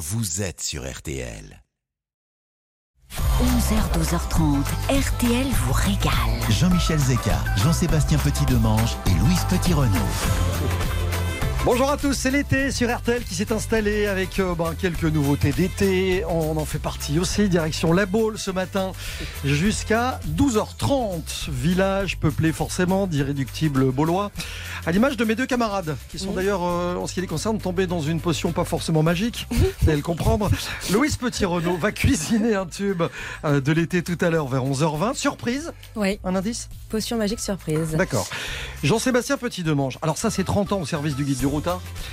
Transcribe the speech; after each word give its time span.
vous 0.00 0.40
êtes 0.40 0.62
sur 0.62 0.90
RTL. 0.90 1.62
11h, 3.12 3.98
12h30, 3.98 4.64
RTL 4.88 5.46
vous 5.46 5.72
régale. 5.74 6.40
Jean-Michel 6.48 6.98
Zeka, 6.98 7.38
Jean-Sébastien 7.58 8.16
Petit-Demange 8.16 8.96
et 9.06 9.10
Louise 9.10 9.44
Petit-Renault. 9.50 11.09
Bonjour 11.66 11.90
à 11.90 11.98
tous, 11.98 12.14
c'est 12.14 12.30
l'été 12.30 12.70
sur 12.70 12.88
RTL 12.90 13.22
qui 13.22 13.34
s'est 13.34 13.52
installé 13.52 14.06
avec 14.06 14.38
euh, 14.38 14.54
ben, 14.54 14.74
quelques 14.80 15.04
nouveautés 15.04 15.52
d'été. 15.52 16.24
On 16.26 16.56
en 16.56 16.64
fait 16.64 16.78
partie 16.78 17.18
aussi, 17.18 17.50
direction 17.50 17.92
La 17.92 18.06
Baule 18.06 18.38
ce 18.38 18.50
matin 18.50 18.92
jusqu'à 19.44 20.20
12h30. 20.38 21.50
Village 21.50 22.16
peuplé 22.16 22.52
forcément 22.52 23.06
d'irréductibles 23.06 23.92
Baulois. 23.92 24.30
À 24.86 24.92
l'image 24.92 25.18
de 25.18 25.24
mes 25.24 25.34
deux 25.34 25.44
camarades, 25.44 25.98
qui 26.08 26.18
sont 26.18 26.32
d'ailleurs, 26.32 26.62
euh, 26.64 26.96
en 26.96 27.06
ce 27.06 27.12
qui 27.12 27.20
les 27.20 27.26
concerne, 27.26 27.58
tombés 27.58 27.86
dans 27.86 28.00
une 28.00 28.20
potion 28.20 28.52
pas 28.52 28.64
forcément 28.64 29.02
magique. 29.02 29.46
Vous 29.50 29.88
allez 29.88 29.96
le 29.96 30.02
comprendre. 30.02 30.50
Louise 30.90 31.16
Petit-Renault 31.18 31.76
va 31.76 31.92
cuisiner 31.92 32.54
un 32.54 32.64
tube 32.64 33.02
euh, 33.44 33.60
de 33.60 33.72
l'été 33.72 34.02
tout 34.02 34.16
à 34.22 34.30
l'heure 34.30 34.48
vers 34.48 34.64
11h20. 34.64 35.14
Surprise? 35.14 35.72
Oui, 35.94 36.18
Un 36.24 36.34
indice? 36.36 36.70
Potion 36.88 37.18
magique 37.18 37.40
surprise. 37.40 37.90
D'accord. 37.92 38.26
Jean-Sébastien 38.82 39.36
Petit-Demange. 39.36 39.98
Alors 40.00 40.16
ça, 40.16 40.30
c'est 40.30 40.44
30 40.44 40.72
ans 40.72 40.80
au 40.80 40.86
service 40.86 41.14
du 41.14 41.24
guide 41.24 41.49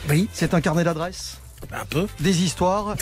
Oui, 0.10 0.28
C'est 0.34 0.54
un 0.54 0.62
carnet 0.62 0.84
d'adresses, 0.84 1.40
un 1.72 1.86
peu. 1.86 2.08
des 2.20 2.44
histoires 2.44 2.96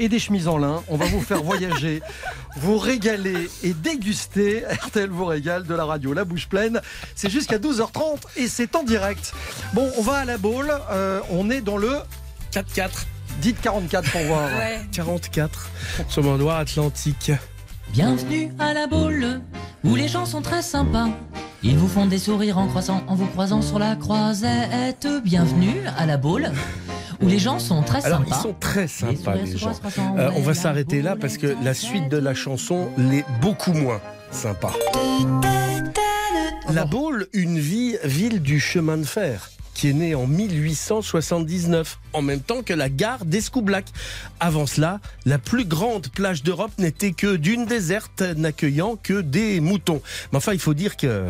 et 0.00 0.08
des 0.08 0.18
chemises 0.20 0.46
en 0.46 0.58
lin. 0.58 0.82
On 0.88 0.96
va 0.96 1.06
vous 1.06 1.20
faire 1.20 1.42
voyager, 1.42 2.00
vous 2.56 2.78
régaler 2.78 3.48
et 3.64 3.72
déguster. 3.74 4.62
RTL 4.86 5.10
vous 5.10 5.24
régale 5.24 5.64
de 5.66 5.74
la 5.74 5.84
radio 5.84 6.12
La 6.12 6.24
Bouche 6.24 6.46
Pleine. 6.48 6.80
C'est 7.16 7.30
jusqu'à 7.30 7.58
12h30 7.58 8.18
et 8.36 8.48
c'est 8.48 8.76
en 8.76 8.84
direct. 8.84 9.32
Bon, 9.72 9.90
on 9.98 10.02
va 10.02 10.18
à 10.18 10.24
la 10.24 10.38
boule. 10.38 10.70
Euh, 10.90 11.20
on 11.30 11.50
est 11.50 11.60
dans 11.62 11.76
le 11.78 11.98
4-4, 12.52 12.90
dites 13.40 13.60
44 13.60 14.10
pour 14.10 14.20
voir. 14.22 14.48
Ouais. 14.56 14.80
44, 14.92 15.68
sur 16.08 16.22
mon 16.22 16.36
doigt 16.38 16.58
atlantique. 16.58 17.32
Bienvenue 17.92 18.50
à 18.58 18.74
la 18.74 18.86
boule, 18.86 19.40
où 19.84 19.94
les 19.94 20.08
gens 20.08 20.24
sont 20.26 20.42
très 20.42 20.62
sympas. 20.62 21.08
Ils 21.62 21.76
vous 21.76 21.88
font 21.88 22.06
des 22.06 22.18
sourires 22.18 22.58
en 22.58 22.66
croissant, 22.68 23.02
en 23.08 23.14
vous 23.14 23.26
croisant 23.26 23.62
sur 23.62 23.78
la 23.78 23.96
croisette. 23.96 25.06
Bienvenue 25.24 25.80
à 25.96 26.06
la 26.06 26.16
boule, 26.16 26.50
où 27.20 27.26
les 27.26 27.38
gens 27.38 27.58
sont 27.58 27.82
très 27.82 28.04
Alors, 28.04 28.20
sympas. 28.20 28.36
ils 28.38 28.42
sont 28.42 28.54
très 28.60 28.86
sympas, 28.88 29.34
les 29.34 29.56
gens. 29.56 29.72
croisant, 29.72 30.16
Euh, 30.16 30.30
on 30.36 30.42
va 30.42 30.54
s'arrêter 30.54 31.02
là 31.02 31.16
parce 31.20 31.36
que 31.38 31.56
la 31.62 31.74
suite 31.74 32.08
de 32.08 32.18
la 32.18 32.34
chanson 32.34 32.88
l'est 32.96 33.24
beaucoup 33.40 33.72
moins 33.72 34.00
sympa. 34.30 34.70
La 36.72 36.84
Baule, 36.84 37.28
une 37.32 37.58
vie, 37.58 37.96
ville 38.04 38.42
du 38.42 38.60
chemin 38.60 38.98
de 38.98 39.04
fer 39.04 39.50
qui 39.74 39.90
est 39.90 39.92
née 39.92 40.16
en 40.16 40.26
1879, 40.26 42.00
en 42.12 42.20
même 42.20 42.40
temps 42.40 42.64
que 42.64 42.74
la 42.74 42.88
gare 42.88 43.24
d'Escoublac. 43.24 43.86
Avant 44.40 44.66
cela, 44.66 44.98
la 45.24 45.38
plus 45.38 45.64
grande 45.64 46.08
plage 46.08 46.42
d'Europe 46.42 46.72
n'était 46.78 47.12
que 47.12 47.36
d'une 47.36 47.64
déserte, 47.64 48.22
n'accueillant 48.22 48.96
que 49.00 49.20
des 49.20 49.60
moutons. 49.60 50.02
Mais 50.32 50.38
enfin, 50.38 50.52
il 50.52 50.58
faut 50.58 50.74
dire 50.74 50.96
que... 50.96 51.26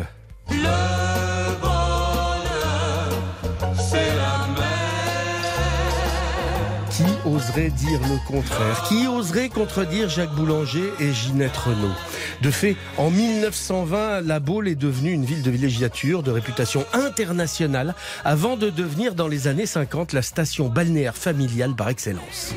oserait 7.25 7.69
dire 7.69 7.99
le 8.01 8.17
contraire 8.27 8.83
Qui 8.87 9.07
oserait 9.07 9.49
contredire 9.49 10.09
Jacques 10.09 10.33
Boulanger 10.35 10.91
et 10.99 11.11
Ginette 11.13 11.57
Renault 11.57 11.95
De 12.41 12.51
fait, 12.51 12.75
en 12.97 13.09
1920, 13.09 14.21
La 14.21 14.39
Baule 14.39 14.67
est 14.67 14.75
devenue 14.75 15.11
une 15.11 15.25
ville 15.25 15.41
de 15.41 15.51
villégiature 15.51 16.23
de 16.23 16.31
réputation 16.31 16.85
internationale 16.93 17.95
avant 18.23 18.57
de 18.57 18.69
devenir 18.69 19.15
dans 19.15 19.27
les 19.27 19.47
années 19.47 19.65
50 19.65 20.13
la 20.13 20.21
station 20.21 20.69
balnéaire 20.69 21.15
familiale 21.15 21.75
par 21.75 21.89
excellence. 21.89 22.53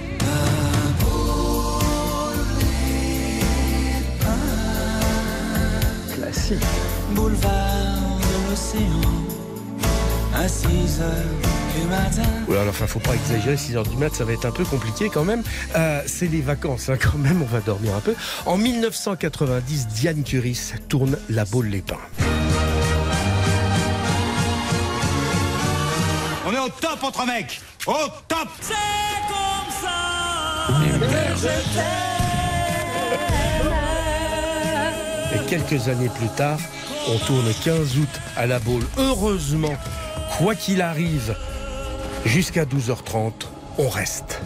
Classique. 6.14 6.58
boulevard 7.14 8.18
de 8.20 8.50
l'océan 8.50 9.12
à 10.34 10.48
6 10.48 11.00
heures 11.00 11.61
du 11.74 11.86
matin. 11.86 12.22
Ouais, 12.48 12.58
alors, 12.58 12.70
enfin, 12.70 12.86
faut 12.86 12.98
pas 12.98 13.14
exagérer, 13.14 13.56
6h 13.56 13.88
du 13.88 13.96
mat, 13.96 14.14
ça 14.14 14.24
va 14.24 14.32
être 14.32 14.44
un 14.44 14.50
peu 14.50 14.64
compliqué 14.64 15.10
quand 15.12 15.24
même. 15.24 15.42
Euh, 15.76 16.02
c'est 16.06 16.26
les 16.28 16.40
vacances, 16.40 16.88
hein, 16.88 16.96
quand 17.00 17.18
même, 17.18 17.42
on 17.42 17.46
va 17.46 17.60
dormir 17.60 17.94
un 17.94 18.00
peu. 18.00 18.14
En 18.46 18.58
1990, 18.58 19.88
Diane 19.88 20.22
Curis 20.22 20.72
tourne 20.88 21.16
La 21.28 21.44
Baule 21.44 21.66
les 21.66 21.82
Pins. 21.82 21.96
On 26.46 26.52
est 26.52 26.58
au 26.58 26.68
top 26.68 27.02
entre 27.02 27.26
mecs 27.26 27.60
Au 27.86 27.92
top 28.28 28.48
Et 35.34 35.48
quelques 35.48 35.88
années 35.88 36.10
plus 36.14 36.28
tard, 36.28 36.58
on 37.08 37.18
tourne 37.18 37.52
15 37.64 37.98
août 37.98 38.20
à 38.36 38.46
la 38.46 38.58
Baule. 38.58 38.84
Heureusement, 38.98 39.74
quoi 40.38 40.54
qu'il 40.54 40.82
arrive, 40.82 41.34
jusqu'à 42.24 42.64
12h30, 42.64 43.32
on 43.78 43.88
reste. 43.88 44.40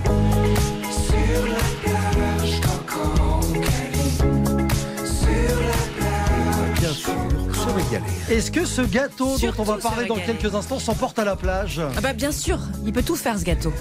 Bien 6.79 6.93
sûr, 6.93 7.13
se 7.53 7.69
régaler. 7.69 8.05
Est-ce 8.31 8.51
que 8.51 8.65
ce 8.65 8.83
gâteau 8.83 9.37
dont 9.39 9.53
on 9.59 9.63
va 9.65 9.77
parler 9.79 10.07
dans 10.07 10.17
quelques 10.17 10.55
instants 10.55 10.79
s'emporte 10.79 11.19
à 11.19 11.25
la 11.25 11.37
plage 11.37 11.81
Ah 11.97 12.01
bah 12.01 12.13
bien 12.13 12.33
sûr, 12.33 12.59
il 12.85 12.93
peut 12.93 13.03
tout 13.03 13.17
faire 13.17 13.39
ce 13.39 13.45
gâteau. 13.45 13.73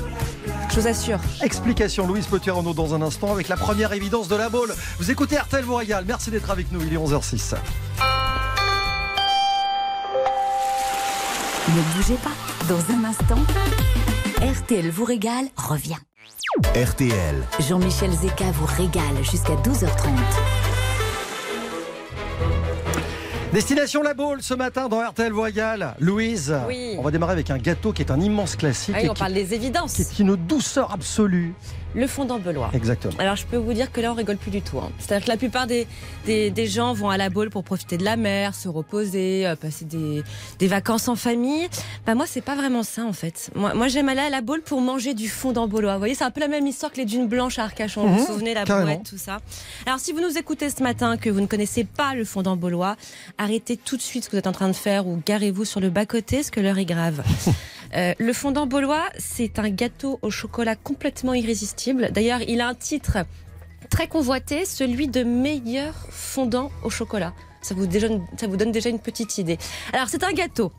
Je 0.70 0.80
vous 0.80 0.88
assure. 0.88 1.20
Explication 1.42 2.08
Louise 2.08 2.26
Petit-Renault 2.28 2.74
dans 2.74 2.94
un 2.96 3.02
instant 3.02 3.32
avec 3.32 3.48
la 3.48 3.56
première 3.56 3.94
évidence 3.94 4.28
de 4.28 4.36
la 4.36 4.50
boule. 4.50 4.74
Vous 5.00 5.12
écoutez 5.12 5.38
RTL 5.38 5.64
vous 5.64 5.76
régale. 5.76 6.06
Merci 6.08 6.32
d'être 6.32 6.50
avec 6.52 6.72
nous. 6.72 6.82
Il 6.86 6.94
est 6.94 6.98
11h06. 6.98 7.56
Ne 11.68 11.82
bougez 11.96 12.16
pas, 12.16 12.30
dans 12.68 12.80
un 12.94 13.04
instant, 13.04 13.38
RTL 14.42 14.90
vous 14.90 15.04
régale 15.06 15.46
revient. 15.56 15.98
RTL, 16.76 17.36
Jean-Michel 17.68 18.12
Zeka 18.12 18.46
vous 18.54 18.66
régale 18.66 19.24
jusqu'à 19.24 19.56
12h30. 19.56 20.10
Destination 23.54 24.02
La 24.02 24.14
Baule 24.14 24.42
ce 24.42 24.54
matin 24.54 24.88
dans 24.90 25.00
RTL 25.02 25.32
vous 25.32 25.42
régale. 25.42 25.96
Louise, 26.00 26.54
Oui. 26.68 26.96
on 26.98 27.02
va 27.04 27.12
démarrer 27.12 27.34
avec 27.34 27.50
un 27.52 27.58
gâteau 27.58 27.94
qui 27.94 28.02
est 28.02 28.12
un 28.12 28.20
immense 28.20 28.56
classique 28.56 28.96
Ah 28.98 29.00
oui, 29.02 29.08
et 29.08 29.10
on 29.10 29.14
qui, 29.14 29.20
parle 29.20 29.34
des 29.34 29.46
qui 29.46 29.54
évidences. 29.56 30.00
est 30.00 30.20
une 30.20 30.36
douceur 30.36 30.92
absolue. 30.92 31.54
Le 31.96 32.08
fondant 32.08 32.40
belois. 32.40 32.70
Exactement. 32.74 33.14
Alors 33.20 33.36
je 33.38 33.46
peux 33.46 33.58
vous 33.58 33.74
dire 33.74 33.92
que 33.92 34.02
là 34.02 34.12
on 34.12 34.16
rigole 34.16 34.38
plus 34.38 34.52
du 34.52 34.62
tout. 34.62 34.78
hein. 34.80 34.92
C'est-à-dire 35.00 35.26
que 35.26 35.32
la 35.32 35.38
plupart 35.38 35.66
des, 35.66 35.88
des, 36.26 36.50
des 36.52 36.68
gens 36.68 36.94
vont 36.94 37.10
à 37.10 37.18
la 37.18 37.30
Baule 37.30 37.50
pour 37.50 37.64
profiter 37.64 37.98
de 37.98 38.04
la 38.04 38.18
mer, 38.18 38.54
se 38.54 38.68
reposer, 38.68 39.48
euh, 39.48 39.56
passer 39.56 39.86
des, 39.86 40.22
des 40.60 40.68
vacances 40.68 41.08
en 41.08 41.16
famille. 41.16 41.68
Bah 42.06 42.14
moi 42.14 42.26
c'est 42.28 42.42
pas 42.42 42.56
vraiment 42.56 42.84
ça 42.84 43.06
en 43.06 43.14
fait. 43.14 43.50
Moi, 43.56 43.74
moi 43.74 43.88
j'aime 43.88 44.10
aller 44.10 44.20
à 44.22 44.30
la 44.30 44.42
Baule 44.42 44.62
pour 44.62 44.82
manger 44.82 45.14
du 45.14 45.30
fondant 45.30 45.68
belois. 45.68 45.94
Vous 45.94 46.00
voyez 46.00 46.16
c'est 46.16 46.24
un 46.26 46.32
peu 46.32 46.42
la 46.42 46.48
même 46.50 46.68
histoire 46.68 46.92
que 46.92 46.98
les 46.98 47.06
dunes 47.06 47.28
blanches 47.28 47.60
à 47.60 47.64
Arcachon. 47.64 48.02
Vous 48.08 48.14
Mhm, 48.14 48.20
vous 48.20 48.26
souvenez 48.26 48.54
la 48.54 48.66
brouette 48.66 49.04
tout 49.10 49.18
ça. 49.18 49.38
Alors 49.86 50.00
si 50.00 50.12
vous 50.12 50.20
nous 50.22 50.38
écoutez 50.38 50.70
ce 50.70 50.84
matin 50.84 51.16
que 51.18 51.30
vous 51.30 51.40
ne 51.40 51.48
connaissez 51.48 51.86
pas 51.86 52.14
le 52.14 52.26
fondant 52.26 52.56
belois, 52.58 52.98
arrêtez 53.38 53.78
tout 53.78 53.96
de 53.96 54.02
suite 54.02 54.26
ce 54.26 54.30
que 54.30 54.34
vous 54.36 54.40
êtes 54.40 54.48
en 54.48 54.52
train 54.52 54.68
de 54.68 54.74
faire 54.74 55.08
ou 55.08 55.22
garez-vous 55.26 55.64
sur 55.66 55.80
le 55.80 55.90
bas 55.90 56.06
côté 56.06 56.38
parce 56.38 56.50
que 56.52 56.60
l'heure 56.60 56.78
est 56.78 56.86
grave. 56.86 57.24
Euh, 57.96 58.14
le 58.18 58.34
fondant 58.34 58.68
baulois, 58.68 59.06
c'est 59.18 59.58
un 59.60 59.70
gâteau 59.70 60.20
au 60.22 60.30
chocolat 60.30 60.76
complètement 60.76 61.34
irrésistible. 61.34 62.10
D'ailleurs, 62.12 62.42
il 62.48 62.60
a 62.62 62.68
un 62.68 62.76
titre 62.76 63.18
très 63.90 64.08
convoité, 64.08 64.66
celui 64.66 65.08
de 65.08 65.24
meilleur 65.24 65.94
fondant 66.10 66.72
au 66.84 66.90
chocolat. 66.90 67.34
Ça 67.62 67.74
vous, 67.74 67.88
déjà- 67.88 68.08
ça 68.38 68.48
vous 68.48 68.58
donne 68.58 68.72
déjà 68.72 68.90
une 68.90 69.00
petite 69.00 69.38
idée. 69.38 69.58
Alors, 69.94 70.10
c'est 70.10 70.24
un 70.24 70.34
gâteau 70.34 70.72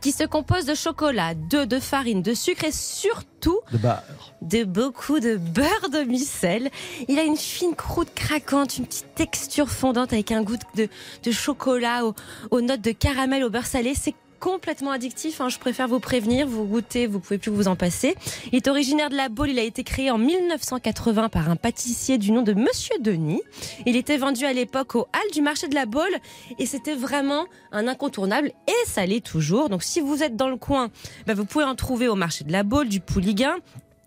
qui 0.00 0.12
se 0.12 0.24
compose 0.24 0.64
de 0.66 0.74
chocolat, 0.74 1.34
d'œufs, 1.34 1.68
de 1.68 1.78
farine, 1.78 2.20
de 2.22 2.34
sucre 2.34 2.64
et 2.64 2.72
surtout 2.72 3.60
De 3.72 3.78
beurre. 3.78 4.02
de 4.42 4.64
beaucoup 4.64 5.20
de 5.20 5.36
beurre 5.36 5.88
de 5.92 6.00
micelle. 6.00 6.70
Il 7.08 7.18
a 7.18 7.22
une 7.22 7.36
fine 7.36 7.74
croûte 7.74 8.12
craquante, 8.14 8.78
une 8.78 8.86
petite 8.86 9.14
texture 9.14 9.68
fondante 9.70 10.12
avec 10.12 10.32
un 10.32 10.42
goût 10.42 10.56
de, 10.74 10.88
de 11.22 11.30
chocolat 11.30 12.04
aux, 12.04 12.14
aux 12.50 12.60
notes 12.60 12.82
de 12.82 12.92
caramel 12.92 13.44
au 13.44 13.50
beurre 13.50 13.66
salé. 13.66 13.94
C'est 13.94 14.14
complètement 14.38 14.90
addictif, 14.90 15.40
hein, 15.40 15.48
je 15.48 15.58
préfère 15.58 15.88
vous 15.88 16.00
prévenir, 16.00 16.46
vous 16.46 16.64
goûtez, 16.64 17.06
vous 17.06 17.20
pouvez 17.20 17.38
plus 17.38 17.50
vous 17.50 17.68
en 17.68 17.76
passer. 17.76 18.14
Il 18.52 18.56
est 18.56 18.68
originaire 18.68 19.10
de 19.10 19.16
la 19.16 19.28
Baule, 19.28 19.50
il 19.50 19.58
a 19.58 19.62
été 19.62 19.84
créé 19.84 20.10
en 20.10 20.18
1980 20.18 21.28
par 21.28 21.50
un 21.50 21.56
pâtissier 21.56 22.18
du 22.18 22.32
nom 22.32 22.42
de 22.42 22.52
Monsieur 22.52 22.96
Denis. 23.00 23.42
Il 23.86 23.96
était 23.96 24.16
vendu 24.16 24.44
à 24.44 24.52
l'époque 24.52 24.94
au 24.94 25.00
hall 25.00 25.32
du 25.32 25.42
marché 25.42 25.68
de 25.68 25.74
la 25.74 25.86
Baule 25.86 26.16
et 26.58 26.66
c'était 26.66 26.94
vraiment 26.94 27.46
un 27.72 27.88
incontournable 27.88 28.52
et 28.68 28.86
ça 28.86 29.06
l'est 29.06 29.24
toujours. 29.24 29.68
Donc 29.68 29.82
si 29.82 30.00
vous 30.00 30.22
êtes 30.22 30.36
dans 30.36 30.48
le 30.48 30.56
coin, 30.56 30.90
bah, 31.26 31.34
vous 31.34 31.44
pouvez 31.44 31.64
en 31.64 31.74
trouver 31.74 32.08
au 32.08 32.14
marché 32.14 32.44
de 32.44 32.52
la 32.52 32.62
Baule, 32.62 32.88
du 32.88 33.00
Pouliguen, 33.00 33.56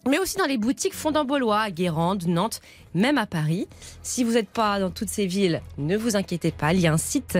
mais 0.07 0.17
aussi 0.17 0.37
dans 0.37 0.45
les 0.45 0.57
boutiques 0.57 0.93
fondant 0.93 1.25
Baulois, 1.25 1.59
à 1.59 1.71
Guérande, 1.71 2.25
Nantes, 2.27 2.61
même 2.93 3.17
à 3.17 3.25
Paris. 3.25 3.67
Si 4.01 4.23
vous 4.23 4.33
n'êtes 4.33 4.49
pas 4.49 4.79
dans 4.79 4.89
toutes 4.89 5.09
ces 5.09 5.25
villes, 5.25 5.61
ne 5.77 5.97
vous 5.97 6.15
inquiétez 6.15 6.51
pas, 6.51 6.73
il 6.73 6.79
y 6.79 6.87
a 6.87 6.93
un 6.93 6.97
site 6.97 7.37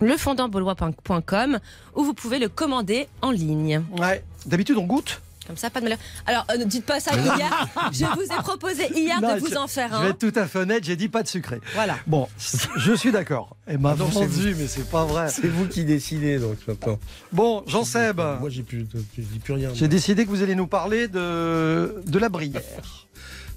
lefondantbaulois.com 0.00 1.58
où 1.94 2.04
vous 2.04 2.14
pouvez 2.14 2.38
le 2.38 2.48
commander 2.48 3.08
en 3.22 3.30
ligne. 3.30 3.82
Ouais. 3.98 4.22
D'habitude, 4.46 4.76
on 4.76 4.84
goûte 4.84 5.20
Comme 5.46 5.56
ça, 5.56 5.70
pas 5.70 5.80
de 5.80 5.84
malheur. 5.84 5.98
Alors, 6.26 6.44
euh, 6.50 6.56
ne 6.58 6.64
dites 6.64 6.84
pas 6.86 7.00
ça 7.00 7.12
hier. 7.16 7.68
Je 7.92 8.04
vous 8.04 8.22
ai 8.22 8.42
proposé 8.42 8.90
hier 8.94 9.20
Non, 9.20 9.34
de 9.34 9.40
vous 9.40 9.48
je- 9.50 9.56
en 9.56 9.66
faire 9.66 9.90
Je 9.92 9.98
vais 10.00 10.06
un. 10.06 10.10
être 10.10 10.18
tout 10.18 10.32
à 10.38 10.46
fait 10.46 10.58
honnête, 10.60 10.84
j'ai 10.84 10.96
dit 10.96 11.08
pas 11.08 11.22
de 11.22 11.28
sucré. 11.28 11.60
Voilà. 11.74 11.96
Bon, 12.06 12.28
je 12.76 12.92
suis 12.94 13.12
d'accord. 13.12 13.56
Elle 13.66 13.78
m'a 13.78 13.90
Ah 13.90 13.94
vendu, 13.94 14.54
mais 14.58 14.66
c'est 14.66 14.88
pas 14.90 15.04
vrai. 15.04 15.28
C'est 15.30 15.48
vous 15.48 15.66
qui 15.68 15.84
décidez 15.84 16.38
donc 16.38 16.56
maintenant. 16.66 16.98
Bon, 17.32 17.62
Jean-Seb, 17.66 18.16
Moi 18.40 18.48
j'ai 18.50 18.62
plus, 18.62 18.86
je 19.16 19.22
dis 19.22 19.38
plus 19.38 19.54
rien. 19.54 19.70
j'ai 19.74 19.88
décidé 19.88 20.24
que 20.24 20.30
vous 20.30 20.42
allez 20.42 20.54
nous 20.54 20.66
parler 20.66 21.08
de, 21.08 22.02
de 22.06 22.18
la 22.18 22.28
Brière. 22.28 22.60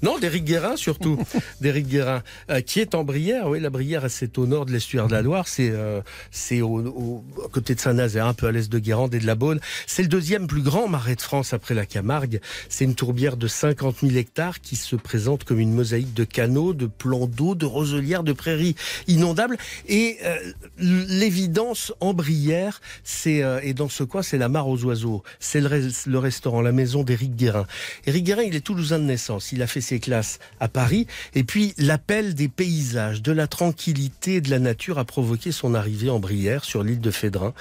Non, 0.02 0.18
d'Éric 0.20 0.44
Guérin 0.46 0.76
surtout. 0.76 1.18
D'Éric 1.62 1.88
Guérin, 1.88 2.22
euh, 2.50 2.62
qui 2.62 2.80
est 2.80 2.94
en 2.96 3.04
Brière. 3.04 3.48
Oui, 3.48 3.60
la 3.60 3.70
Brière, 3.70 4.06
c'est 4.10 4.38
au 4.38 4.46
nord 4.46 4.66
de 4.66 4.72
l'estuaire 4.72 5.08
de 5.08 5.14
la 5.14 5.22
Loire. 5.22 5.48
C'est 5.48 5.70
euh, 5.72 6.02
c'est 6.32 6.62
au, 6.62 6.80
au- 6.88 7.24
à 7.46 7.50
côté 7.50 7.74
de 7.76 7.80
Saint-Nazaire, 7.80 8.26
un 8.28 8.34
peu 8.34 8.48
à 8.48 8.52
l'est 8.52 8.72
de 8.72 8.80
Guérande 8.80 9.14
et 9.16 9.20
de 9.20 9.26
la 9.26 9.36
Beaune. 9.36 9.60
C'est 9.88 10.04
le 10.04 10.08
deuxième 10.08 10.48
plus 10.48 10.62
grand 10.62 10.88
marais 10.88 11.16
de 11.16 11.22
France 11.22 11.54
après 11.54 11.74
la 11.74 11.86
Camargue. 11.86 12.40
C'est 12.70 12.86
une 12.86 12.96
tourbière 12.96 13.38
de 13.38 13.48
50 13.48 13.98
000 14.02 14.16
hectares 14.16 14.62
qui 14.62 14.76
se 14.76 14.96
présente 14.96 15.44
comme 15.44 15.60
une 15.60 15.74
mosaïque 15.74 16.14
de 16.14 16.24
canaux, 16.24 16.74
de 16.74 16.86
plans 16.86 17.28
d'eau, 17.28 17.56
de 17.56 17.66
roselières, 17.66 18.24
de 18.24 18.34
prairies 18.34 18.76
inondables. 19.08 19.58
Et 19.88 20.18
euh, 20.24 20.38
l'évidence 20.80 21.94
en 22.00 22.14
Brière, 22.14 22.82
c'est 23.04 23.44
et 23.64 23.74
dans 23.74 23.90
ce 23.90 24.04
coin, 24.04 24.22
c'est 24.22 24.38
la 24.38 24.50
mare 24.50 24.68
aux 24.68 24.84
oiseaux. 24.84 25.24
C'est 25.40 25.62
le, 25.62 25.90
le 26.06 26.20
restaurant, 26.20 26.62
la 26.62 26.72
maison 26.72 27.04
d'Éric 27.04 27.36
Guérin. 27.36 27.66
Éric 28.06 28.24
Guérin, 28.26 28.44
il 28.44 28.56
est 28.56 28.62
toulousain 28.62 29.00
de 29.00 29.04
naissance. 29.06 29.52
Il 29.52 29.62
a 29.62 29.68
fait 29.68 29.82
ses 29.88 30.00
classes 30.00 30.40
à 30.60 30.68
Paris. 30.68 31.08
Et 31.34 31.44
puis, 31.44 31.74
l'appel 31.78 32.36
des 32.36 32.48
paysages, 32.48 33.22
de 33.22 33.32
la 33.32 33.48
tranquillité 33.48 34.42
de 34.42 34.50
la 34.50 34.60
nature 34.60 35.00
a 35.00 35.06
provoqué 35.06 35.52
son 35.52 35.74
arrivée 35.74 36.10
en 36.10 36.20
Brière, 36.20 36.64
sur 36.64 36.84
l'île 36.84 37.00
de 37.00 37.12
Fédrin. 37.12 37.54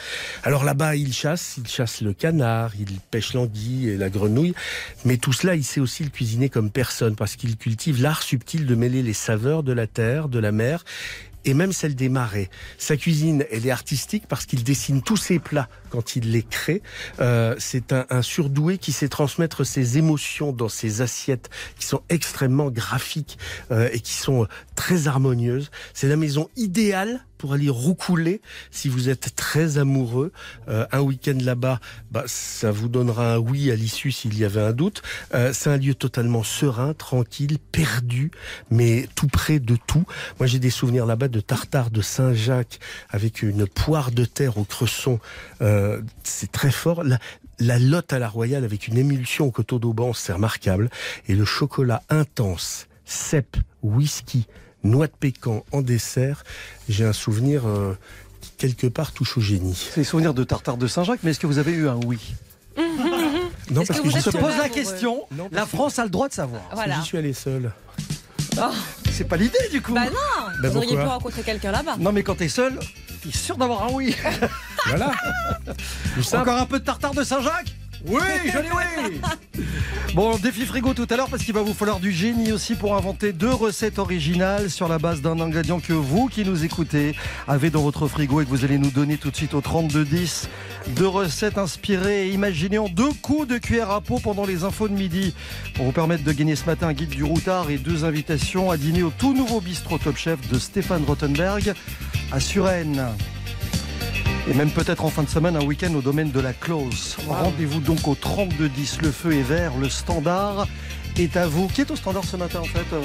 Alors 0.43 0.64
là-bas, 0.64 0.96
il 0.96 1.12
chasse. 1.12 1.55
Il 1.58 1.69
chasse 1.69 2.00
le 2.00 2.12
canard, 2.12 2.73
il 2.78 2.99
pêche 3.11 3.32
l'anguille 3.34 3.88
et 3.88 3.96
la 3.96 4.11
grenouille. 4.11 4.55
Mais 5.05 5.17
tout 5.17 5.32
cela, 5.32 5.55
il 5.55 5.64
sait 5.64 5.81
aussi 5.81 6.02
le 6.05 6.11
cuisiner 6.11 6.49
comme 6.49 6.70
personne, 6.70 7.17
parce 7.17 7.37
qu'il 7.37 7.56
cultive 7.56 8.02
l'art 8.02 8.23
subtil 8.23 8.67
de 8.67 8.75
mêler 8.75 9.02
les 9.02 9.12
saveurs 9.12 9.62
de 9.62 9.73
la 9.73 9.87
terre, 9.87 10.28
de 10.28 10.38
la 10.38 10.52
mer 10.52 10.84
et 11.46 11.54
même 11.54 11.72
celle 11.72 11.94
des 11.94 12.10
marais. 12.10 12.50
Sa 12.76 12.96
cuisine, 12.96 13.46
elle 13.50 13.66
est 13.66 13.70
artistique 13.70 14.25
parce 14.28 14.44
qu'il 14.44 14.64
dessine 14.64 15.00
tous 15.00 15.16
ses 15.16 15.38
plats 15.38 15.69
quand 15.88 16.16
il 16.16 16.32
les 16.32 16.43
crée. 16.43 16.82
Euh, 17.20 17.54
c'est 17.58 17.93
un, 17.93 18.04
un 18.10 18.20
surdoué 18.20 18.76
qui 18.76 18.93
sait 18.93 19.08
transmettre 19.08 19.64
ses 19.64 19.96
émotions 19.96 20.52
dans 20.52 20.69
ses 20.69 21.00
assiettes 21.00 21.48
qui 21.78 21.87
sont 21.87 22.02
extrêmement 22.08 22.70
graphiques 22.70 23.38
euh, 23.70 23.88
et 23.93 24.00
qui 24.00 24.12
sont 24.12 24.46
très 24.75 25.06
harmonieuses. 25.06 25.70
C'est 25.94 26.08
la 26.08 26.16
maison 26.16 26.48
idéale 26.56 27.25
pour 27.36 27.52
aller 27.52 27.68
roucouler 27.68 28.40
si 28.70 28.88
vous 28.88 29.08
êtes 29.08 29.34
très 29.34 29.78
amoureux. 29.78 30.32
Euh, 30.68 30.86
un 30.92 31.00
week-end 31.00 31.38
là-bas, 31.40 31.80
bah, 32.10 32.24
ça 32.26 32.70
vous 32.70 32.88
donnera 32.88 33.34
un 33.34 33.38
oui 33.38 33.70
à 33.70 33.76
l'issue 33.76 34.10
s'il 34.10 34.38
y 34.38 34.44
avait 34.44 34.60
un 34.60 34.72
doute. 34.72 35.02
Euh, 35.34 35.52
c'est 35.52 35.70
un 35.70 35.76
lieu 35.76 35.94
totalement 35.94 36.42
serein, 36.42 36.94
tranquille, 36.94 37.58
perdu, 37.72 38.30
mais 38.70 39.08
tout 39.14 39.28
près 39.28 39.58
de 39.58 39.76
tout. 39.86 40.04
Moi, 40.38 40.46
j'ai 40.46 40.58
des 40.58 40.70
souvenirs 40.70 41.06
là-bas 41.06 41.28
de 41.28 41.40
tartare 41.40 41.90
de 41.90 42.02
Saint-Jacques 42.02 42.78
avec 43.10 43.42
une 43.42 43.66
poire 43.66 44.10
de 44.10 44.24
terre 44.24 44.58
au 44.58 44.64
cresson. 44.64 45.20
Euh, 45.62 46.00
c'est 46.22 46.52
très 46.52 46.70
fort. 46.70 47.04
La, 47.04 47.18
la 47.58 47.78
lotte 47.78 48.12
à 48.12 48.18
la 48.18 48.28
royale 48.28 48.64
avec 48.64 48.88
une 48.88 48.98
émulsion 48.98 49.46
au 49.46 49.50
coteau 49.50 49.78
d'Auban, 49.78 50.12
c'est 50.12 50.32
remarquable. 50.32 50.90
Et 51.28 51.34
le 51.34 51.44
chocolat 51.44 52.02
intense, 52.08 52.86
cèpe, 53.04 53.56
whisky, 53.82 54.46
noix 54.84 55.06
de 55.06 55.12
pécan 55.12 55.64
en 55.73 55.82
dessert, 55.82 56.44
j'ai 56.88 57.05
un 57.05 57.12
souvenir 57.12 57.67
euh, 57.67 57.96
qui 58.40 58.50
quelque 58.58 58.87
part 58.87 59.12
touche 59.12 59.37
au 59.38 59.40
génie. 59.40 59.75
C'est 59.93 60.00
les 60.00 60.05
souvenirs 60.05 60.34
de 60.34 60.44
Tartare 60.44 60.76
de 60.76 60.87
Saint-Jacques, 60.87 61.20
mais 61.23 61.31
est-ce 61.31 61.40
que 61.40 61.46
vous 61.46 61.58
avez 61.58 61.73
eu 61.73 61.88
un 61.88 61.96
oui? 62.06 62.19
Non, 63.70 63.82
Est-ce 63.82 64.00
que 64.00 64.17
êtes 64.17 64.23
se 64.23 64.31
pose 64.31 64.56
la 64.58 64.69
question. 64.69 65.26
Non, 65.32 65.49
parce 65.49 65.55
La 65.55 65.67
France 65.67 65.99
a 65.99 66.05
le 66.05 66.11
droit 66.11 66.28
de 66.28 66.32
savoir. 66.32 66.62
Voilà. 66.73 67.00
j'y 67.00 67.06
suis 67.06 67.19
allé 67.19 67.32
seul. 67.32 67.73
C'est 69.11 69.25
pas 69.25 69.37
l'idée 69.37 69.58
du 69.73 69.82
coup. 69.82 69.93
Bah 69.93 70.05
non, 70.06 70.52
Bah 70.61 70.69
vous 70.69 70.76
auriez 70.78 70.96
pu 70.96 71.02
rencontrer 71.02 71.43
quelqu'un 71.43 71.73
là-bas. 71.73 71.96
Non, 71.99 72.12
mais 72.12 72.23
quand 72.23 72.37
t'es 72.37 72.49
seul, 72.49 72.78
t'es 73.23 73.37
sûr 73.37 73.56
d'avoir 73.56 73.84
un 73.84 73.93
oui. 73.93 74.14
Voilà. 74.87 75.11
Encore 76.32 76.58
un 76.58 76.67
peu 76.67 76.78
de 76.78 76.84
tartare 76.84 77.12
de 77.12 77.25
Saint-Jacques? 77.25 77.75
Oui, 78.08 78.20
dis 78.44 78.68
oui 78.74 79.20
Bon, 80.14 80.38
défi 80.38 80.64
frigo 80.64 80.94
tout 80.94 81.06
à 81.10 81.16
l'heure 81.16 81.28
parce 81.28 81.42
qu'il 81.42 81.52
va 81.52 81.60
vous 81.60 81.74
falloir 81.74 82.00
du 82.00 82.10
génie 82.10 82.50
aussi 82.50 82.74
pour 82.74 82.96
inventer 82.96 83.32
deux 83.32 83.52
recettes 83.52 83.98
originales 83.98 84.70
sur 84.70 84.88
la 84.88 84.98
base 84.98 85.20
d'un 85.20 85.40
ingrédient 85.40 85.78
que 85.78 85.92
vous 85.92 86.28
qui 86.28 86.44
nous 86.44 86.64
écoutez 86.64 87.14
avez 87.46 87.68
dans 87.68 87.82
votre 87.82 88.08
frigo 88.08 88.40
et 88.40 88.44
que 88.44 88.48
vous 88.48 88.64
allez 88.64 88.78
nous 88.78 88.90
donner 88.90 89.18
tout 89.18 89.30
de 89.30 89.36
suite 89.36 89.52
au 89.52 89.60
3210. 89.60 90.48
Deux 90.94 91.06
recettes 91.06 91.58
inspirées 91.58 92.28
et 92.28 92.32
imaginées 92.32 92.80
deux 92.92 93.12
coups 93.20 93.46
de 93.46 93.58
cuillère 93.58 93.90
à 93.90 94.00
peau 94.00 94.18
pendant 94.18 94.46
les 94.46 94.64
infos 94.64 94.88
de 94.88 94.94
midi 94.94 95.34
pour 95.74 95.84
vous 95.84 95.92
permettre 95.92 96.24
de 96.24 96.32
gagner 96.32 96.56
ce 96.56 96.64
matin 96.64 96.88
un 96.88 96.92
guide 96.94 97.10
du 97.10 97.24
routard 97.24 97.70
et 97.70 97.76
deux 97.76 98.04
invitations 98.04 98.70
à 98.70 98.78
dîner 98.78 99.02
au 99.02 99.10
tout 99.10 99.34
nouveau 99.34 99.60
bistrot 99.60 99.98
Top 99.98 100.16
Chef 100.16 100.48
de 100.48 100.58
Stéphane 100.58 101.04
Rottenberg 101.04 101.74
à 102.32 102.40
Suresnes. 102.40 103.04
Et 104.48 104.54
même 104.54 104.70
peut-être 104.70 105.04
en 105.04 105.10
fin 105.10 105.22
de 105.25 105.28
semaine 105.28 105.56
un 105.56 105.64
week-end 105.64 105.93
au 105.94 106.00
domaine 106.00 106.31
de 106.31 106.40
la 106.40 106.52
Close. 106.52 107.16
Rendez-vous 107.26 107.81
donc 107.81 108.06
au 108.06 108.14
3210, 108.14 108.98
le 109.02 109.10
feu 109.10 109.32
est 109.32 109.43
vert, 109.43 109.72
le 109.81 109.88
standard 109.88 110.69
est 111.19 111.37
à 111.37 111.46
vous. 111.48 111.66
Qui 111.69 111.81
est 111.81 111.90
au 111.90 111.96
standard 111.96 112.25
ce 112.25 112.37
matin 112.37 112.60
en 112.60 112.64
fait 112.64 112.84
Euh, 112.93 113.02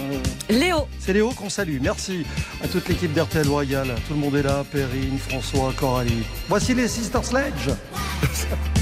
Léo, 0.50 0.88
C'est 1.00 1.14
Léo 1.14 1.32
qu'on 1.32 1.50
salue. 1.50 1.78
Merci 1.82 2.26
à 2.64 2.68
toute 2.68 2.88
l'équipe 2.88 3.12
d'RTL 3.14 3.48
Royal. 3.48 3.88
Tout 4.08 4.14
le 4.14 4.20
monde 4.20 4.36
est 4.36 4.44
là, 4.44 4.64
Perrine, 4.72 5.18
François, 5.18 5.74
Coralie. 5.76 6.24
Voici 6.48 6.76
les 6.76 6.88
Sister 6.88 7.20
Sledge. 7.24 7.70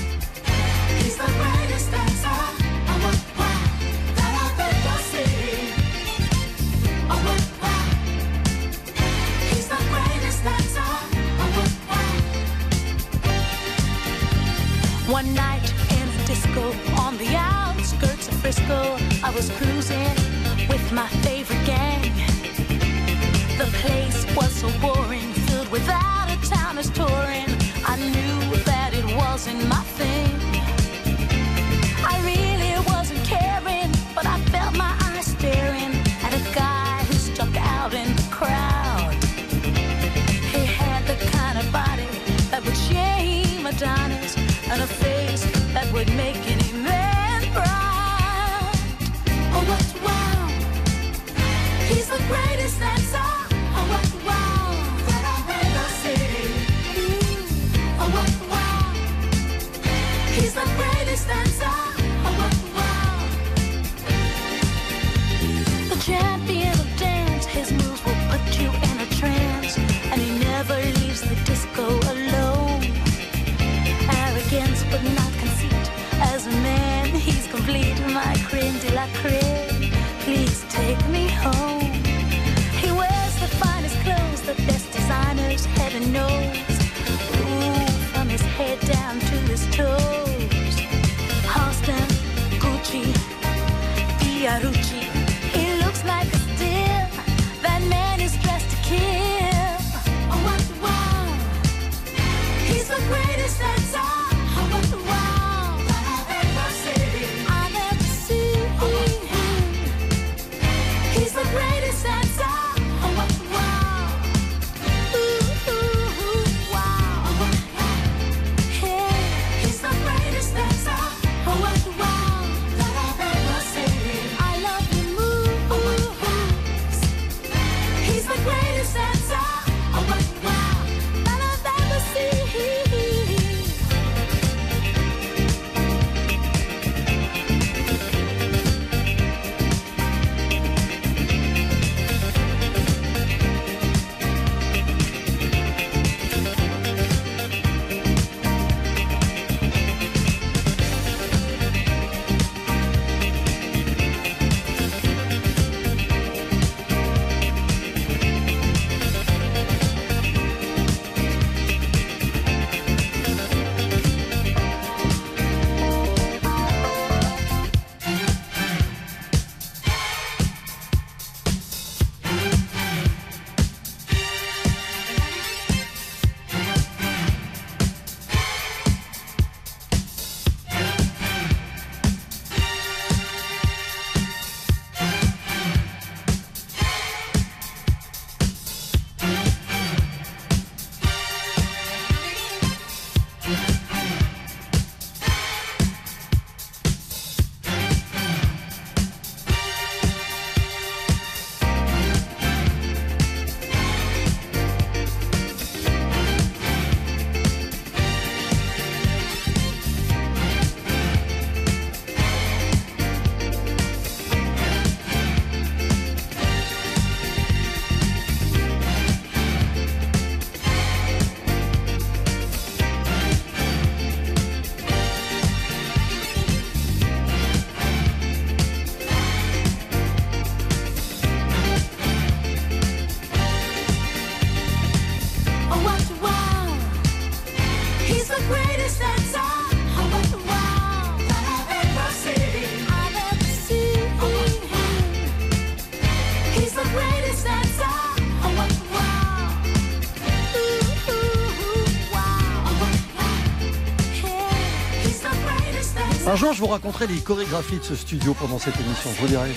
Je 256.53 256.59
vous 256.61 256.67
raconterai 256.67 257.05
les 257.07 257.17
chorégraphies 257.19 257.77
de 257.77 257.83
ce 257.83 257.95
studio 257.95 258.33
pendant 258.33 258.57
cette 258.59 258.79
émission, 258.79 259.11
je 259.15 259.21
vous 259.21 259.27
dirai. 259.27 259.51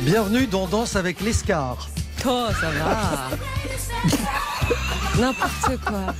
Bienvenue 0.00 0.46
dans 0.46 0.66
Danse 0.66 0.96
avec 0.96 1.20
l'Escar. 1.20 1.88
Oh, 2.26 2.46
ça 2.60 2.70
va. 2.70 3.30
N'importe 5.18 5.80
quoi. 5.84 6.14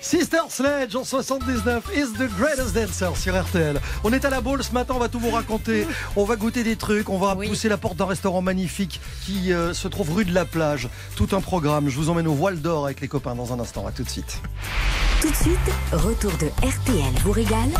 Sister 0.00 0.38
Sledge 0.48 0.96
en 0.96 1.04
79 1.04 1.84
is 1.94 2.12
the 2.18 2.28
greatest 2.38 2.74
dancer 2.74 3.14
sur 3.16 3.38
RTL. 3.40 3.78
On 4.04 4.12
est 4.12 4.24
à 4.24 4.30
la 4.30 4.40
boule 4.40 4.62
ce 4.64 4.72
matin, 4.72 4.94
on 4.96 4.98
va 4.98 5.08
tout 5.08 5.18
vous 5.20 5.30
raconter. 5.30 5.86
On 6.16 6.24
va 6.24 6.36
goûter 6.36 6.62
des 6.62 6.76
trucs, 6.76 7.08
on 7.10 7.18
va 7.18 7.34
Oui. 7.36 7.48
pousser 7.48 7.68
la 7.68 7.76
porte 7.76 7.96
d'un 7.96 8.06
restaurant 8.06 8.40
magnifique 8.42 9.00
qui 9.26 9.52
euh, 9.52 9.74
se 9.74 9.88
trouve 9.88 10.14
rue 10.14 10.24
de 10.24 10.34
la 10.34 10.44
plage. 10.44 10.88
Tout 11.16 11.28
un 11.32 11.40
programme. 11.40 11.88
Je 11.90 11.96
vous 11.96 12.08
emmène 12.10 12.26
au 12.28 12.34
voile 12.34 12.60
d'or 12.60 12.86
avec 12.86 13.00
les 13.00 13.08
copains 13.08 13.34
dans 13.34 13.52
un 13.52 13.60
instant. 13.60 13.86
À 13.86 13.92
tout 13.92 14.02
de 14.02 14.10
suite. 14.10 14.40
Tout 15.20 15.30
de 15.30 15.36
suite, 15.36 15.58
retour 15.92 16.32
de 16.38 16.46
RTL 16.66 17.12
vous 17.24 17.32
régale 17.32 17.70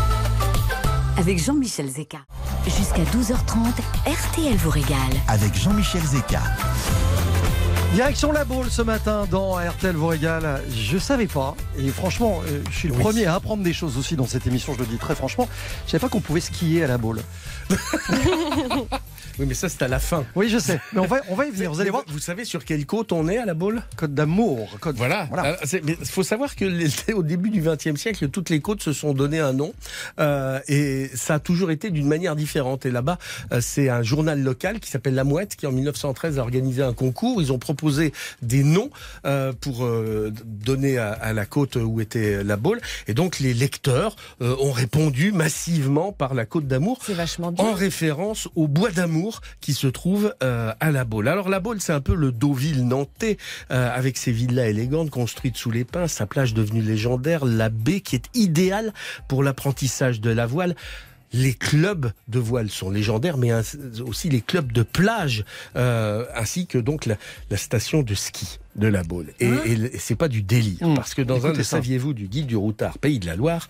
avec 1.18 1.42
Jean-Michel 1.42 1.88
Zeka. 1.88 2.18
Jusqu'à 2.64 3.02
12h30, 3.02 3.72
RTL 4.06 4.56
vous 4.56 4.70
régale. 4.70 4.98
Avec 5.26 5.52
Jean-Michel 5.54 6.02
Zeka. 6.02 6.40
Direction 7.92 8.30
la 8.30 8.44
boule 8.44 8.70
ce 8.70 8.82
matin 8.82 9.26
dans 9.28 9.54
RTL 9.54 9.96
vous 9.96 10.06
régale. 10.06 10.62
Je 10.70 10.96
savais 10.96 11.26
pas, 11.26 11.56
et 11.76 11.88
franchement, 11.88 12.40
euh, 12.46 12.62
je 12.70 12.76
suis 12.76 12.88
le 12.88 12.94
premier 12.94 13.26
à 13.26 13.34
apprendre 13.34 13.64
des 13.64 13.72
choses 13.72 13.98
aussi 13.98 14.14
dans 14.14 14.26
cette 14.26 14.46
émission, 14.46 14.74
je 14.74 14.78
le 14.78 14.86
dis 14.86 14.98
très 14.98 15.16
franchement. 15.16 15.48
Je 15.86 15.90
savais 15.90 16.00
pas 16.00 16.08
qu'on 16.08 16.20
pouvait 16.20 16.40
skier 16.40 16.84
à 16.84 16.86
la 16.86 16.98
boule. 16.98 17.20
Oui, 19.38 19.46
mais 19.46 19.54
ça, 19.54 19.68
c'est 19.68 19.82
à 19.82 19.88
la 19.88 19.98
fin. 19.98 20.24
Oui, 20.34 20.48
je 20.48 20.58
sais, 20.58 20.80
mais 20.92 21.00
on 21.00 21.06
va, 21.06 21.20
on 21.28 21.34
va 21.34 21.46
y 21.46 21.50
venir. 21.52 21.70
Vous 21.72 21.80
allez 21.80 21.90
voir. 21.90 22.04
Vous 22.08 22.18
savez 22.18 22.44
sur 22.44 22.64
quelle 22.64 22.84
côte 22.86 23.12
on 23.12 23.28
est 23.28 23.38
à 23.38 23.46
la 23.46 23.54
boule? 23.54 23.82
Côte 23.96 24.14
d'amour. 24.14 24.76
Côte... 24.80 24.96
Voilà. 24.96 25.28
Mais 25.72 25.80
Il 26.00 26.06
faut 26.06 26.22
savoir 26.22 26.56
que 26.56 26.64
les- 26.64 26.88
au 27.14 27.22
début 27.22 27.50
du 27.50 27.60
XXe 27.62 27.94
siècle, 28.00 28.28
toutes 28.28 28.50
les 28.50 28.60
côtes 28.60 28.82
se 28.82 28.92
sont 28.92 29.12
donné 29.14 29.38
un 29.38 29.52
nom 29.52 29.72
euh, 30.20 30.58
et 30.68 31.10
ça 31.14 31.34
a 31.34 31.38
toujours 31.38 31.70
été 31.70 31.90
d'une 31.90 32.08
manière 32.08 32.36
différente. 32.36 32.84
Et 32.86 32.90
là-bas, 32.90 33.18
euh, 33.52 33.60
c'est 33.60 33.88
un 33.88 34.02
journal 34.02 34.42
local 34.42 34.80
qui 34.80 34.90
s'appelle 34.90 35.14
La 35.14 35.24
Mouette 35.24 35.56
qui, 35.56 35.66
en 35.66 35.72
1913, 35.72 36.38
a 36.38 36.42
organisé 36.42 36.82
un 36.82 36.92
concours. 36.92 37.40
Ils 37.42 37.52
ont 37.52 37.58
proposé 37.58 38.12
des 38.42 38.64
noms 38.64 38.90
euh, 39.24 39.52
pour 39.52 39.84
euh, 39.84 40.32
donner 40.44 40.98
à, 40.98 41.12
à 41.12 41.32
la 41.32 41.46
côte 41.46 41.76
où 41.76 42.00
était 42.00 42.42
la 42.42 42.56
boule. 42.56 42.80
Et 43.06 43.14
donc, 43.14 43.38
les 43.38 43.54
lecteurs 43.54 44.16
euh, 44.42 44.56
ont 44.60 44.72
répondu 44.72 45.32
massivement 45.32 46.12
par 46.12 46.34
la 46.34 46.44
côte 46.46 46.66
d'amour 46.66 46.98
C'est 47.04 47.14
vachement 47.14 47.52
bien. 47.52 47.64
en 47.64 47.72
référence 47.72 48.48
au 48.56 48.66
bois 48.68 48.90
d'amour 48.90 49.27
qui 49.60 49.74
se 49.74 49.86
trouve 49.86 50.34
euh, 50.42 50.72
à 50.80 50.90
La 50.90 51.04
Baule. 51.04 51.28
Alors 51.28 51.48
La 51.48 51.60
Baule, 51.60 51.80
c'est 51.80 51.92
un 51.92 52.00
peu 52.00 52.14
le 52.14 52.32
Deauville 52.32 52.86
nantais, 52.86 53.36
euh, 53.70 53.94
avec 53.94 54.16
ses 54.16 54.32
villas 54.32 54.68
élégantes 54.68 55.10
construites 55.10 55.56
sous 55.56 55.70
les 55.70 55.84
pins, 55.84 56.08
sa 56.08 56.26
plage 56.26 56.54
devenue 56.54 56.82
légendaire, 56.82 57.44
la 57.44 57.68
baie 57.68 58.00
qui 58.00 58.16
est 58.16 58.28
idéale 58.34 58.92
pour 59.28 59.42
l'apprentissage 59.42 60.20
de 60.20 60.30
la 60.30 60.46
voile. 60.46 60.74
Les 61.34 61.52
clubs 61.52 62.10
de 62.28 62.38
voile 62.38 62.70
sont 62.70 62.90
légendaires, 62.90 63.36
mais 63.36 63.52
aussi 64.00 64.30
les 64.30 64.40
clubs 64.40 64.72
de 64.72 64.82
plage, 64.82 65.44
euh, 65.76 66.24
ainsi 66.34 66.66
que 66.66 66.78
donc 66.78 67.04
la 67.04 67.56
station 67.56 68.02
de 68.02 68.14
ski 68.14 68.58
de 68.78 68.86
la 68.88 69.02
Baule. 69.02 69.32
Et, 69.40 69.48
le- 69.76 69.94
et 69.94 69.98
c'est 69.98 70.14
pas 70.16 70.28
du 70.28 70.42
délire, 70.42 70.86
Mmh. 70.88 70.94
parce 70.94 71.14
que 71.14 71.22
dans 71.22 71.34
un 71.34 71.38
Écoutez 71.38 71.58
de 71.58 71.62
ça. 71.62 71.76
saviez-vous 71.76 72.14
du 72.14 72.28
guide 72.28 72.46
du 72.46 72.56
routard 72.56 72.98
Pays 72.98 73.18
de 73.18 73.26
la 73.26 73.36
Loire, 73.36 73.68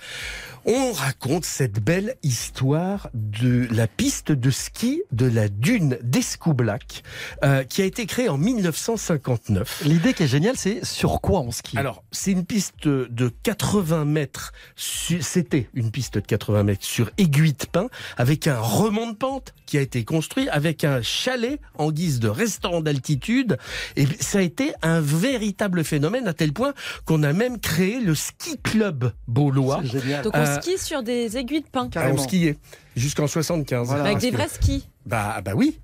on 0.64 0.92
raconte 0.92 1.44
cette 1.44 1.82
belle 1.82 2.16
histoire 2.22 3.08
de 3.14 3.66
la 3.70 3.86
piste 3.86 4.32
de 4.32 4.50
ski 4.50 5.02
de 5.12 5.26
la 5.26 5.48
dune 5.48 5.98
d'Escoublac, 6.02 7.02
euh, 7.44 7.64
qui 7.64 7.80
a 7.82 7.84
été 7.86 8.06
créée 8.06 8.28
en 8.28 8.36
1959. 8.38 9.82
L'idée 9.84 10.12
qui 10.14 10.24
est 10.24 10.28
géniale, 10.28 10.56
c'est 10.56 10.84
sur 10.84 11.20
quoi 11.20 11.40
on 11.40 11.50
skie? 11.50 11.78
Alors, 11.78 12.04
c'est 12.10 12.32
une 12.32 12.44
piste 12.44 12.86
de 12.88 13.28
80 13.42 14.04
mètres, 14.04 14.52
c'était 14.76 15.68
une 15.74 15.90
piste 15.90 16.14
de 16.14 16.20
80 16.20 16.64
mètres 16.64 16.84
sur 16.84 17.10
aiguille 17.18 17.52
de 17.52 17.66
pin, 17.70 17.88
avec 18.16 18.46
un 18.46 18.58
remont 18.60 19.10
de 19.10 19.16
pente 19.16 19.54
qui 19.66 19.78
a 19.78 19.80
été 19.80 20.04
construit, 20.04 20.48
avec 20.48 20.84
un 20.84 21.02
chalet 21.02 21.60
en 21.74 21.90
guise 21.92 22.20
de 22.20 22.28
restaurant 22.28 22.80
d'altitude. 22.80 23.58
Et 23.96 24.06
ça 24.20 24.38
a 24.38 24.42
été 24.42 24.72
un 24.82 24.97
véritable 25.00 25.84
phénomène, 25.84 26.26
à 26.28 26.34
tel 26.34 26.52
point 26.52 26.72
qu'on 27.04 27.22
a 27.22 27.32
même 27.32 27.58
créé 27.60 28.00
le 28.00 28.14
ski 28.14 28.58
club 28.62 29.12
beaulois. 29.26 29.82
Donc 30.24 30.34
on 30.34 30.38
Euh, 30.38 30.60
skie 30.60 30.78
sur 30.78 31.02
des 31.02 31.36
aiguilles 31.36 31.62
de 31.62 31.68
pin. 31.68 31.88
Ah, 31.96 32.08
on 32.12 32.18
skiait 32.18 32.58
jusqu'en 32.96 33.26
75. 33.26 33.88
Voilà. 33.88 34.04
Avec 34.04 34.18
des 34.18 34.30
que- 34.30 34.36
vrais 34.36 34.48
skis. 34.48 34.86
Bah, 35.06 35.40
bah 35.44 35.52
oui. 35.54 35.78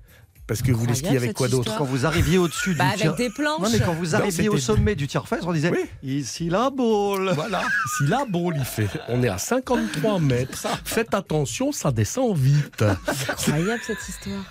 Parce 0.47 0.61
que 0.61 0.71
vous 0.71 0.77
voulez 0.79 0.93
skier 0.93 1.17
avec 1.17 1.33
quoi 1.33 1.47
d'autre. 1.47 1.75
Quand 1.75 1.85
vous 1.85 2.05
arriviez 2.05 2.37
au-dessus 2.37 2.73
du 2.73 2.77
Bah, 2.77 2.89
avec 2.89 2.99
tir- 2.99 3.15
des 3.15 3.31
planches. 3.31 3.61
Non, 3.63 3.69
mais 3.71 3.79
quand 3.79 3.93
vous 3.95 4.05
Non, 4.11 4.13
arriviez 4.13 4.47
au 4.47 4.59
sommet 4.59 4.93
du 4.93 5.07
tir-fesse, 5.07 5.43
on 5.43 5.51
disait 5.53 5.71
Oui. 5.71 5.85
ici 6.03 6.49
la 6.51 6.69
boule. 6.69 7.31
Voilà. 7.33 7.63
Si 7.97 8.05
la 8.05 8.25
boule, 8.25 8.53
il 8.55 8.63
fait. 8.63 8.87
On 9.07 9.23
est 9.23 9.27
à 9.27 9.39
53 9.39 10.19
mètres. 10.19 10.67
Faites 10.83 11.15
attention, 11.15 11.71
ça 11.71 11.91
descend 11.91 12.37
vite. 12.37 12.83
Incroyable 13.27 13.81
cette 13.87 14.07
histoire. 14.07 14.43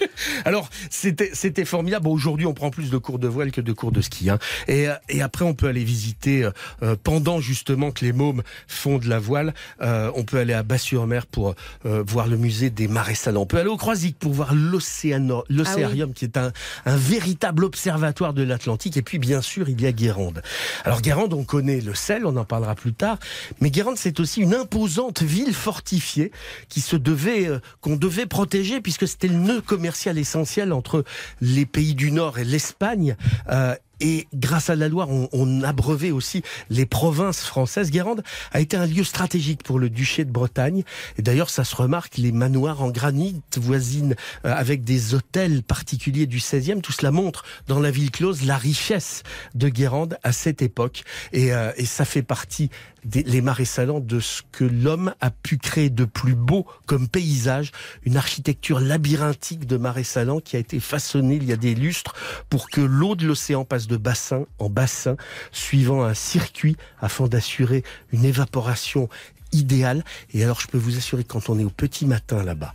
Alors, 0.44 0.68
c'était 0.90 1.30
c'était 1.32 1.64
formidable. 1.64 2.04
Bon, 2.04 2.12
Aujourd'hui, 2.12 2.46
on 2.46 2.54
prend 2.54 2.70
plus 2.70 2.90
de 2.90 2.98
cours 2.98 3.18
de 3.18 3.28
voile 3.28 3.50
que 3.52 3.60
de 3.60 3.72
cours 3.72 3.92
de 3.92 4.00
ski. 4.00 4.30
hein. 4.30 4.38
Et, 4.66 4.88
euh, 4.88 4.94
et 5.08 5.22
après, 5.22 5.44
on 5.44 5.54
peut 5.54 5.68
aller 5.68 5.84
visiter, 5.84 6.44
euh, 6.44 6.50
euh, 6.82 6.96
pendant 7.02 7.40
justement 7.40 7.90
que 7.90 8.04
les 8.04 8.12
mômes 8.12 8.42
font 8.66 8.98
de 8.98 9.08
la 9.08 9.18
voile, 9.18 9.54
euh, 9.82 10.10
on 10.14 10.24
peut 10.24 10.38
aller 10.38 10.52
à 10.54 10.62
Bas-sur-Mer 10.62 11.26
pour 11.26 11.54
euh, 11.86 12.02
voir 12.06 12.26
le 12.26 12.36
musée 12.36 12.70
des 12.70 12.88
marais 12.88 13.14
salants. 13.14 13.42
On 13.42 13.46
peut 13.46 13.58
aller 13.58 13.68
au 13.68 13.76
Croisic 13.76 14.18
pour 14.18 14.32
voir 14.32 14.54
l'océano- 14.54 15.44
l'océarium, 15.48 16.12
qui 16.12 16.24
est 16.24 16.36
un, 16.36 16.52
un 16.86 16.96
véritable 16.96 17.64
observatoire 17.64 18.32
de 18.34 18.42
l'Atlantique. 18.42 18.96
Et 18.96 19.02
puis, 19.02 19.18
bien 19.18 19.42
sûr, 19.42 19.68
il 19.68 19.80
y 19.80 19.86
a 19.86 19.92
Guérande. 19.92 20.42
Alors, 20.84 21.00
Guérande, 21.00 21.32
on 21.34 21.44
connaît 21.44 21.80
le 21.80 21.94
sel, 21.94 22.26
on 22.26 22.36
en 22.36 22.44
parlera 22.44 22.74
plus 22.74 22.92
tard. 22.92 23.18
Mais 23.60 23.70
Guérande, 23.70 23.96
c'est 23.98 24.20
aussi 24.20 24.40
une 24.40 24.54
imposante 24.54 25.22
ville 25.22 25.54
fortifiée 25.54 26.32
qui 26.68 26.80
se 26.80 26.96
devait, 26.96 27.48
euh, 27.48 27.58
qu'on 27.80 27.96
devait 27.96 28.26
protéger 28.26 28.80
puisque 28.80 29.06
c'était 29.08 29.28
le 29.28 29.34
nœud 29.34 29.60
commercial 29.60 29.87
essentiel 30.18 30.72
entre 30.72 31.04
les 31.40 31.66
pays 31.66 31.94
du 31.94 32.10
Nord 32.10 32.38
et 32.38 32.44
l'Espagne. 32.44 33.16
Euh, 33.50 33.74
et 34.00 34.28
grâce 34.34 34.70
à 34.70 34.76
la 34.76 34.88
Loire, 34.88 35.10
on, 35.10 35.28
on 35.32 35.62
abreuvait 35.62 36.10
aussi 36.10 36.42
les 36.70 36.86
provinces 36.86 37.40
françaises. 37.40 37.90
Guérande 37.90 38.22
a 38.52 38.60
été 38.60 38.76
un 38.76 38.86
lieu 38.86 39.04
stratégique 39.04 39.62
pour 39.62 39.78
le 39.78 39.90
duché 39.90 40.24
de 40.24 40.30
Bretagne. 40.30 40.84
Et 41.16 41.22
d'ailleurs, 41.22 41.50
ça 41.50 41.64
se 41.64 41.74
remarque, 41.74 42.16
les 42.16 42.32
manoirs 42.32 42.82
en 42.82 42.90
granit 42.90 43.42
voisinent 43.56 44.14
euh, 44.44 44.54
avec 44.54 44.84
des 44.84 45.14
hôtels 45.14 45.62
particuliers 45.62 46.26
du 46.26 46.38
16e. 46.38 46.80
Tout 46.80 46.92
cela 46.92 47.10
montre 47.10 47.44
dans 47.66 47.80
la 47.80 47.90
ville 47.90 48.10
close 48.10 48.44
la 48.44 48.56
richesse 48.56 49.22
de 49.54 49.68
Guérande 49.68 50.18
à 50.22 50.32
cette 50.32 50.62
époque. 50.62 51.02
Et, 51.32 51.52
euh, 51.52 51.72
et 51.76 51.86
ça 51.86 52.04
fait 52.04 52.22
partie 52.22 52.70
des 53.04 53.22
les 53.22 53.40
marais 53.40 53.64
salants 53.64 54.00
de 54.00 54.20
ce 54.20 54.42
que 54.52 54.64
l'homme 54.64 55.14
a 55.20 55.30
pu 55.30 55.58
créer 55.58 55.90
de 55.90 56.04
plus 56.04 56.34
beau 56.34 56.66
comme 56.86 57.08
paysage, 57.08 57.72
une 58.04 58.16
architecture 58.16 58.80
labyrinthique 58.80 59.66
de 59.66 59.76
marais 59.76 60.04
salants 60.04 60.40
qui 60.40 60.56
a 60.56 60.58
été 60.58 60.80
façonnée 60.80 61.36
il 61.36 61.44
y 61.44 61.52
a 61.52 61.56
des 61.56 61.74
lustres 61.74 62.14
pour 62.48 62.70
que 62.70 62.80
l'eau 62.80 63.14
de 63.14 63.26
l'océan 63.26 63.64
passe 63.64 63.86
de 63.88 63.96
bassin 63.96 64.44
en 64.58 64.68
bassin, 64.68 65.16
suivant 65.50 66.04
un 66.04 66.14
circuit 66.14 66.76
afin 67.00 67.26
d'assurer 67.26 67.82
une 68.12 68.24
évaporation 68.24 69.08
idéale. 69.52 70.04
Et 70.32 70.44
alors, 70.44 70.60
je 70.60 70.68
peux 70.68 70.78
vous 70.78 70.96
assurer 70.96 71.24
quand 71.24 71.48
on 71.48 71.58
est 71.58 71.64
au 71.64 71.70
petit 71.70 72.06
matin 72.06 72.42
là-bas, 72.42 72.74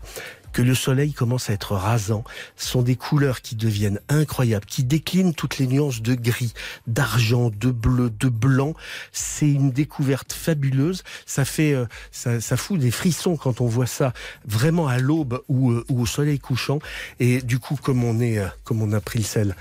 que 0.52 0.62
le 0.62 0.76
soleil 0.76 1.14
commence 1.14 1.50
à 1.50 1.54
être 1.54 1.74
rasant, 1.76 2.24
ce 2.56 2.70
sont 2.70 2.84
des 2.84 2.96
couleurs 2.96 3.42
qui 3.42 3.56
deviennent 3.56 4.00
incroyables, 4.08 4.66
qui 4.66 4.84
déclinent 4.84 5.34
toutes 5.34 5.58
les 5.58 5.68
nuances 5.68 6.02
de 6.02 6.14
gris, 6.14 6.54
d'argent, 6.86 7.50
de 7.50 7.72
bleu, 7.72 8.12
de 8.12 8.30
blanc. 8.30 8.76
C'est 9.12 9.50
une 9.50 9.72
découverte 9.72 10.32
fabuleuse. 10.32 11.04
Ça 11.26 11.44
fait, 11.44 11.74
euh, 11.74 11.86
ça, 12.12 12.40
ça 12.40 12.56
fout 12.56 12.80
des 12.80 12.92
frissons 12.92 13.36
quand 13.36 13.62
on 13.62 13.68
voit 13.68 13.88
ça 13.88 14.14
vraiment 14.46 14.88
à 14.88 15.00
l'aube 15.00 15.42
ou, 15.48 15.72
euh, 15.72 15.84
ou 15.90 16.02
au 16.02 16.06
soleil 16.06 16.40
couchant. 16.40 16.80
Et 17.20 17.42
du 17.42 17.58
coup, 17.58 17.76
comme 17.76 18.04
on 18.04 18.20
est, 18.22 18.38
euh, 18.38 18.48
comme 18.64 18.82
on 18.84 18.94
a 18.94 19.02
pris 19.02 19.20
le 19.20 19.26
sel, 19.26 19.56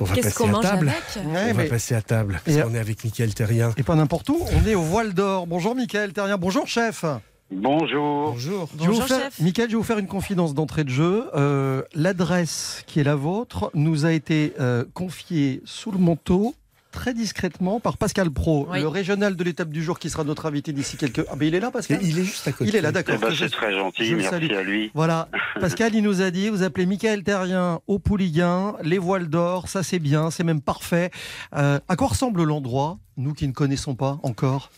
on 0.00 0.04
va 0.04 0.14
Qu'est-ce 0.14 0.26
passer 0.28 0.36
qu'on 0.44 0.48
à 0.48 0.52
mange 0.52 0.62
table. 0.64 0.88
avec 0.88 1.26
Ouais, 1.26 1.50
on 1.50 1.54
va 1.54 1.64
passer 1.64 1.94
à 1.94 2.02
table 2.02 2.40
parce 2.44 2.56
qu'on 2.56 2.74
est 2.74 2.78
avec 2.78 3.04
Mickaël 3.04 3.34
Terrien. 3.34 3.72
Et 3.76 3.82
pas 3.82 3.94
n'importe 3.94 4.28
où, 4.28 4.38
on 4.52 4.66
est 4.68 4.74
au 4.74 4.82
voile 4.82 5.14
d'or. 5.14 5.46
Bonjour 5.46 5.74
Michael 5.74 6.12
Terrien, 6.12 6.36
bonjour 6.38 6.66
chef. 6.66 7.04
Bonjour. 7.50 8.32
Bonjour. 8.32 8.68
Je 8.78 8.86
Bonjour, 8.86 9.04
faire- 9.06 9.20
chef. 9.22 9.40
Michael, 9.40 9.66
je 9.68 9.70
vais 9.72 9.76
vous 9.78 9.82
faire 9.82 9.98
une 9.98 10.06
confidence 10.06 10.52
d'entrée 10.54 10.84
de 10.84 10.90
jeu. 10.90 11.24
Euh, 11.34 11.82
L'adresse 11.94 12.82
qui 12.86 13.00
est 13.00 13.04
la 13.04 13.14
vôtre 13.14 13.70
nous 13.74 14.04
a 14.04 14.12
été 14.12 14.52
euh, 14.60 14.84
confiée 14.92 15.62
sous 15.64 15.90
le 15.90 15.98
manteau 15.98 16.54
très 16.90 17.14
discrètement 17.14 17.80
par 17.80 17.96
Pascal 17.98 18.30
Pro, 18.30 18.66
Oui. 18.70 18.80
le 18.80 18.88
régional 18.88 19.36
de 19.36 19.44
l'étape 19.44 19.68
du 19.70 19.82
jour 19.82 19.98
qui 19.98 20.10
sera 20.10 20.24
notre 20.24 20.46
invité 20.46 20.72
d'ici 20.72 20.96
quelques... 20.96 21.24
Ah 21.30 21.36
ben 21.36 21.46
il 21.46 21.54
est 21.54 21.60
là 21.60 21.70
Pascal 21.70 21.98
Il 22.02 22.18
est 22.18 22.24
juste 22.24 22.48
à 22.48 22.52
côté. 22.52 22.70
Il 22.70 22.76
est 22.76 22.80
là, 22.80 22.88
Eh 22.90 22.92
d'accord. 22.92 23.18
ben, 23.18 23.30
Je- 23.30 23.44
c'est 23.44 23.50
très 23.50 23.72
gentil, 23.74 24.14
merci 24.14 24.30
salue. 24.30 24.52
à 24.52 24.62
lui. 24.62 24.90
Voilà, 24.94 25.28
Pascal, 25.60 25.94
il 25.94 26.02
nous 26.02 26.22
a 26.22 26.30
dit, 26.30 26.48
vous 26.48 26.62
appelez 26.62 26.86
Michael 26.86 27.22
Terrien 27.24 27.80
au 27.86 27.98
Pouliguen, 27.98 28.74
les 28.82 28.98
voiles 28.98 29.28
d'or, 29.28 29.68
ça 29.68 29.82
c'est 29.82 29.98
bien, 29.98 30.30
c'est 30.30 30.44
même 30.44 30.60
parfait. 30.60 31.10
Euh, 31.56 31.78
à 31.88 31.96
quoi 31.96 32.08
ressemble 32.08 32.42
l'endroit, 32.42 32.98
nous 33.16 33.34
qui 33.34 33.46
ne 33.46 33.52
connaissons 33.52 33.94
pas 33.94 34.18
encore? 34.22 34.70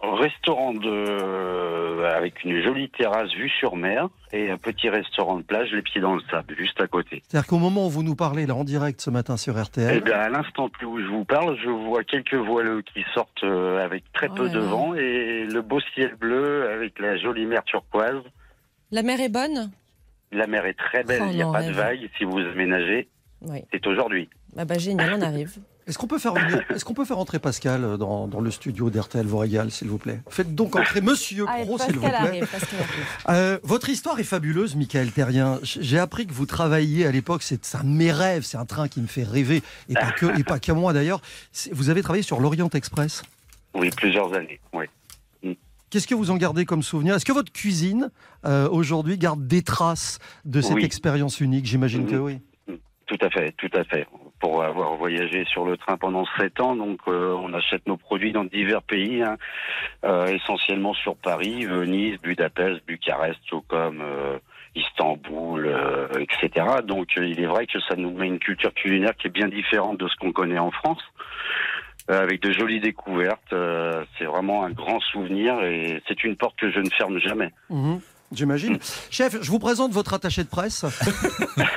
Restaurant 0.00 0.72
de 0.74 2.04
avec 2.04 2.44
une 2.44 2.62
jolie 2.62 2.88
terrasse 2.90 3.32
vue 3.32 3.48
sur 3.58 3.76
mer 3.76 4.08
et 4.32 4.50
un 4.50 4.56
petit 4.58 4.88
restaurant 4.88 5.36
de 5.38 5.42
plage, 5.42 5.70
les 5.72 5.82
pieds 5.82 6.00
dans 6.00 6.14
le 6.14 6.20
sable, 6.30 6.54
juste 6.56 6.80
à 6.80 6.86
côté. 6.86 7.22
C'est-à-dire 7.26 7.46
qu'au 7.48 7.58
moment 7.58 7.86
où 7.86 7.90
vous 7.90 8.02
nous 8.02 8.14
parlez 8.14 8.46
là 8.46 8.54
en 8.54 8.64
direct 8.64 9.00
ce 9.00 9.10
matin 9.10 9.36
sur 9.36 9.56
Eh 9.58 9.62
RTL, 9.62 10.00
bien, 10.02 10.14
à 10.18 10.28
l'instant 10.28 10.70
où 10.86 10.98
je 11.00 11.06
vous 11.06 11.24
parle, 11.24 11.56
je 11.62 11.68
vois 11.70 12.04
quelques 12.04 12.34
voileux 12.34 12.82
qui 12.82 13.04
sortent 13.14 13.42
euh, 13.44 13.84
avec 13.84 14.04
très 14.12 14.28
Oh 14.30 14.34
peu 14.34 14.46
là 14.46 14.52
de 14.52 14.58
là. 14.60 14.64
vent 14.66 14.94
et 14.94 15.44
le 15.46 15.62
beau 15.62 15.80
ciel 15.94 16.14
bleu 16.16 16.70
avec 16.70 16.98
la 17.00 17.16
jolie 17.16 17.46
mer 17.46 17.64
turquoise. 17.64 18.22
La 18.92 19.02
mer 19.02 19.20
est 19.20 19.28
bonne? 19.30 19.70
La 20.32 20.46
mer 20.46 20.66
est 20.66 20.78
très 20.78 21.02
belle, 21.04 21.22
Oh 21.24 21.28
il 21.30 21.36
n'y 21.36 21.42
a 21.42 21.46
non, 21.46 21.52
pas 21.52 21.62
de 21.62 21.72
vagues. 21.72 22.08
Si 22.18 22.24
vous 22.24 22.38
aménagez, 22.38 23.08
Oui. 23.42 23.62
c'est 23.72 23.84
aujourd'hui. 23.86 24.28
Ah 24.56 24.64
bah 24.64 24.78
génial, 24.78 25.14
on 25.14 25.22
arrive. 25.22 25.56
Est-ce 25.86 25.98
qu'on 25.98 26.06
peut 26.06 26.18
faire 26.18 26.34
venir- 26.34 26.64
est-ce 26.70 26.84
qu'on 26.84 26.94
peut 26.94 27.04
faire 27.04 27.18
entrer 27.18 27.38
Pascal 27.38 27.84
euh, 27.84 27.96
dans, 27.96 28.26
dans 28.26 28.40
le 28.40 28.50
studio 28.50 28.90
d'RTL 28.90 29.24
vous 29.26 29.38
régale, 29.38 29.70
s'il 29.70 29.88
vous 29.88 29.98
plaît? 29.98 30.20
Faites 30.28 30.54
donc 30.54 30.74
entrer 30.76 31.00
Monsieur 31.00 31.44
Pro, 31.46 31.78
s'il 31.78 31.94
vous 31.94 32.00
plaît. 32.06 32.14
arrive. 32.14 32.48
Euh, 33.28 33.58
votre 33.62 33.88
histoire 33.88 34.18
est 34.18 34.24
fabuleuse, 34.24 34.74
Michael 34.76 35.12
Terrien. 35.12 35.58
J'ai 35.62 35.98
appris 35.98 36.26
que 36.26 36.32
vous 36.32 36.46
travailliez 36.46 37.06
à 37.06 37.12
l'époque, 37.12 37.42
c'est 37.42 37.74
un 37.74 37.84
de 37.84 37.88
mes 37.88 38.10
rêves, 38.12 38.42
c'est 38.44 38.56
un 38.58 38.64
train 38.66 38.88
qui 38.88 39.00
me 39.00 39.06
fait 39.06 39.22
rêver, 39.24 39.62
et 39.88 39.94
pas 39.94 40.10
que, 40.12 40.38
et 40.38 40.44
pas 40.44 40.58
qu'à 40.58 40.74
moi 40.74 40.92
d'ailleurs. 40.92 41.20
Vous 41.72 41.88
avez 41.90 42.02
travaillé 42.02 42.22
sur 42.22 42.40
l'Orient 42.40 42.68
Express? 42.74 43.22
Oui, 43.74 43.90
plusieurs 43.90 44.32
années. 44.34 44.58
Oui. 44.72 44.86
Qu'est-ce 45.88 46.08
que 46.08 46.16
vous 46.16 46.32
en 46.32 46.36
gardez 46.36 46.64
comme 46.64 46.82
souvenir? 46.82 47.14
Est-ce 47.14 47.24
que 47.24 47.32
votre 47.32 47.52
cuisine, 47.52 48.10
euh, 48.44 48.68
aujourd'hui, 48.68 49.16
garde 49.18 49.46
des 49.46 49.62
traces 49.62 50.18
de 50.44 50.60
cette 50.60 50.74
Oui. 50.74 50.84
expérience 50.84 51.40
unique? 51.40 51.64
J'imagine 51.64 52.06
que 52.06 52.16
oui. 52.16 52.40
Tout 53.06 53.16
à 53.20 53.30
fait, 53.30 53.52
tout 53.56 53.70
à 53.72 53.84
fait. 53.84 54.04
Pour 54.46 54.62
avoir 54.62 54.94
voyagé 54.94 55.44
sur 55.46 55.64
le 55.64 55.76
train 55.76 55.96
pendant 55.96 56.24
sept 56.38 56.60
ans, 56.60 56.76
donc 56.76 57.00
euh, 57.08 57.34
on 57.36 57.52
achète 57.52 57.84
nos 57.88 57.96
produits 57.96 58.30
dans 58.30 58.44
divers 58.44 58.80
pays, 58.80 59.20
hein, 59.20 59.38
euh, 60.04 60.26
essentiellement 60.26 60.94
sur 60.94 61.16
Paris, 61.16 61.64
Venise, 61.64 62.16
Budapest, 62.20 62.80
Bucarest, 62.86 63.40
Stockholm, 63.44 64.00
euh, 64.00 64.38
Istanbul, 64.76 65.68
etc. 66.20 66.64
Donc 66.84 67.16
il 67.16 67.40
est 67.40 67.46
vrai 67.46 67.66
que 67.66 67.80
ça 67.88 67.96
nous 67.96 68.12
met 68.12 68.28
une 68.28 68.38
culture 68.38 68.72
culinaire 68.72 69.16
qui 69.16 69.26
est 69.26 69.30
bien 69.30 69.48
différente 69.48 69.98
de 69.98 70.06
ce 70.06 70.14
qu'on 70.14 70.30
connaît 70.30 70.60
en 70.60 70.70
France, 70.70 71.02
avec 72.06 72.40
de 72.40 72.52
jolies 72.52 72.80
découvertes. 72.80 73.52
c'est 74.16 74.26
vraiment 74.26 74.62
un 74.62 74.70
grand 74.70 75.00
souvenir 75.00 75.60
et 75.64 76.00
c'est 76.06 76.22
une 76.22 76.36
porte 76.36 76.56
que 76.56 76.70
je 76.70 76.78
ne 76.78 76.90
ferme 76.90 77.18
jamais. 77.18 77.50
Mhm. 77.68 78.00
J'imagine. 78.32 78.78
Chef, 79.10 79.40
je 79.42 79.50
vous 79.50 79.58
présente 79.58 79.92
votre 79.92 80.12
attaché 80.14 80.42
de 80.42 80.48
presse. 80.48 80.84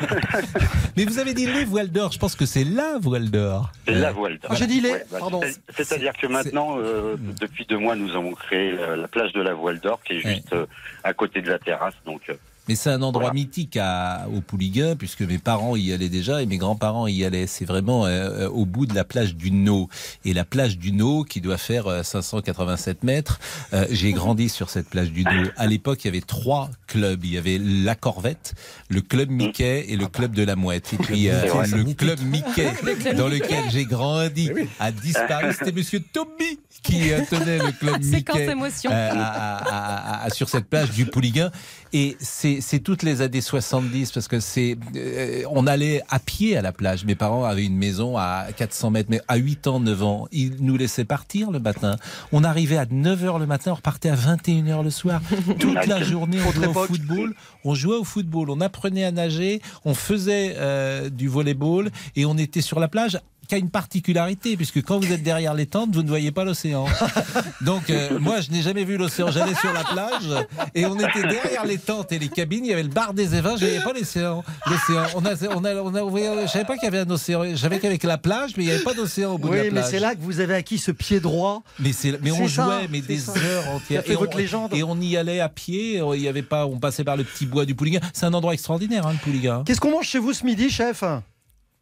Mais 0.98 1.06
vous 1.06 1.20
avez 1.20 1.34
dit 1.34 1.46
les 1.46 1.64
voiles 1.66 1.92
d'or, 1.92 2.12
je 2.12 2.20
pense 2.20 2.36
que 2.36 2.46
c'est 2.46 2.64
la 2.64 2.98
voile 3.00 3.30
d'or. 3.30 3.72
C'est 3.88 3.94
la 3.94 4.12
voile 4.12 4.38
d'or. 4.40 4.52
Ah, 4.52 4.56
j'ai 4.56 4.68
dit 4.68 4.82
les, 4.82 4.92
Ouais, 4.92 5.06
bah, 5.12 5.18
pardon. 5.20 5.42
c'est- 5.44 5.60
C'est-à-dire 5.84 6.14
que 6.20 6.28
maintenant, 6.28 6.78
euh, 6.80 7.16
depuis 7.40 7.66
deux 7.66 7.78
mois, 7.78 7.96
nous 7.96 8.12
avons 8.16 8.34
créé 8.34 8.72
la 8.74 9.08
plage 9.08 9.32
de 9.34 9.42
la 9.42 9.54
voile 9.54 9.80
d'or 9.80 10.00
qui 10.04 10.14
est 10.14 10.26
Ouais. 10.26 10.36
juste 10.36 10.54
euh, 10.54 10.66
à 11.04 11.14
côté 11.14 11.42
de 11.42 11.50
la 11.50 11.60
terrasse. 11.60 11.94
Donc, 12.06 12.22
euh, 12.30 12.34
Mais 12.70 12.76
c'est 12.76 12.92
un 12.92 13.02
endroit 13.02 13.24
Voilà. 13.24 13.34
mythique 13.34 13.78
à, 13.82 14.28
au 14.32 14.42
Pouliguen, 14.42 14.96
puisque 14.96 15.22
mes 15.22 15.40
parents 15.40 15.76
y 15.76 15.92
allaient 15.92 16.08
déjà 16.08 16.44
et 16.44 16.46
mes 16.46 16.58
grands-parents 16.58 17.08
y 17.08 17.26
allaient. 17.26 17.48
C'est 17.48 17.66
vraiment 17.66 18.06
euh, 18.06 18.48
au 18.48 18.68
bout 18.68 18.86
de 18.86 18.94
la 18.94 19.04
plage 19.04 19.36
du 19.36 19.50
Nau. 19.50 19.90
Et 20.24 20.34
la 20.36 20.46
plage 20.46 20.78
du 20.78 20.92
Nau, 20.92 21.24
qui 21.24 21.42
doit 21.42 21.58
faire 21.58 21.88
euh, 21.88 22.04
587 22.04 23.04
mètres, 23.04 23.40
euh, 23.74 23.88
j'ai 23.90 24.14
grandi 24.14 24.50
sur 24.50 24.70
cette 24.70 24.88
plage 24.88 25.12
du 25.12 25.24
Nau. 25.24 25.50
À 25.58 25.66
l'époque, 25.66 26.04
il 26.04 26.08
y 26.08 26.12
avait 26.12 26.22
trois 26.22 26.70
clubs. 26.86 27.26
Il 27.26 27.34
y 27.34 27.38
avait 27.40 27.58
la 27.60 27.96
Corvette, 27.96 28.54
le 28.90 29.02
club 29.02 29.32
Mickey 29.32 29.86
et 29.90 29.98
le 29.98 30.06
club 30.06 30.34
de 30.36 30.44
la 30.44 30.56
Mouette. 30.56 30.94
Et 30.94 30.98
puis 30.98 31.28
euh, 31.30 31.42
le 31.76 31.94
club 31.96 32.20
Mickey, 32.22 32.72
dans 33.18 33.28
lequel 33.30 33.64
j'ai 33.72 33.86
grandi, 33.86 34.52
a 34.80 34.92
disparu. 34.92 35.54
C'était 35.58 35.72
monsieur 35.72 36.02
Toby 36.02 36.60
qui 36.84 37.12
euh, 37.12 37.22
tenait 37.30 37.58
le 37.58 37.72
club 37.72 38.02
Séquence 38.04 38.36
Mickey 38.38 38.52
émotion. 38.52 38.92
euh, 38.92 39.10
à- 39.12 39.58
à- 39.58 39.96
à- 40.22 40.26
à- 40.26 40.30
sur 40.30 40.48
cette 40.50 40.66
plage 40.70 40.92
du 40.92 41.08
Pouliguen. 41.08 41.50
Et 41.92 42.18
c'est 42.20 42.80
toutes 42.84 43.02
les 43.02 43.22
années 43.22 43.42
70 43.42 44.12
parce 44.12 44.28
que 44.28 44.40
c'est 44.40 44.78
euh, 44.96 45.44
on 45.50 45.66
allait 45.66 46.04
à 46.10 46.20
pied 46.20 46.56
à 46.56 46.62
la 46.62 46.72
plage. 46.72 47.04
Mes 47.04 47.16
parents 47.16 47.46
avaient 47.46 47.66
une 47.66 47.78
maison 47.78 48.16
à 48.16 48.46
400 48.56 48.92
mètres, 48.92 49.10
mais 49.10 49.22
à 49.28 49.38
8 49.38 49.68
ans, 49.68 49.80
9 49.80 50.04
ans, 50.04 50.28
ils 50.32 50.58
nous 50.60 50.78
laissaient 50.78 51.06
partir 51.06 51.50
le 51.50 51.60
matin. 51.60 51.96
On 52.32 52.44
arrivait 52.44 52.78
à 52.78 52.86
9 52.90 53.24
heures 53.24 53.40
le 53.40 53.48
matin, 53.48 53.72
on 53.72 53.76
repartait 53.76 54.10
à 54.10 54.16
21 54.16 54.68
heures 54.68 54.84
le 54.84 54.92
soir. 54.92 55.22
Toute 55.60 55.88
la 55.88 56.04
journée, 56.04 56.38
on 56.48 56.52
jouait 56.52 56.68
au 56.68 56.74
football. 56.74 57.34
On 57.64 57.74
jouait 57.74 57.98
au 57.98 58.04
football, 58.04 58.52
on 58.52 58.62
apprenait 58.62 59.04
à 59.04 59.12
nager, 59.12 59.62
on 59.84 59.96
faisait 59.96 60.56
euh, 60.58 61.10
du 61.10 61.28
volleyball 61.28 61.90
et 62.16 62.26
on 62.26 62.38
était 62.38 62.62
sur 62.62 62.80
la 62.80 62.88
plage 62.88 63.18
qui 63.50 63.56
a 63.56 63.58
une 63.58 63.72
particularité, 63.72 64.56
puisque 64.56 64.82
quand 64.84 65.00
vous 65.00 65.12
êtes 65.12 65.24
derrière 65.24 65.56
les 65.56 65.66
tentes, 65.66 65.94
vous 65.96 66.04
ne 66.04 66.08
voyez 66.08 66.32
pas 66.32 66.44
l'océan. 66.46 66.86
Donc, 67.62 67.90
euh, 67.90 68.20
moi, 68.20 68.42
je 68.42 68.52
n'ai 68.52 68.62
jamais 68.62 68.84
vu 68.86 68.96
l'océan. 68.96 69.32
J'allais 69.32 69.56
sur 69.56 69.74
la 69.74 69.84
plage 69.84 70.46
et 70.76 70.86
on 70.86 70.96
était 70.96 71.24
derrière 71.28 71.66
les 71.66 71.80
tentes 71.80 72.12
et 72.12 72.20
les 72.20 72.30
cabines. 72.30 72.64
Il 72.64 72.70
y 72.70 72.74
avait 72.74 72.84
le 72.84 72.90
bar 72.90 73.14
des 73.16 73.34
Évins. 73.36 73.56
Je 73.58 73.66
voyais 73.66 73.82
pas 73.84 73.92
l'océan. 73.94 74.44
L'océan. 74.68 75.04
On 75.16 75.26
a, 75.26 75.32
on 75.56 75.64
a, 75.66 75.74
on 75.82 75.96
a, 75.96 76.02
on 76.04 76.10
voyait- 76.10 76.44
je 76.44 76.52
savais 76.52 76.64
pas 76.66 76.76
qu'il 76.76 76.84
y 76.84 76.88
avait 76.88 77.00
un 77.00 77.10
océan. 77.10 77.44
Je 77.50 77.56
savais 77.56 77.80
qu'avec 77.80 78.04
la 78.04 78.20
plage, 78.20 78.52
mais 78.56 78.64
il 78.64 78.68
n'y 78.68 78.74
avait 78.74 78.84
pas 78.84 78.94
d'océan 78.94 79.32
au 79.34 79.38
bout 79.40 79.50
de 79.50 79.56
la 79.56 79.62
Oui, 79.62 79.68
mais 79.72 79.80
plage. 79.80 79.90
c'est 79.92 80.00
là 80.00 80.14
que 80.14 80.22
vous 80.22 80.40
avez 80.40 80.54
acquis 80.54 80.78
ce 80.78 80.92
pied 80.92 81.20
droit. 81.20 81.64
Mais, 81.80 81.92
c'est- 81.92 82.20
mais 82.22 82.32
on 82.32 82.48
ça, 82.48 82.66
jouait 82.66 82.88
mais 82.92 83.02
des 83.02 83.18
ça. 83.18 83.34
heures 83.36 83.68
entières. 83.70 84.04
Et 84.06 84.16
on, 84.16 84.24
légende. 84.38 84.74
et 84.76 84.84
on 84.84 85.00
y 85.02 85.18
allait 85.18 85.40
à 85.40 85.50
pied. 85.50 86.02
Il 86.14 86.22
y 86.22 86.28
avait 86.28 86.44
pas, 86.44 86.68
on 86.68 86.78
passait 86.80 87.04
par 87.04 87.18
le 87.18 87.24
petit 87.24 87.48
bois 87.48 87.66
du 87.66 87.74
Pouliguen. 87.74 88.00
C'est 88.14 88.28
un 88.28 88.34
endroit 88.36 88.54
extraordinaire, 88.54 89.08
hein, 89.08 89.14
le 89.14 89.18
Pouliguen. 89.20 89.64
Qu'est-ce 89.66 89.82
qu'on 89.82 89.92
mange 89.92 90.06
chez 90.06 90.20
vous 90.20 90.34
ce 90.34 90.46
midi, 90.46 90.70
chef? 90.70 91.04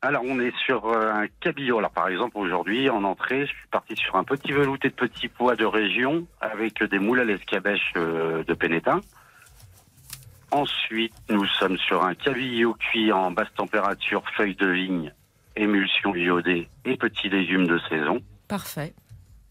Alors, 0.02 0.22
on 0.26 0.40
est 0.40 0.56
sur 0.58 0.86
euh, 0.86 1.12
un 1.12 1.28
cabillaud. 1.40 1.80
Alors, 1.80 1.90
par 1.90 2.08
exemple, 2.08 2.38
aujourd'hui, 2.38 2.90
en 2.90 3.04
entrée, 3.04 3.48
je 3.48 3.52
suis 3.52 3.68
parti 3.72 3.96
sur 3.96 4.16
un 4.16 4.24
petit 4.24 4.52
velouté 4.52 4.90
de 4.90 4.94
petits 4.94 5.28
pois 5.28 5.56
de 5.56 5.66
région 5.66 6.28
avec 6.40 6.84
des 6.84 7.00
moules 7.00 7.20
à 7.20 7.24
l'escabèche 7.24 7.94
euh, 7.98 8.44
de 8.44 8.54
Pénétin. 8.54 9.02
Ensuite, 10.52 11.14
nous 11.30 11.46
sommes 11.46 11.78
sur 11.78 12.06
un 12.06 12.14
cabillaud 12.14 12.76
cuit 12.76 13.12
en 13.12 13.32
basse 13.32 13.54
température, 13.56 14.24
feuilles 14.36 14.56
de 14.56 14.68
vigne, 14.68 15.14
émulsion 15.56 16.16
iodée 16.16 16.70
et 16.86 16.96
petits 16.96 17.30
légumes 17.30 17.68
de 17.68 17.80
saison. 17.90 18.22
Parfait. 18.48 18.94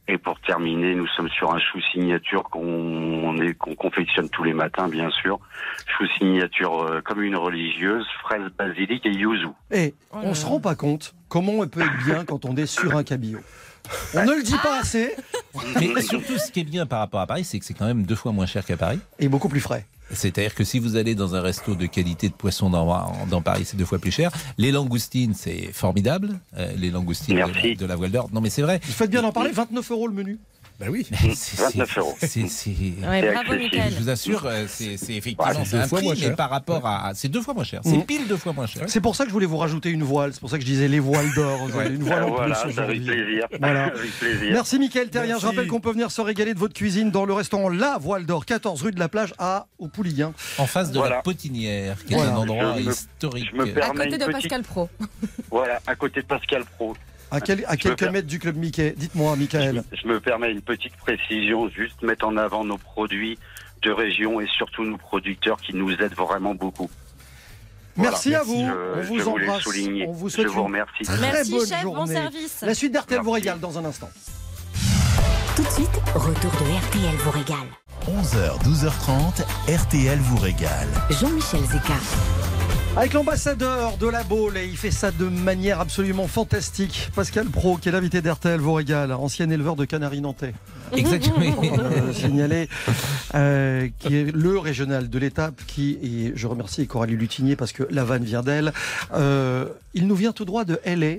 Et 0.09 0.19
pour 0.19 0.39
terminer, 0.41 0.95
nous 0.95 1.07
sommes 1.09 1.29
sur 1.31 1.53
un 1.53 1.59
chou 1.59 1.81
signature 1.93 2.45
qu'on 2.45 3.37
est- 3.41 3.55
qu'on 3.55 3.75
confectionne 3.75 4.29
tous 4.31 4.45
les 4.45 4.53
matins, 4.53 4.89
bien 4.89 5.11
sûr. 5.11 5.41
Chou 5.87 6.07
signature 6.19 6.83
euh, 6.85 7.01
comme 7.01 7.23
une 7.23 7.37
religieuse, 7.37 8.07
fraise 8.23 8.49
basilic 8.57 9.05
et 9.05 9.11
yuzu. 9.11 9.49
Et 9.73 9.95
Oh 10.13 10.17
là 10.19 10.23
on 10.25 10.35
se 10.35 10.47
rend 10.47 10.61
pas 10.61 10.77
compte 10.77 11.15
comment 11.29 11.55
on 11.59 11.67
peut 11.67 11.81
être 11.81 12.05
bien 12.05 12.25
quand 12.25 12.45
on 12.45 12.55
est 12.57 12.67
sur 12.67 12.97
un 12.97 13.03
cabillaud. 13.03 13.41
On 14.15 14.25
ne 14.25 14.35
le 14.35 14.43
dit 14.43 14.57
pas 14.63 14.81
assez 14.81 15.15
Mais 15.95 16.03
surtout, 16.03 16.39
ce 16.39 16.51
qui 16.51 16.61
est 16.61 16.65
bien 16.65 16.87
par 16.87 16.99
rapport 17.01 17.21
à 17.21 17.27
Paris, 17.27 17.45
c'est 17.45 17.59
que 17.59 17.65
c'est 17.65 17.75
quand 17.75 17.87
même 17.87 18.03
deux 18.05 18.15
fois 18.15 18.33
moins 18.33 18.47
cher 18.47 18.65
qu'à 18.65 18.77
Paris. 18.77 18.99
et 19.19 19.29
beaucoup 19.29 19.49
plus 19.49 19.61
frais. 19.61 19.87
C'est-à-dire 20.13 20.55
que 20.55 20.63
si 20.63 20.79
vous 20.79 20.95
allez 20.95 21.17
dans 21.17 21.35
un 21.35 21.41
resto 21.41 21.75
de 21.75 21.87
qualité 21.87 22.29
de 22.29 22.35
poisson 22.35 22.71
dans, 22.71 23.13
dans 23.29 23.43
Paris, 23.43 23.65
c'est 23.65 23.77
deux 23.77 23.85
fois 23.85 23.99
plus 23.99 24.13
cher. 24.13 24.31
Les 24.57 24.71
langoustines, 24.71 25.35
c'est 25.35 25.73
formidable. 25.73 26.39
Euh, 26.57 26.73
les 26.77 26.91
langoustines 26.91 27.35
de 27.35 27.41
la, 27.41 27.47
Merci. 27.49 27.75
de 27.75 27.87
la 27.87 27.97
voile 27.97 28.13
d'or. 28.13 28.29
Non, 28.33 28.41
mais 28.41 28.51
c'est 28.51 28.63
vrai. 28.63 28.81
Vous 28.85 28.93
faites 28.93 29.11
bien 29.11 29.23
d'en 29.23 29.33
parler, 29.33 29.51
29 29.51 29.91
euros 29.91 30.07
le 30.07 30.15
menu. 30.15 30.39
Ben 30.79 30.91
oui. 30.91 31.07
C'est- 31.11 31.35
c'est- 31.35 31.63
29 31.63 31.99
euros. 31.99 32.15
c'est- 32.21 32.43
Ouais. 32.43 33.35
Je 33.91 33.99
vous 33.99 34.11
assure, 34.11 34.45
euh, 34.45 34.67
c'est 34.69 34.93
effectivement 35.11 35.47
Ouais, 35.47 35.65
c'est 35.65 35.77
deux 35.77 35.83
un 35.83 35.87
fois 35.89 35.99
prix, 35.99 36.07
moins 36.07 36.15
mais 36.15 36.21
cher. 36.21 36.37
par 36.37 36.51
rapport 36.51 36.87
à 36.87 37.13
c'est 37.15 37.29
deux 37.29 37.41
fois 37.41 37.55
moins 37.55 37.65
cher. 37.65 37.81
C'est 37.83 37.97
Mhm. 37.97 38.05
pile 38.05 38.29
deux 38.29 38.37
fois 38.37 38.53
moins 38.53 38.67
cher. 38.67 38.83
C'est 38.87 39.01
pour 39.01 39.17
ça 39.17 39.25
que 39.25 39.31
je 39.31 39.33
voulais 39.33 39.47
vous 39.47 39.57
rajouter 39.57 39.89
une 39.91 40.03
voile. 40.03 40.35
C'est 40.35 40.41
pour 40.41 40.51
ça 40.51 40.57
que 40.59 40.63
je 40.63 40.67
disais 40.67 40.89
les 40.89 40.99
voiles 41.01 41.33
d'or. 41.35 41.67
Une 41.87 42.03
voile 42.03 42.25
en 42.25 42.29
voilà, 42.31 42.55
plus 42.57 42.65
avec 42.65 42.73
aujourd'hui. 42.79 43.01
plaisir. 43.01 43.47
Voilà. 43.59 43.85
avec 43.95 44.11
plaisir. 44.19 44.49
Merci 44.53 44.79
Mickaël 44.79 45.09
Terrien. 45.09 45.39
Je 45.39 45.47
rappelle 45.47 45.67
qu'on 45.67 45.81
peut 45.81 45.93
venir 45.93 46.11
se 46.11 46.21
régaler 46.21 46.53
de 46.53 46.59
votre 46.59 46.75
cuisine 46.75 47.11
dans 47.11 47.25
le 47.25 47.33
restaurant 47.33 47.71
La 47.71 47.97
Voile 47.99 48.27
d'Or, 48.27 48.45
14 48.45 48.83
rue 48.83 48.93
de 48.93 48.99
la 48.99 49.09
Plage 49.09 49.33
à 49.39 49.67
au 49.79 49.89
Pouliguen. 49.89 50.33
En 50.59 50.67
face 50.67 50.91
de 50.91 50.99
Voilà. 50.99 51.17
la 51.17 51.23
Potinière, 51.23 51.97
qui 52.05 52.13
est 52.15 52.19
un 52.21 52.37
endroit 52.37 52.77
Je 52.79 52.83
me- 52.85 52.91
historique. 52.93 53.47
je 53.51 53.57
me 53.57 53.83
À 53.83 53.91
côté 53.91 54.19
de 54.19 54.25
Pascal 54.27 54.63
Pro. 54.63 54.89
Voilà, 55.51 55.81
à 55.87 55.95
côté 55.95 56.21
de 56.21 56.27
Pascal 56.27 56.65
Pro. 56.77 56.95
À, 57.37 57.41
quel- 57.41 57.65
à 57.67 57.73
Je 57.73 57.77
quelques 57.77 58.03
mètres 58.05 58.27
du 58.27 58.39
club 58.39 58.57
Mickey? 58.57 58.95
Dites-moi, 58.97 59.37
Michael. 59.37 59.83
Je 59.93 60.07
me 60.09 60.21
permets 60.21 60.51
une 60.53 60.63
petite 60.63 60.97
précision, 60.97 61.69
juste 61.69 62.03
mettre 62.03 62.27
en 62.27 62.37
avant 62.37 62.65
nos 62.65 62.79
produits 62.79 63.39
de 63.83 63.91
région 63.91 64.41
et 64.41 64.47
surtout 64.57 64.85
nos 64.85 64.97
producteurs 64.97 65.59
qui 65.61 65.75
nous 65.75 65.93
aident 65.93 66.15
vraiment 66.15 66.55
beaucoup. 66.55 66.91
Voilà. 67.97 68.11
Merci 68.13 68.35
à 68.35 68.43
vous. 68.43 68.57
Je, 68.59 69.01
On 69.01 69.03
je 69.03 69.09
vous 69.23 69.31
voulais 69.31 69.47
embrasse. 69.49 69.63
souligner. 69.63 70.07
On 70.09 70.13
vous 70.13 70.29
je 70.29 70.37
vous 70.43 70.43
une 70.43 70.59
remercie. 70.67 71.03
très 71.05 71.19
Merci, 71.19 71.51
bonne 71.53 71.67
chef. 71.67 71.83
Bon 71.85 71.95
journée. 71.95 72.15
service. 72.15 72.59
La 72.63 72.75
suite 72.75 72.93
d'RTL 72.93 73.21
vous 73.23 73.31
régale 73.31 73.59
dans 73.61 73.79
un 73.79 73.85
instant. 73.87 74.11
Tout 75.57 75.63
de 75.63 75.69
suite, 75.71 75.89
retour 76.15 76.51
de 76.53 76.99
RTL 77.01 77.15
vous 77.25 77.31
régale. 77.31 77.69
11h, 78.07 78.63
12h30, 78.65 79.43
RTL 79.75 80.19
vous 80.19 80.37
régale. 80.37 80.89
Jean-Michel 81.11 81.61
Zeka. 81.65 81.95
Avec 82.97 83.13
l'ambassadeur 83.13 83.99
de 83.99 84.07
la 84.07 84.25
Baule, 84.25 84.57
et 84.57 84.65
il 84.65 84.77
fait 84.79 84.91
ça 84.91 85.11
de 85.11 85.27
manière 85.27 85.81
absolument 85.81 86.27
fantastique. 86.27 87.11
Pascal 87.15 87.45
Pro, 87.45 87.77
qui 87.77 87.91
est 87.91 87.93
l'invité 87.93 88.23
d'RTL 88.23 88.59
vous 88.59 88.73
régale, 88.73 89.13
ancien 89.13 89.51
éleveur 89.51 89.77
de 89.77 89.85
canaris 89.85 90.23
nantais. 90.23 90.55
Exactement. 90.97 91.63
euh, 91.63 92.13
signalé, 92.15 92.71
euh, 93.35 93.89
qui 93.99 94.17
est 94.17 94.35
le 94.35 94.59
régional 94.59 95.11
de 95.11 95.19
l'étape, 95.19 95.61
qui, 95.67 95.99
et 96.03 96.33
je 96.35 96.47
remercie 96.47 96.87
Coralie 96.87 97.17
Lutinier 97.17 97.55
parce 97.55 97.73
que 97.73 97.83
la 97.91 98.03
vanne 98.03 98.25
vient 98.25 98.43
d'elle, 98.43 98.73
euh, 99.13 99.67
il 99.93 100.07
nous 100.07 100.17
vient 100.17 100.33
tout 100.33 100.47
droit 100.47 100.65
de 100.65 100.81
LA. 100.87 101.17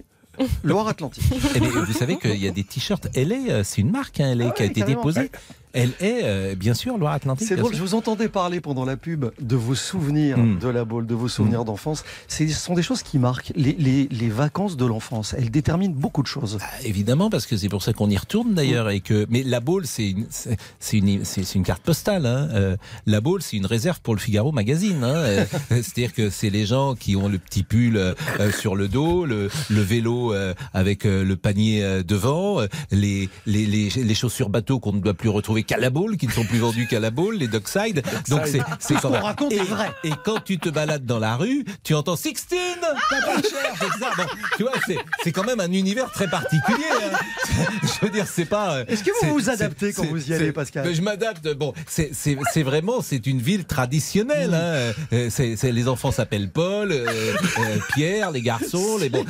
Loire-Atlantique. 0.63 1.23
Eh 1.55 1.59
vous 1.59 1.93
savez 1.93 2.17
qu'il 2.17 2.37
y 2.37 2.47
a 2.47 2.51
des 2.51 2.63
t-shirts 2.63 3.07
LA, 3.15 3.63
c'est 3.63 3.81
une 3.81 3.89
marque 3.89 4.19
hein, 4.19 4.35
LA 4.35 4.51
qui 4.51 4.61
a 4.61 4.65
été 4.65 4.81
carrément. 4.81 5.01
déposée. 5.01 5.31
Elle 5.73 5.91
est, 5.99 6.21
euh, 6.23 6.55
bien 6.55 6.73
sûr, 6.73 6.97
Loire-Atlantique. 6.97 7.47
C'est 7.47 7.55
drôle, 7.55 7.71
sûr. 7.73 7.77
je 7.85 7.89
vous 7.89 7.95
entendais 7.95 8.29
parler 8.29 8.61
pendant 8.61 8.85
la 8.85 8.97
pub 8.97 9.25
de 9.39 9.55
vos 9.55 9.75
souvenirs 9.75 10.37
Mm. 10.37 10.59
de 10.59 10.67
la 10.69 10.85
boule, 10.85 11.05
de 11.05 11.13
vos 11.15 11.27
souvenirs 11.27 11.65
d'enfance. 11.65 12.03
C'est- 12.27 12.47
Ce 12.47 12.59
sont 12.59 12.73
des 12.73 12.81
choses 12.83 13.03
qui 13.03 13.19
marquent. 13.19 13.51
Les, 13.55 13.73
les- 13.77 14.07
les 14.09 14.29
vacances 14.29 14.77
de 14.77 14.85
l'enfance, 14.85 15.35
elles 15.37 15.51
déterminent 15.51 15.93
beaucoup 15.95 16.21
de 16.23 16.27
choses. 16.27 16.57
Évidemment, 16.83 17.29
parce 17.29 17.45
que 17.45 17.57
c'est 17.57 17.69
pour 17.69 17.83
ça 17.83 17.93
qu'on 17.93 18.09
y 18.09 18.17
retourne 18.17 18.53
d'ailleurs. 18.53 18.89
Et 18.89 19.01
que, 19.01 19.25
mais 19.29 19.43
la 19.43 19.59
Baule, 19.59 19.85
c'est 19.85 20.09
une, 20.09 20.25
une, 20.93 21.23
une 21.55 21.63
carte 21.63 21.83
postale. 21.83 22.25
Hein. 22.25 22.49
Euh, 22.53 22.77
la 23.05 23.21
Baule, 23.21 23.41
c'est 23.41 23.57
une 23.57 23.65
réserve 23.65 23.99
pour 24.01 24.15
le 24.15 24.19
Figaro 24.19 24.51
magazine. 24.51 25.03
Hein. 25.03 25.15
Euh, 25.15 25.45
C'est-à-dire 25.69 26.13
que 26.13 26.29
c'est 26.29 26.49
les 26.49 26.65
gens 26.65 26.95
qui 26.95 27.15
ont 27.15 27.27
le 27.27 27.37
petit 27.37 27.63
pull 27.63 27.97
euh, 27.97 28.13
sur 28.57 28.75
le 28.75 28.87
dos, 28.87 29.25
le, 29.25 29.49
le 29.69 29.81
vélo 29.81 30.33
avec 30.73 31.03
le 31.03 31.35
panier 31.35 32.01
devant, 32.07 32.61
les, 32.91 33.29
les, 33.45 33.65
les, 33.65 33.89
les 33.89 34.15
chaussures 34.15 34.49
bateau 34.49 34.79
qu'on 34.79 34.93
ne 34.93 34.99
doit 34.99 35.13
plus 35.13 35.29
retrouver 35.29 35.63
qu'à 35.67 35.77
la 35.77 35.89
Baule, 35.89 36.17
qui 36.17 36.25
ne 36.27 36.31
sont 36.31 36.43
plus 36.45 36.59
vendues 36.59 36.87
qu'à 36.87 36.99
la 36.99 37.11
Baule, 37.11 37.35
les 37.35 37.47
Dockside. 37.47 38.01
Donc 38.29 38.41
c'est 38.45 38.61
c'est 38.79 38.95
quand 38.95 39.09
même- 39.09 39.21
raconte 39.21 39.51
est 39.53 39.57
et, 39.57 39.59
vrai. 39.63 39.91
et 40.03 40.11
quand 40.25 40.43
tu 40.43 40.57
te 40.57 40.69
balades 40.69 41.05
dans 41.05 41.19
la 41.19 41.35
rue, 41.35 41.65
tu 41.83 41.93
entends 41.93 42.15
Sixteen, 42.15 42.59
pas 42.81 43.41
cher, 43.41 43.73
c'est 43.79 43.99
ça. 43.99 44.11
Bon, 44.17 44.23
tu 44.57 44.63
vois, 44.63 44.71
c'est 44.87 44.97
c'est 45.23 45.31
quand 45.31 45.43
même 45.43 45.59
un 45.59 45.71
univers 45.71 46.11
très 46.11 46.27
particulier. 46.27 46.85
hein. 46.91 47.17
Je 47.83 48.05
veux 48.05 48.11
dire, 48.11 48.25
c'est 48.27 48.45
pas. 48.45 48.77
euh, 48.77 48.85
Est-ce 48.87 49.03
que 49.03 49.11
vous 49.11 49.17
c'est- 49.21 49.27
vous 49.29 49.49
adaptez 49.49 49.87
c'est- 49.87 49.93
quand 49.93 50.03
c'est- 50.03 50.09
vous 50.09 50.29
y 50.29 50.33
allez, 50.33 50.45
c'est- 50.47 50.51
Pascal 50.51 50.87
Mais 50.87 50.93
Je 50.95 51.01
m'adapte. 51.01 51.53
Bon, 51.55 51.73
c'est 51.87 52.11
c'est- 52.13 52.37
c'est 52.53 52.63
vraiment, 52.63 53.01
c'est 53.01 53.27
une 53.27 53.39
ville 53.41 53.65
traditionnelle. 53.65 54.53
hein. 54.53 54.93
Euh, 55.13 55.29
c'est- 55.29 55.55
c'est- 55.55 55.71
les 55.71 55.87
enfants 55.87 56.11
s'appellent 56.11 56.49
Paul, 56.49 56.91
euh, 56.91 57.05
euh, 57.07 57.77
Pierre, 57.93 58.31
les 58.31 58.41
garçons, 58.41 58.97
les 58.99 59.09
bon. 59.09 59.25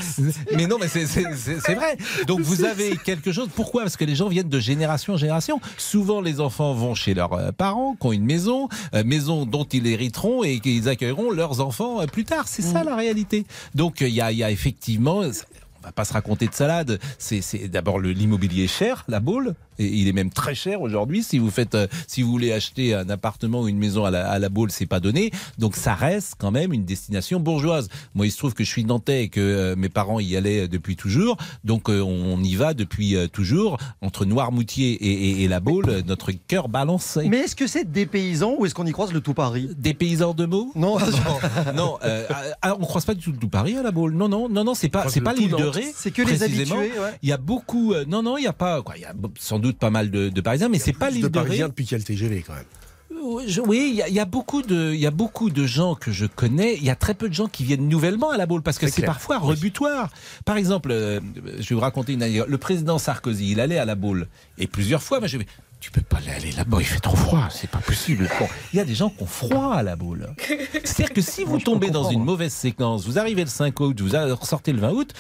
Mais 0.56 0.67
non, 0.67 0.78
mais 0.80 0.88
c'est 0.88 1.06
c'est- 1.06 1.23
c'est- 1.36 1.60
c'est 1.65 1.76
vrai. 1.76 1.97
Donc 2.28 2.41
vous 2.41 2.63
avez 2.63 2.95
quelque 2.97 3.32
chose. 3.32 3.50
Pourquoi? 3.56 3.84
Parce 3.84 3.97
que 3.97 4.06
les 4.06 4.15
gens 4.15 4.28
viennent 4.28 4.50
de 4.50 4.60
génération 4.60 5.13
en 5.13 5.17
génération. 5.17 5.60
Souvent, 5.78 6.16
les 6.21 6.39
enfants 6.39 6.73
vont 6.73 6.95
chez 6.95 7.13
leurs 7.13 7.34
euh, 7.34 7.51
parents, 7.51 7.95
qui 7.99 8.08
ont 8.08 8.12
une 8.12 8.25
maison, 8.25 8.69
euh, 8.93 9.03
maison 9.03 9.45
dont 9.45 9.65
ils 9.65 9.88
hériteront 9.88 10.43
et 10.43 10.60
qu'ils 10.60 10.89
accueilleront 10.89 11.32
leurs 11.32 11.62
enfants 11.62 12.01
euh, 12.01 12.06
plus 12.08 12.25
tard. 12.25 12.47
C'est 12.47 12.62
ça 12.62 12.84
la 12.84 12.95
réalité. 12.95 13.45
Donc 13.75 14.01
il 14.01 14.10
y 14.10 14.21
a, 14.21 14.32
il 14.32 14.38
y 14.38 14.43
a 14.43 14.51
effectivement. 14.51 15.19
On 15.19 15.86
va 15.86 15.91
pas 15.91 16.06
se 16.06 16.13
raconter 16.13 16.47
de 16.47 16.53
salade. 16.53 16.99
C'est 17.17 17.67
d'abord 17.69 17.99
l'immobilier 17.99 18.67
cher, 18.67 19.06
la 19.08 19.19
boule. 19.19 19.53
Et 19.79 19.85
il 19.87 20.07
est 20.07 20.13
même 20.13 20.29
très 20.31 20.55
cher 20.55 20.81
aujourd'hui. 20.81 21.23
Si 21.23 21.37
vous 21.37 21.49
faites, 21.51 21.75
euh, 21.75 21.87
si 22.07 22.21
vous 22.21 22.31
voulez 22.31 22.51
acheter 22.51 22.93
un 22.93 23.09
appartement 23.09 23.61
ou 23.61 23.67
une 23.67 23.77
maison 23.77 24.05
à 24.05 24.11
la, 24.11 24.29
à 24.29 24.39
la 24.39 24.49
Baule, 24.49 24.71
c'est 24.71 24.85
pas 24.85 24.99
donné. 24.99 25.31
Donc 25.57 25.75
ça 25.75 25.93
reste 25.95 26.33
quand 26.37 26.51
même 26.51 26.73
une 26.73 26.85
destination 26.85 27.39
bourgeoise. 27.39 27.87
Moi, 28.15 28.25
il 28.27 28.31
se 28.31 28.37
trouve 28.37 28.53
que 28.53 28.63
je 28.63 28.69
suis 28.69 28.83
nantais 28.85 29.23
et 29.23 29.29
que 29.29 29.39
euh, 29.39 29.75
mes 29.75 29.89
parents 29.89 30.19
y 30.19 30.35
allaient 30.35 30.61
euh, 30.63 30.67
depuis 30.67 30.95
toujours. 30.95 31.37
Donc 31.63 31.89
euh, 31.89 32.01
on 32.01 32.41
y 32.43 32.55
va 32.55 32.73
depuis 32.73 33.15
euh, 33.15 33.27
toujours. 33.27 33.77
Entre 34.01 34.25
Noirmoutier 34.25 34.91
et, 34.93 35.11
et- 35.11 35.43
et 35.43 35.47
la 35.47 35.59
Baule, 35.59 36.03
notre 36.07 36.31
cœur 36.31 36.69
balance. 36.69 37.17
Mais 37.25 37.39
est-ce 37.39 37.55
que 37.55 37.67
c'est 37.67 37.91
des 37.91 38.05
paysans 38.05 38.55
ou 38.57 38.65
est-ce 38.65 38.73
qu'on 38.75 38.85
y 38.85 38.91
croise 38.91 39.13
le 39.13 39.21
tout 39.21 39.33
Paris? 39.33 39.69
Des 39.77 39.93
paysans 39.93 40.33
de 40.33 40.45
mots? 40.45 40.71
Non, 40.75 40.97
non, 40.99 41.73
non 41.75 41.97
euh, 42.03 42.25
ah, 42.61 42.75
on 42.79 42.85
croise 42.85 43.05
pas 43.05 43.13
du 43.13 43.21
tout 43.21 43.31
tout 43.31 43.49
Paris 43.49 43.75
à 43.77 43.83
la 43.83 43.91
Baule. 43.91 44.13
Non, 44.13 44.27
non, 44.29 44.49
non, 44.49 44.63
non, 44.63 44.73
c'est 44.73 44.89
pas, 44.89 45.07
c'est 45.09 45.19
le 45.19 45.25
pas 45.25 45.33
l'île 45.33 45.51
de. 45.51 45.63
Ré. 45.63 45.85
C'est 45.95 46.11
que 46.11 46.21
les 46.21 46.43
habitués, 46.43 46.75
ouais. 46.75 47.13
Il 47.21 47.29
y 47.29 47.31
a 47.33 47.37
beaucoup, 47.37 47.93
euh, 47.93 48.05
non, 48.07 48.23
non, 48.23 48.37
il 48.37 48.43
y 48.43 48.47
a 48.47 48.53
pas, 48.53 48.81
quoi, 48.81 48.95
il 48.97 49.01
y 49.01 49.05
a 49.05 49.13
sans 49.39 49.59
doute 49.59 49.66
pas 49.75 49.89
mal 49.89 50.10
de, 50.12 50.30
de 50.30 50.41
Parisiens, 50.41 50.69
mais 50.69 50.80
c'est 50.80 50.93
pas 50.93 51.10
l'île 51.10 51.23
de 51.23 51.27
de, 51.30 51.39
Ré. 51.39 51.58
Depuis 51.60 51.86
qu'il 51.86 51.93
y 51.93 51.95
a 51.95 51.97
le 51.99 52.03
TGV 52.03 52.43
quand 52.45 52.53
même. 52.53 52.63
Oui, 53.23 53.43
je- 53.47 53.62
Oui, 53.62 53.88
il 53.91 53.95
y, 53.95 54.01
a- 54.01 54.08
il 54.08 54.13
y 54.13 54.19
a 54.19 54.25
beaucoup 54.25 54.62
de, 54.62 54.93
il 54.93 54.99
y 54.99 55.08
a 55.08 55.12
beaucoup 55.12 55.49
de 55.49 55.65
gens 55.65 55.95
que 55.95 56.12
je 56.12 56.25
connais. 56.25 56.75
Il 56.75 56.84
y 56.84 56.89
a 56.89 56.95
très 56.95 57.13
peu 57.13 57.27
de 57.27 57.34
gens 57.34 57.47
qui 57.47 57.63
viennent 57.63 57.88
nouvellement 57.89 58.30
à 58.30 58.38
la 58.38 58.45
Baule 58.45 58.62
parce 58.62 58.77
que 58.77 58.88
C'est 58.88 59.01
parfois 59.01 59.38
rebutoire. 59.39 60.10
Par 60.45 60.56
exemple, 60.58 60.89
euh, 60.91 61.19
je 61.60 61.69
vais 61.69 61.75
vous 61.75 61.82
raconter 61.82 62.13
une 62.13 62.21
anecdote. 62.23 62.47
Le 62.47 62.58
président 62.58 62.97
Sarkozy, 62.99 63.51
il 63.51 63.60
allait 63.60 63.80
à 63.80 63.86
la 63.86 63.95
Baule 63.95 64.27
et 64.58 64.67
plusieurs 64.67 65.01
fois, 65.01 65.19
moi 65.19 65.27
je 65.27 65.38
vais. 65.38 65.47
Tu 65.80 65.91
peux 65.91 66.01
pas 66.01 66.17
aller 66.36 66.51
là-bas, 66.53 66.77
il 66.80 66.86
fait 66.86 66.99
trop 66.99 67.15
froid, 67.15 67.49
c'est 67.51 67.69
pas 67.69 67.77
possible. 67.77 68.27
Bon, 68.39 68.47
il 68.73 68.77
y 68.77 68.80
a 68.80 68.84
des 68.86 68.95
gens 68.95 69.12
qui 69.12 69.21
ont 69.21 69.27
froid 69.27 69.75
à 69.75 69.84
la 69.84 69.95
boule. 69.95 70.27
C'est-à-dire 70.84 71.13
que 71.13 71.21
si 71.21 71.43
vous 71.43 71.60
tombez 71.60 71.91
dans 71.91 72.10
une 72.10 72.23
mauvaise 72.23 72.51
séquence, 72.51 73.06
vous 73.06 73.19
arrivez 73.19 73.43
le 73.43 73.49
5 73.49 73.80
août, 73.80 74.01
vous 74.01 74.10
ressortez 74.36 74.73
le 74.73 74.80
20 74.80 74.91
août, 74.91 75.13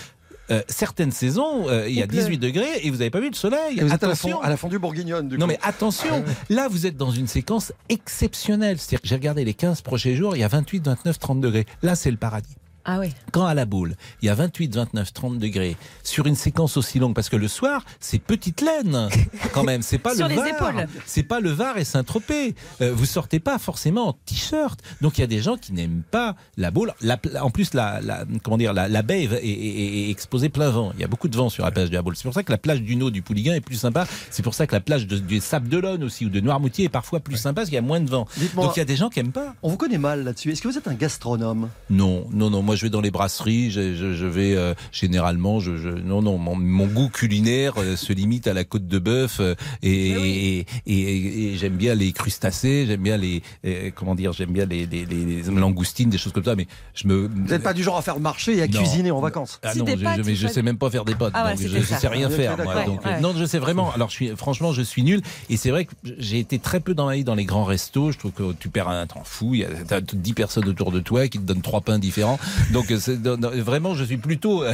euh, 0.51 0.61
certaines 0.67 1.11
saisons, 1.11 1.67
euh, 1.69 1.87
il 1.89 1.95
y 1.95 2.01
a 2.01 2.05
Il 2.05 2.07
pleut. 2.07 2.17
18 2.19 2.37
degrés 2.37 2.79
et 2.83 2.89
vous 2.89 2.97
n'avez 2.97 3.09
pas 3.09 3.19
vu 3.19 3.29
le 3.29 3.35
soleil. 3.35 3.77
Et 3.79 3.83
vous 3.83 3.91
êtes 3.93 4.03
à 4.03 4.07
la, 4.07 4.13
Attention. 4.13 4.37
fond- 4.37 4.41
à 4.41 4.49
la 4.49 4.57
fondue 4.57 4.79
bourguignonne, 4.79 5.27
du 5.27 5.37
Non 5.37 5.45
coup. 5.45 5.51
mais 5.51 5.59
attention, 5.63 6.23
là 6.49 6.67
vous 6.69 6.85
êtes 6.85 6.97
dans 6.97 7.11
une 7.11 7.27
séquence 7.27 7.73
exceptionnelle. 7.89 8.77
C'est-à-dire 8.79 9.01
que 9.01 9.07
j'ai 9.07 9.15
regardé 9.15 9.43
les 9.45 9.53
15 9.53 9.81
prochains 9.81 10.15
jours, 10.15 10.35
il 10.35 10.39
y 10.39 10.43
a 10.43 10.47
28, 10.47 10.85
29, 10.85 11.19
30 11.19 11.41
degrés. 11.41 11.65
Là 11.83 11.95
c'est 11.95 12.11
le 12.11 12.17
paradis. 12.17 12.55
Ah 12.89 12.99
oui. 12.99 13.09
Quand 13.33 13.45
à 13.45 13.53
la 13.53 13.65
boule, 13.65 13.95
il 14.21 14.27
y 14.27 14.29
a 14.29 14.33
28, 14.33 14.73
29, 14.75 15.11
30 15.13 15.37
degrés 15.39 15.75
sur 16.03 16.25
une 16.25 16.35
séquence 16.35 16.77
aussi 16.77 16.99
longue, 16.99 17.13
parce 17.13 17.27
que 17.27 17.35
le 17.35 17.47
soir, 17.49 17.83
c'est 17.99 18.17
petite 18.19 18.61
laine 18.61 19.09
quand 19.53 19.63
même. 19.63 19.81
C'est 19.81 19.97
pas 19.97 20.15
Sur 20.15 20.27
le 20.29 20.35
les 20.35 20.41
Var. 20.53 20.73
C'est 21.05 21.23
pas 21.23 21.39
le 21.41 21.49
Var 21.51 21.77
et 21.77 21.83
Saint-Tropez. 21.83 22.55
Euh, 22.81 22.93
vous 22.95 23.05
sortez 23.05 23.39
pas 23.41 23.59
forcément 23.59 24.07
en 24.07 24.13
t-shirt. 24.13 24.79
Donc 25.01 25.17
il 25.17 25.21
y 25.21 25.23
a 25.25 25.27
des 25.27 25.41
gens 25.41 25.57
qui 25.57 25.73
n'aiment 25.73 26.01
pas 26.09 26.35
la 26.55 26.71
boule. 26.71 26.93
La- 27.01 27.19
en 27.41 27.49
plus, 27.49 27.73
la, 27.73 27.99
la- 28.01 28.23
comment 28.43 28.57
dire, 28.57 28.71
la, 28.73 28.87
la 28.87 29.01
baie 29.01 29.23
est, 29.23 29.33
est- 29.33 29.45
est- 29.45 30.07
est 30.07 30.09
exposée 30.09 30.47
plein 30.49 30.69
vent. 30.69 30.91
Il 30.95 31.01
y 31.01 31.03
a 31.03 31.07
beaucoup 31.07 31.27
de 31.27 31.35
vent 31.35 31.49
sur 31.49 31.65
la 31.65 31.71
plage 31.71 31.89
de 31.89 31.95
la 31.95 32.01
boule. 32.01 32.15
C'est 32.15 32.23
pour 32.23 32.33
ça 32.33 32.43
que 32.43 32.51
la 32.53 32.57
plage 32.57 32.81
du 32.81 32.95
Nord 32.95 33.11
du 33.11 33.21
Pouliguen 33.21 33.53
est 33.53 33.61
plus 33.61 33.75
sympa. 33.75 34.07
C'est 34.31 34.43
pour 34.43 34.53
ça 34.53 34.65
que 34.65 34.73
la 34.73 34.79
plage 34.81 35.07
de, 35.07 35.17
du 35.17 35.41
Sable 35.41 35.67
d'Olonne 35.67 36.05
aussi 36.05 36.25
ou 36.25 36.29
de 36.29 36.39
Noirmoutier 36.39 36.85
est 36.85 36.89
parfois 36.89 37.19
plus 37.19 37.35
sympa 37.35 37.55
parce 37.55 37.67
qu'il 37.69 37.75
y 37.75 37.79
a 37.79 37.81
moins 37.81 37.99
de 37.99 38.09
vent. 38.09 38.27
Donc 38.55 38.75
il 38.77 38.79
y 38.79 38.81
a 38.81 38.85
des 38.85 38.95
gens 38.95 39.09
qui 39.09 39.19
aiment 39.19 39.33
pas. 39.33 39.55
On 39.61 39.69
vous 39.69 39.77
connaît 39.77 39.97
mal 39.97 40.23
là-dessus. 40.23 40.51
Est-ce 40.53 40.61
que 40.61 40.69
vous 40.69 40.77
êtes 40.77 40.87
un 40.87 40.93
gastronome? 40.93 41.67
Non, 41.89 42.27
non, 42.31 42.49
non. 42.49 42.61
Moi, 42.61 42.75
je 42.77 42.83
vais 42.83 42.89
dans 42.89 43.01
les 43.01 43.11
brasseries. 43.11 43.71
Je, 43.71 43.93
je- 43.95 44.13
je 44.13 44.25
vais 44.25 44.55
euh, 44.55 44.73
généralement. 44.91 45.59
Je, 45.59 45.77
je- 45.77 45.89
non, 45.89 46.21
non. 46.21 46.37
Mon, 46.37 46.55
mon 46.55 46.87
goût 46.87 47.09
culinaire 47.09 47.73
euh, 47.77 47.95
se 47.95 48.13
limite 48.13 48.47
à 48.47 48.53
la 48.53 48.63
côte 48.63 48.87
de 48.87 48.99
bœuf 48.99 49.37
euh, 49.39 49.55
et, 49.83 50.59
et, 50.59 50.65
et- 50.85 51.53
et 51.53 51.57
j'aime 51.57 51.75
bien 51.75 51.95
les 51.95 52.11
crustacés. 52.11 52.85
J'aime 52.87 53.01
bien 53.01 53.17
les 53.17 53.41
euh, 53.65 53.91
comment 53.95 54.15
dire. 54.15 54.31
J'aime 54.33 54.51
bien 54.51 54.65
les, 54.65 54.85
les, 54.85 55.05
les- 55.05 55.25
les 55.25 55.41
langoustines, 55.43 56.09
des 56.09 56.17
choses 56.17 56.33
comme 56.33 56.43
ça. 56.45 56.55
Mais 56.55 56.67
je 56.93 57.07
me. 57.07 57.27
Vous 57.27 57.41
n'êtes 57.49 57.63
pas 57.63 57.73
du 57.73 57.83
genre 57.83 57.97
à 57.97 58.01
faire 58.01 58.15
le 58.15 58.21
marché 58.21 58.57
et 58.57 58.61
à 58.63 58.67
Non. 58.67 58.79
cuisiner 58.79 59.11
en 59.11 59.19
vacances 59.19 59.59
Ah 59.63 59.73
non, 59.75 59.85
je, 59.87 60.03
pâtes, 60.03 60.17
je- 60.17 60.21
mais 60.23 60.35
je 60.35 60.47
sais 60.47 60.61
même 60.61 60.77
pas 60.77 60.89
faire 60.89 61.05
des 61.05 61.15
pâtes. 61.15 61.31
Ah 61.35 61.45
ouais, 61.45 61.51
donc 61.55 61.61
je 61.61 61.67
c'était 61.81 61.99
sais 61.99 62.07
rien 62.07 62.29
faire. 62.29 62.57
moi, 62.57 62.75
Ouais, 62.75 62.85
donc, 62.85 63.03
ouais. 63.05 63.19
non, 63.21 63.33
je 63.35 63.45
sais 63.45 63.59
vraiment. 63.59 63.91
Alors, 63.93 64.09
je 64.09 64.13
suis, 64.15 64.27
franchement, 64.35 64.71
je 64.73 64.81
suis 64.81 65.03
nul. 65.03 65.21
Et 65.49 65.57
c'est 65.57 65.71
vrai 65.71 65.85
que 65.85 65.91
j'ai 66.19 66.39
été 66.39 66.59
très 66.59 66.79
peu 66.79 66.93
dans 66.93 67.09
vie 67.09 67.23
dans 67.23 67.35
les 67.35 67.45
grands 67.45 67.63
restos. 67.63 68.11
Je 68.11 68.17
trouve 68.17 68.31
que 68.31 68.53
tu 68.53 68.69
perds 68.69 68.89
un 68.89 69.07
temps 69.07 69.23
fou. 69.23 69.53
Il 69.55 69.61
y 69.61 69.63
a 69.65 69.69
t'as 69.87 70.01
10 70.01 70.33
personnes 70.33 70.67
autour 70.67 70.91
de 70.91 70.99
toi 70.99 71.27
qui 71.27 71.39
te 71.39 71.43
donnent 71.43 71.61
trois 71.61 71.81
pains 71.81 71.99
différents. 71.99 72.39
Donc, 72.71 72.91
euh, 72.91 72.99
c'est- 72.99 73.17
non, 73.17 73.37
non, 73.37 73.49
vraiment, 73.61 73.95
je 73.95 74.03
suis 74.03 74.17
plutôt, 74.17 74.63
euh, 74.63 74.73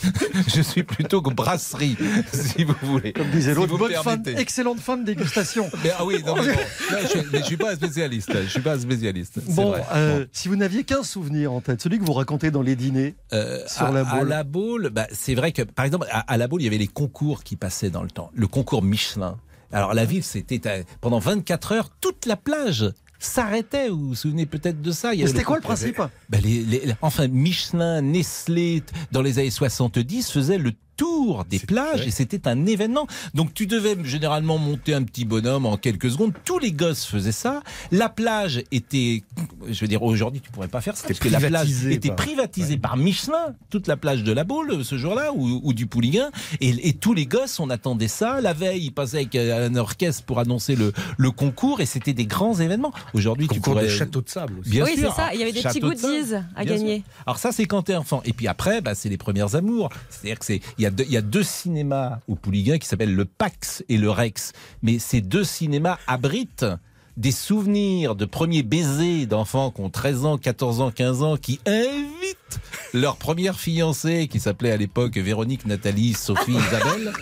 je 0.54 0.60
suis 0.60 0.82
plutôt 0.82 1.22
que 1.22 1.30
brasserie, 1.32 1.96
si 2.32 2.64
vous 2.64 2.74
voulez. 2.82 3.12
Comme 3.12 3.30
disait 3.30 3.52
Si 3.54 3.56
l'autre, 3.56 3.88
permettez. 3.88 4.38
excellente 4.38 4.80
fin 4.80 4.96
de 4.96 5.04
dégustation. 5.04 5.70
Mais, 5.84 5.90
ah 5.98 6.04
oui, 6.04 6.22
non, 6.24 6.34
mais 6.36 6.52
bon. 6.54 6.60
Je, 7.32 7.38
je 7.38 7.42
suis 7.44 7.56
pas 7.56 7.72
un 7.72 7.76
spécialiste. 7.76 8.32
Je 8.44 8.48
suis 8.48 8.60
pas 8.60 8.74
un 8.74 8.78
spécialiste. 8.80 9.40
c'est 9.46 9.54
Bon, 9.54 9.74
euh, 9.94 10.26
si 10.32 10.48
vous 10.48 10.56
n'aviez 10.56 10.84
qu'un 10.84 11.02
souvenir 11.02 11.52
en 11.52 11.60
tête, 11.60 11.80
celui 11.80 11.98
que 11.98 12.04
vous 12.04 12.12
racontez 12.12 12.50
dans 12.50 12.62
les 12.62 12.76
dîners, 12.76 13.14
Euh, 13.32 13.58
Sur 13.66 13.86
à, 13.86 13.90
la 13.92 14.00
à 14.00 14.18
Baule. 14.18 14.28
la 14.28 14.44
Baule, 14.44 14.90
bah, 14.90 15.06
c'est 15.12 15.34
vrai 15.34 15.52
que, 15.52 15.62
par 15.62 15.84
exemple, 15.84 16.06
à, 16.10 16.20
à 16.20 16.36
la 16.36 16.46
Baule, 16.48 16.60
il 16.62 16.64
y 16.64 16.68
avait 16.68 16.78
les 16.78 16.86
concours 16.88 17.42
qui 17.42 17.56
passaient 17.56 17.90
dans 17.90 18.02
le 18.02 18.10
temps. 18.10 18.30
Le 18.34 18.46
concours 18.46 18.82
Michelin. 18.82 19.38
Alors, 19.72 19.94
la 19.94 20.04
ville, 20.04 20.24
c'était 20.24 20.60
euh, 20.66 20.82
pendant 21.00 21.20
24 21.20 21.72
heures, 21.72 21.90
toute 22.00 22.26
la 22.26 22.36
plage 22.36 22.90
s'arrêtait. 23.20 23.88
Vous 23.88 24.08
vous 24.08 24.14
souvenez 24.14 24.46
peut-être 24.46 24.80
de 24.82 24.90
ça 24.92 25.14
c'était 25.26 25.44
quoi 25.44 25.56
le 25.56 25.62
principe 25.62 26.00
Bah, 26.28 26.38
les- 26.42 26.62
les- 26.64 26.82
Enfin, 27.02 27.28
Michelin, 27.28 28.00
Nestlé, 28.02 28.82
dans 29.12 29.22
les 29.22 29.38
années 29.38 29.50
70, 29.50 30.30
faisaient 30.30 30.58
le 30.58 30.72
tour 31.04 31.46
des 31.48 31.58
plages 31.58 32.06
et 32.06 32.10
c'était 32.10 32.46
un 32.46 32.66
événement. 32.66 33.06
Donc 33.32 33.54
tu 33.54 33.66
devais 33.66 33.96
généralement 34.04 34.58
monter 34.58 34.92
un 34.92 35.02
petit 35.02 35.24
bonhomme 35.24 35.64
en 35.64 35.78
quelques 35.78 36.10
secondes. 36.10 36.32
Tous 36.44 36.58
les 36.58 36.72
gosses 36.72 37.06
faisaient 37.06 37.32
ça. 37.32 37.62
La 37.90 38.10
plage 38.10 38.62
était, 38.70 39.22
je 39.66 39.80
veux 39.80 39.88
dire, 39.88 40.02
aujourd'hui 40.02 40.42
tu 40.42 40.50
pourrais 40.50 40.68
pas 40.68 40.82
faire 40.82 40.96
ça 40.98 41.08
parce 41.08 41.18
que 41.18 41.30
la 41.30 41.40
plage 41.40 41.86
était 41.86 42.08
par- 42.08 42.16
privatisée 42.16 42.76
par 42.76 42.98
Michelin, 42.98 43.54
toute 43.70 43.86
la 43.86 43.96
plage 43.96 44.24
de 44.24 44.32
la 44.32 44.44
Baule 44.44 44.84
ce 44.84 44.98
jour-là 44.98 45.32
ou, 45.34 45.60
ou 45.62 45.72
du 45.72 45.86
Pouliguen. 45.86 46.28
Et, 46.60 46.88
et 46.88 46.92
tous 46.92 47.14
les 47.14 47.24
gosses, 47.24 47.58
on 47.60 47.70
attendait 47.70 48.08
ça. 48.08 48.42
La 48.42 48.52
veille, 48.52 48.84
ils 48.84 48.90
passaient 48.92 49.18
avec 49.18 49.34
euh, 49.36 49.68
un 49.68 49.76
orchestre 49.76 50.24
pour 50.24 50.38
annoncer 50.38 50.76
le, 50.76 50.92
le 51.16 51.30
concours 51.30 51.80
et 51.80 51.86
c'était 51.86 52.12
des 52.12 52.26
grands 52.26 52.58
événements. 52.60 52.92
Aujourd'hui, 53.14 53.48
tu 53.48 53.54
Concours 53.60 53.72
pourrais 53.74 53.84
de 53.86 53.90
château 53.90 54.20
de 54.20 54.28
sable 54.28 54.58
aussi. 54.60 54.68
Bien 54.70 54.84
oui, 54.84 54.92
c'est 54.96 55.10
ça. 55.10 55.30
Il 55.32 55.40
y 55.40 55.42
avait 55.42 55.52
des 55.52 55.62
petits 55.62 55.80
Château 55.80 55.90
de 55.94 55.94
goodies 55.94 56.34
à 56.54 56.64
Bien 56.64 56.74
gagner. 56.76 56.96
sûr. 56.96 57.04
Alors 57.26 57.38
ça, 57.38 57.52
c'est 57.52 57.64
quand 57.64 57.82
t'es 57.82 57.96
enfant. 57.96 58.20
Et 58.26 58.32
puis 58.34 58.46
après, 58.48 58.80
bah, 58.82 58.94
c'est 58.94 59.08
les 59.08 59.16
premières 59.16 59.54
amours. 59.54 59.88
C'est-à-dire 60.10 60.38
que 60.38 60.44
c'est, 60.44 60.60
il 60.78 60.82
y 60.82 60.86
a 60.86 60.89
il 60.98 61.10
y 61.10 61.16
a 61.16 61.22
deux 61.22 61.42
cinémas 61.42 62.20
au 62.28 62.34
Pouliguen 62.34 62.78
qui 62.78 62.86
s'appellent 62.86 63.14
le 63.14 63.24
Pax 63.24 63.84
et 63.88 63.96
le 63.96 64.10
Rex. 64.10 64.52
Mais 64.82 64.98
ces 64.98 65.20
deux 65.20 65.44
cinémas 65.44 65.98
abritent 66.06 66.66
des 67.20 67.32
souvenirs 67.32 68.14
de 68.14 68.24
premiers 68.24 68.62
baisers 68.62 69.26
d'enfants 69.26 69.70
qui 69.70 69.82
ont 69.82 69.90
13 69.90 70.24
ans, 70.24 70.38
14 70.38 70.80
ans, 70.80 70.90
15 70.90 71.22
ans, 71.22 71.36
qui 71.36 71.60
invitent 71.66 72.58
leur 72.94 73.16
première 73.16 73.60
fiancée, 73.60 74.26
qui 74.26 74.40
s'appelait 74.40 74.72
à 74.72 74.76
l'époque 74.78 75.16
Véronique, 75.16 75.66
Nathalie, 75.66 76.14
Sophie, 76.14 76.52
Isabelle. 76.52 77.12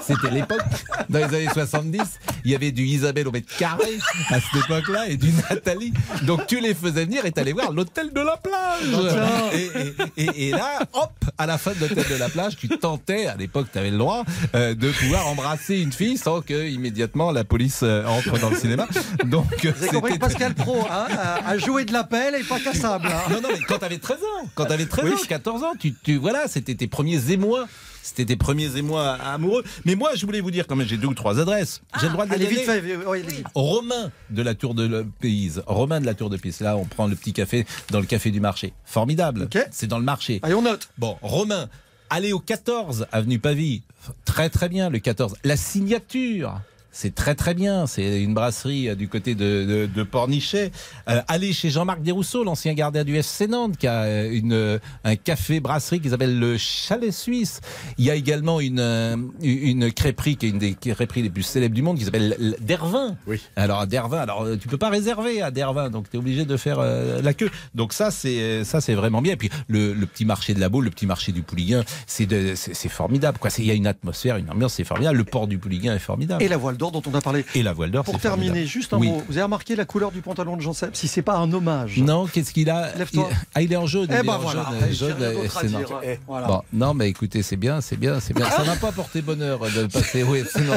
C'était 0.00 0.30
l'époque, 0.30 0.62
dans 1.10 1.18
les 1.18 1.24
années 1.26 1.48
70. 1.52 2.00
il 2.44 2.50
y 2.50 2.54
avait 2.56 2.72
du 2.72 2.82
Isabelle 2.84 3.28
au 3.28 3.30
mètre 3.30 3.54
carré 3.56 3.98
à 4.30 4.40
cette 4.40 4.64
époque-là 4.64 5.08
et 5.08 5.16
du 5.16 5.30
Nathalie. 5.48 5.92
Donc 6.22 6.46
tu 6.48 6.58
les 6.60 6.74
faisais 6.74 7.04
venir 7.04 7.24
et 7.26 7.30
t'allais 7.30 7.52
voir 7.52 7.70
l'hôtel 7.72 8.10
de 8.12 8.20
la 8.20 8.36
plage. 8.36 9.52
Et, 9.54 10.22
et- 10.22 10.22
et- 10.24 10.48
et 10.48 10.50
là, 10.50 10.80
hop, 10.94 11.12
à 11.38 11.46
la 11.46 11.58
fin 11.58 11.72
de 11.72 11.80
l'hôtel 11.80 12.04
de 12.10 12.16
la 12.16 12.28
plage, 12.30 12.56
tu 12.56 12.68
tentais, 12.68 13.26
à 13.26 13.36
l'époque 13.36 13.68
tu 13.72 13.78
avais 13.78 13.90
le 13.92 13.98
droit, 13.98 14.24
euh, 14.56 14.74
de 14.74 14.90
pouvoir 14.90 15.28
embrasser 15.28 15.78
une 15.78 15.92
fille 15.92 16.16
sans 16.16 16.40
que 16.40 16.68
immédiatement 16.68 17.30
la 17.30 17.44
police 17.44 17.80
euh, 17.84 18.04
entre 18.06 18.38
dans 18.40 18.50
le 18.50 18.56
cinéma. 18.56 18.88
Donc 19.26 19.41
Vous 19.62 19.68
avez 19.68 19.88
compris 19.88 20.18
que 20.18 20.26
c'était- 20.28 20.48
Pascal 20.48 20.54
Pro 20.54 20.86
hein, 20.90 21.06
a, 21.44 21.58
joué 21.58 21.84
de 21.84 21.92
l'appel 21.92 22.34
et 22.34 22.44
pas 22.44 22.60
cassable. 22.60 23.08
hein. 23.08 23.30
non, 23.30 23.40
non, 23.40 23.48
mais 23.52 23.60
quand 23.66 23.78
t'avais 23.78 23.98
13 23.98 24.18
ans, 24.18 24.48
quand 24.54 24.66
t'avais 24.66 24.86
13 24.86 25.12
ans, 25.12 25.16
14 25.28 25.62
ans, 25.64 25.72
tu, 25.78 25.94
tu 26.02 26.16
voilà, 26.16 26.48
c'était 26.48 26.74
tes 26.74 26.86
premiers 26.88 27.30
émois. 27.30 27.66
C'était 28.04 28.24
tes 28.24 28.36
premiers 28.36 28.76
émois 28.76 29.12
amoureux. 29.12 29.62
Mais 29.84 29.94
moi, 29.94 30.10
je 30.16 30.26
voulais 30.26 30.40
vous 30.40 30.50
dire, 30.50 30.66
quand 30.66 30.74
même, 30.74 30.88
j'ai 30.88 30.96
deux 30.96 31.06
ou 31.06 31.14
trois 31.14 31.38
adresses. 31.38 31.82
J'ai 32.00 32.08
le 32.08 32.12
droit 32.12 32.26
de 32.26 32.30
les 32.34 32.46
Allez, 32.46 32.56
vite 32.56 32.64
fait. 32.64 32.82
oui. 33.06 33.22
Romain 33.54 34.10
de 34.30 34.42
la 34.42 34.54
Tour 34.56 34.74
de 34.74 34.86
la 34.88 35.02
Pise. 35.20 35.62
Romain 35.68 36.00
de 36.00 36.06
la 36.06 36.14
Tour 36.14 36.28
de 36.28 36.36
Pise. 36.36 36.60
Là, 36.60 36.76
on 36.76 36.84
prend 36.84 37.06
le 37.06 37.14
petit 37.14 37.32
café 37.32 37.64
dans 37.90 38.00
le 38.00 38.06
café 38.06 38.32
du 38.32 38.40
marché. 38.40 38.72
Formidable. 38.84 39.48
C'est 39.70 39.86
dans 39.86 39.98
le 39.98 40.04
marché. 40.04 40.40
Allez, 40.42 40.54
on 40.54 40.62
note. 40.62 40.88
Bon, 40.98 41.16
Romain, 41.22 41.68
allez 42.10 42.32
au 42.32 42.40
14, 42.40 43.06
avenue 43.12 43.38
Pavie. 43.38 43.82
Très, 44.24 44.50
très 44.50 44.68
bien, 44.68 44.90
le 44.90 44.98
14. 44.98 45.36
La 45.44 45.56
signature. 45.56 46.60
C'est 46.94 47.14
très 47.14 47.34
très 47.34 47.54
bien, 47.54 47.86
c'est 47.86 48.22
une 48.22 48.34
brasserie 48.34 48.90
euh, 48.90 48.94
du 48.94 49.08
côté 49.08 49.34
de, 49.34 49.64
de, 49.64 49.88
de 49.92 50.02
Pornichet. 50.02 50.70
Euh, 51.08 51.22
allez 51.26 51.54
chez 51.54 51.70
Jean-Marc 51.70 52.02
Desrousseaux, 52.02 52.44
l'ancien 52.44 52.74
gardien 52.74 53.02
du 53.02 53.16
FC 53.16 53.46
Nantes, 53.46 53.78
qui 53.78 53.86
a 53.86 54.02
euh, 54.02 54.30
une, 54.30 54.78
un 55.04 55.16
café-brasserie 55.16 56.00
qui 56.00 56.10
s'appelle 56.10 56.38
le 56.38 56.58
Chalet 56.58 57.10
Suisse. 57.10 57.62
Il 57.96 58.04
y 58.04 58.10
a 58.10 58.14
également 58.14 58.60
une, 58.60 59.32
une 59.40 59.90
crêperie 59.90 60.36
qui 60.36 60.46
est 60.46 60.48
une 60.50 60.58
des 60.58 60.74
crêperies 60.74 61.22
les 61.22 61.30
plus 61.30 61.42
célèbres 61.42 61.74
du 61.74 61.80
monde 61.80 61.98
qui 61.98 62.04
s'appelle 62.04 62.56
Dervin. 62.60 63.16
Oui. 63.26 63.40
Alors 63.56 63.80
à 63.80 63.86
Dervin, 63.86 64.18
alors 64.18 64.46
tu 64.60 64.68
peux 64.68 64.76
pas 64.78 64.90
réserver 64.90 65.40
à 65.40 65.50
Dervin, 65.50 65.88
donc 65.88 66.10
tu 66.10 66.16
es 66.16 66.18
obligé 66.18 66.44
de 66.44 66.56
faire 66.58 66.78
euh, 66.78 67.22
la 67.22 67.32
queue. 67.32 67.50
Donc 67.74 67.94
ça 67.94 68.10
c'est 68.10 68.64
ça 68.64 68.82
c'est 68.82 68.94
vraiment 68.94 69.22
bien. 69.22 69.32
Et 69.32 69.36
puis 69.36 69.48
le, 69.68 69.94
le 69.94 70.06
petit 70.06 70.26
marché 70.26 70.52
de 70.52 70.60
la 70.60 70.68
Baule, 70.68 70.84
le 70.84 70.90
petit 70.90 71.06
marché 71.06 71.32
du 71.32 71.40
Pouliguen, 71.42 71.84
c'est 72.06 72.28
formidable 72.88 73.38
quoi. 73.38 73.48
Il 73.56 73.64
y 73.64 73.70
a 73.70 73.74
une 73.74 73.86
atmosphère, 73.86 74.36
une 74.36 74.50
ambiance, 74.50 74.74
c'est 74.74 74.84
formidable. 74.84 75.16
Le 75.16 75.24
port 75.24 75.46
du 75.46 75.56
Pouliguen 75.56 75.94
est 75.94 75.98
formidable. 75.98 76.42
Et 76.42 76.48
la 76.48 76.58
voile 76.58 76.76
d'or 76.82 76.90
dont 76.92 77.02
on 77.06 77.14
a 77.14 77.20
parlé. 77.20 77.44
Et 77.54 77.62
la 77.62 77.72
voile 77.72 77.90
d'or. 77.92 78.04
Pour 78.04 78.18
terminer, 78.18 78.46
formidable. 78.48 78.68
juste 78.68 78.92
un 78.92 78.98
Oui. 78.98 79.08
mot. 79.08 79.22
Vous 79.28 79.34
avez 79.36 79.44
remarqué 79.44 79.76
la 79.76 79.84
couleur 79.84 80.10
du 80.10 80.20
pantalon 80.20 80.56
de 80.56 80.62
Jean 80.62 80.72
Seb 80.72 80.90
Si 80.94 81.06
c'est 81.06 81.22
pas 81.22 81.36
un 81.36 81.52
hommage? 81.52 81.98
Non, 81.98 82.26
qu'est-ce 82.26 82.52
qu'il 82.52 82.68
a? 82.70 82.92
Lève-toi. 82.96 83.28
il... 83.30 83.36
Ah, 83.54 83.62
il 83.62 83.72
est 83.72 83.76
en 83.76 83.86
jaune. 83.86 84.08
Eh 84.10 84.14
il 84.14 84.18
est 84.18 84.22
ben 84.24 84.34
en 84.34 84.38
voilà. 84.38 84.64
jaune, 84.64 84.88
Eh, 84.90 84.92
jaune, 84.94 85.68
dire. 85.68 85.70
non. 85.90 85.98
Eh, 86.04 86.18
voilà. 86.26 86.46
Bon, 86.48 86.62
non, 86.72 86.94
mais 86.94 87.08
écoutez, 87.08 87.42
c'est 87.42 87.56
bien, 87.56 87.80
c'est 87.80 87.96
bien, 87.96 88.18
c'est 88.20 88.34
bien. 88.34 88.48
Ça 88.50 88.64
n'a 88.64 88.76
pas 88.76 88.90
porté 88.92 89.22
bonheur 89.22 89.60
de 89.60 89.86
passer. 89.86 90.22
Oui, 90.24 90.42
sinon, 90.52 90.74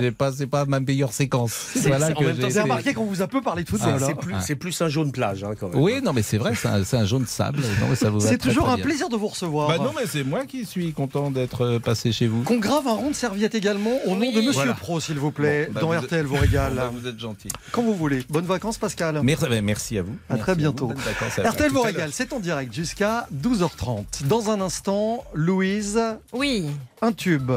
j'ai- 0.00 0.10
pas, 0.12 0.32
c'est 0.32 0.46
pas 0.46 0.64
ma 0.64 0.80
meilleure 0.80 1.12
séquence. 1.12 1.52
C'est- 1.74 1.88
Voilà 1.88 2.12
que 2.12 2.24
même 2.24 2.36
temps, 2.36 2.42
j'ai 2.42 2.48
Vous 2.48 2.58
avez 2.58 2.62
remarqué 2.62 2.94
qu'on 2.94 3.04
vous 3.04 3.22
a 3.22 3.26
peu 3.26 3.40
parlé 3.42 3.64
de 3.64 3.68
C'est 3.68 3.76
football. 3.76 4.00
c'est 4.00 4.12
hein 4.12 4.16
plus, 4.20 4.34
Ouais. 4.34 4.40
c'est 4.42 4.54
plus 4.56 4.80
un 4.82 4.88
jaune 4.88 5.12
plage 5.12 5.44
hein, 5.44 5.52
quand 5.58 5.68
même. 5.68 5.80
Oui, 5.80 6.00
non, 6.02 6.12
mais 6.12 6.22
c'est 6.22 6.38
vrai, 6.38 6.52
c'est 6.54 6.96
un, 6.96 7.04
jaune 7.04 7.26
sable. 7.26 7.60
Non, 7.60 8.18
C'est 8.20 8.38
toujours 8.38 8.64
très 8.64 8.72
un 8.72 8.76
bien. 8.76 8.84
plaisir 8.84 9.08
de 9.08 9.16
vous 9.16 9.28
recevoir. 9.28 9.68
Bah 9.68 9.78
non, 9.78 9.92
mais 9.94 10.06
c'est 10.06 10.24
moi 10.24 10.44
qui 10.46 10.64
suis 10.64 10.92
content 10.92 11.30
d'être 11.30 11.62
euh, 11.64 11.78
passé 11.78 12.12
chez 12.12 12.26
vous. 12.26 12.42
Qu'on 12.42 12.58
grave 12.58 12.86
un 12.86 12.92
rond 12.94 13.10
de 13.10 13.14
serviette 13.14 13.54
également 13.54 13.90
au 14.06 14.14
nom 14.16 14.30
de 14.32 14.40
Monsieur 14.40 14.69
Voilà. 14.70 14.80
Pro, 14.80 15.00
s'il 15.00 15.18
vous 15.18 15.30
plaît, 15.30 15.66
Bon, 15.66 15.72
bah, 15.74 15.80
dans 15.80 15.86
vous 15.88 16.06
RTL 16.06 16.20
êtes- 16.20 16.26
vous 16.26 16.36
régale. 16.36 16.70
Bon, 16.72 16.76
bah, 16.80 16.90
vous 16.92 17.06
êtes 17.06 17.18
gentil. 17.18 17.48
Quand 17.72 17.82
vous 17.82 17.94
voulez. 17.94 18.24
Bonnes 18.28 18.46
vacances, 18.46 18.78
Pascal. 18.78 19.20
Merci, 19.22 19.46
bah, 19.48 19.60
merci 19.62 19.98
à 19.98 20.02
vous. 20.02 20.16
À 20.28 20.36
très 20.38 20.54
bientôt. 20.54 20.90
à- 20.92 21.48
RTL 21.48 21.70
vous 21.72 21.82
régale, 21.82 22.10
c'est 22.12 22.32
en 22.32 22.40
direct 22.40 22.72
jusqu'à 22.72 23.26
12h30. 23.32 24.24
Dans 24.26 24.50
un 24.50 24.60
instant, 24.60 25.24
Louise, 25.34 26.00
Oui, 26.32 26.66
un 27.02 27.12
tube, 27.12 27.50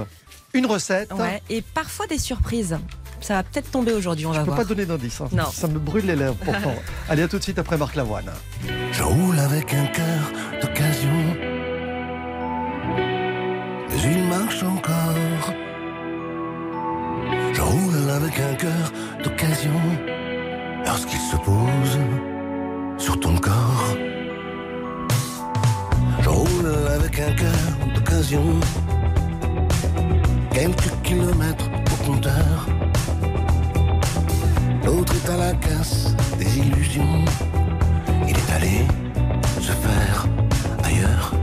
une 0.53 0.65
recette. 0.65 1.11
ouais. 1.13 1.41
Et 1.49 1.61
parfois 1.61 2.07
des 2.07 2.17
surprises. 2.17 2.77
Ça 3.21 3.35
va 3.35 3.43
peut-être 3.43 3.71
tomber 3.71 3.93
aujourd'hui, 3.93 4.25
on 4.25 4.33
Je 4.33 4.39
va 4.39 4.43
peux 4.43 4.47
voir. 4.51 4.57
pas 4.57 4.65
donner 4.65 4.85
d'indice. 4.85 5.21
hein. 5.21 5.29
Non. 5.31 5.45
Ça 5.49 5.67
me 5.69 5.79
brûle 5.79 6.05
les 6.05 6.15
lèvres 6.17 6.35
pourtant. 6.35 6.75
Allez, 7.09 7.23
à 7.23 7.27
tout 7.29 7.37
de 7.37 7.43
suite 7.43 7.57
après 7.57 7.77
Marc 7.77 7.95
Lavoine. 7.95 8.29
Je 8.91 9.01
roule 9.01 9.39
avec 9.39 9.73
un 9.73 9.85
cœur 9.85 10.31
d'occasion. 10.61 11.37
Mais 13.89 14.11
il 14.11 14.23
marche 14.27 14.61
encore. 14.63 14.92
Avec 18.13 18.39
un 18.39 18.53
cœur 18.55 18.91
d'occasion. 19.23 19.79
Lorsqu'il 20.85 21.19
se 21.19 21.35
pose 21.37 21.97
sur 22.97 23.19
ton 23.19 23.35
corps. 23.37 23.87
Je 26.21 26.29
roule 26.29 26.71
avec 26.95 27.19
un 27.19 27.33
cœur 27.33 27.93
d'occasion. 27.95 28.43
Quelques 30.51 30.91
kilomètres 31.03 31.69
au 31.91 32.05
compteur. 32.05 32.67
L'autre 34.85 35.13
est 35.15 35.29
à 35.31 35.37
la 35.37 35.53
casse 35.53 36.15
des 36.37 36.59
illusions. 36.59 37.25
Il 38.27 38.35
est 38.37 38.51
allé 38.55 38.85
se 39.59 39.71
faire 39.71 40.27
ailleurs. 40.83 41.33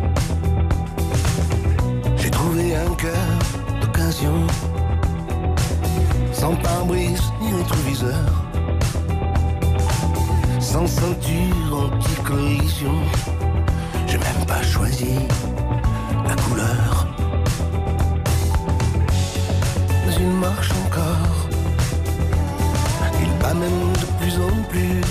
J'ai 2.17 2.31
trouvé 2.31 2.77
un 2.77 2.95
cœur 2.95 3.29
d'occasion, 3.81 4.47
sans 6.41 6.55
pare-brise 6.55 7.21
ni 7.43 7.53
rétroviseur, 7.53 8.31
sans 10.59 10.87
ceinture 10.87 11.71
anti-collision. 11.85 12.95
J'ai 14.07 14.17
même 14.17 14.47
pas 14.47 14.63
choisi 14.63 15.17
la 16.27 16.35
couleur. 16.45 17.07
Mais 20.07 20.15
il 20.19 20.31
marche 20.47 20.71
encore. 20.87 21.37
Il 23.23 23.31
bat 23.43 23.53
même 23.53 23.83
de 24.01 24.07
plus 24.19 24.37
en 24.49 24.63
plus 24.71 25.03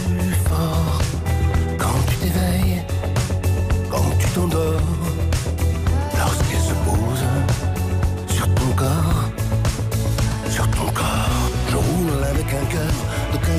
fort. 0.48 1.00
Quand 1.78 2.00
tu 2.08 2.16
t'éveilles, 2.22 2.69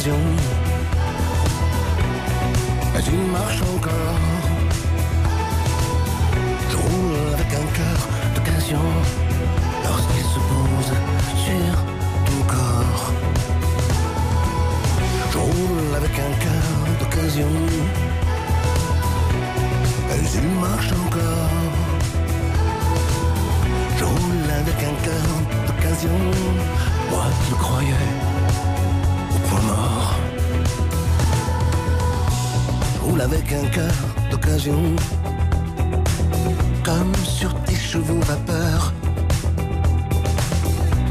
d'occasion. 0.01 0.21
Mais 2.95 3.33
marche 3.33 3.63
encore. 3.63 4.21
Je 6.71 6.77
roule 6.77 7.35
avec 7.35 7.53
un 7.55 7.67
cœur 7.77 8.01
d'occasion 8.35 8.87
lorsqu'il 9.85 10.25
se 10.25 10.41
pose 10.51 10.93
sur 11.45 11.77
ton 12.27 12.41
corps. 12.47 13.13
Je 15.33 15.39
roule 15.39 15.95
avec 15.97 16.19
un 16.19 16.33
cœur 16.45 16.67
d'occasion. 17.01 17.53
Mais 20.09 20.31
il 20.35 20.49
marche 20.61 20.93
encore. 20.93 21.51
Je 23.99 24.05
roule 24.05 24.51
avec 24.61 24.79
un 24.91 25.05
cœur 25.05 25.31
d'occasion. 25.67 26.19
Moi 27.11 27.25
le 27.51 27.57
croyais 27.57 28.30
avec 33.21 33.53
un 33.53 33.67
cœur 33.67 33.93
d'occasion. 34.31 34.81
Comme 36.83 37.15
sur 37.25 37.53
tes 37.65 37.75
chevaux 37.75 38.21
vapeur. 38.21 38.93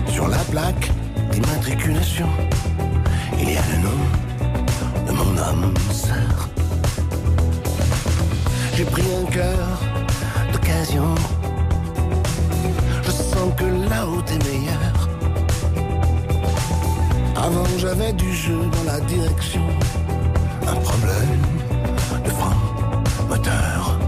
Sur 0.08 0.28
la 0.28 0.44
plaque 0.52 0.92
d'immatriculation, 1.32 2.28
il 3.40 3.54
y 3.54 3.58
a 3.58 3.62
le 3.72 3.78
nom 3.88 4.02
de 5.08 5.12
mon 5.12 5.38
âme 5.38 5.74
sœur. 5.92 6.50
J'ai 8.76 8.86
pris 8.86 9.04
un 9.22 9.26
cœur 9.32 9.68
d'occasion. 10.52 11.14
Je 13.04 13.12
sens 13.12 13.54
que 13.56 13.66
la 13.90 14.04
route 14.04 14.32
est 14.32 14.44
meilleure. 14.50 15.10
Avant 17.36 17.78
j'avais 17.78 18.14
du 18.14 18.34
jeu 18.34 18.60
dans 18.76 18.92
la 18.92 19.00
direction. 19.02 19.66
Un 20.68 20.76
problème 20.76 21.59
moteur. 23.30 24.00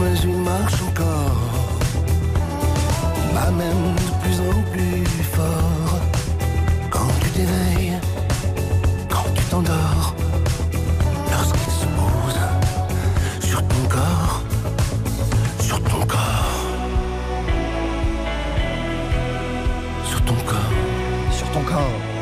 Mais 0.00 0.18
il 0.24 0.36
marche 0.38 0.80
encore. 0.88 1.40
Bah 3.34 3.50
même 3.50 3.84
de 4.02 4.10
plus 4.22 4.38
en 4.40 4.62
plus 4.72 5.04
fort. 5.36 6.00
Quand 6.90 7.10
tu 7.20 7.28
t'éveilles, 7.36 7.98
quand 9.10 9.28
tu 9.34 9.42
t'endors, 9.44 10.14
lorsqu'il 11.30 11.72
se 11.80 11.86
pose 11.98 12.40
sur 13.48 13.60
ton 13.68 13.82
corps, 13.96 14.42
sur 15.60 15.82
ton 15.82 16.06
corps, 16.06 16.62
sur 20.08 20.20
ton 20.24 20.34
corps. 20.46 20.72
Sur 21.38 21.50
ton 21.52 21.62
corps. 21.62 22.13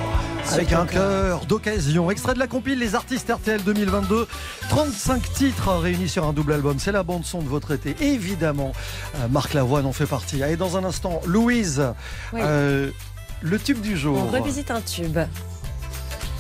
Avec 0.52 0.72
un 0.72 0.86
cœur 0.86 1.46
d'occasion. 1.46 2.10
Extrait 2.10 2.34
de 2.34 2.38
la 2.38 2.46
compile 2.46 2.78
Les 2.78 2.94
artistes 2.94 3.30
RTL 3.32 3.62
2022. 3.62 4.26
35 4.68 5.32
titres 5.32 5.72
réunis 5.74 6.08
sur 6.08 6.26
un 6.26 6.32
double 6.32 6.52
album. 6.52 6.78
C'est 6.78 6.92
la 6.92 7.02
bande 7.02 7.24
son 7.24 7.40
de 7.40 7.48
votre 7.48 7.70
été. 7.72 7.96
Évidemment, 8.00 8.72
euh, 9.16 9.28
Marc 9.28 9.54
Lavoine 9.54 9.86
en 9.86 9.92
fait 9.92 10.06
partie. 10.06 10.42
Et 10.42 10.56
dans 10.56 10.76
un 10.76 10.84
instant, 10.84 11.20
Louise, 11.26 11.82
Oui. 12.32 12.40
euh, 12.42 12.90
le 13.40 13.58
tube 13.58 13.80
du 13.80 13.96
jour. 13.96 14.18
On 14.18 14.30
revisite 14.30 14.70
un 14.70 14.80
tube. 14.80 15.18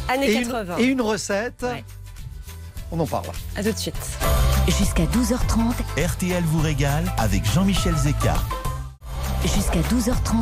Années 0.08 0.30
et, 0.30 0.42
80. 0.42 0.76
Une, 0.76 0.82
et 0.84 0.86
une 0.88 1.00
recette. 1.00 1.62
Ouais. 1.62 1.84
On 2.90 3.00
en 3.00 3.06
parle. 3.06 3.26
À 3.56 3.62
tout 3.62 3.72
de 3.72 3.78
suite. 3.78 3.96
Jusqu'à 4.68 5.04
12h30, 5.04 5.72
RTL 6.06 6.42
vous 6.44 6.60
régale 6.60 7.04
avec 7.18 7.44
Jean-Michel 7.50 7.96
Zeka. 7.96 8.34
Jusqu'à 9.44 9.80
12h30, 9.80 10.34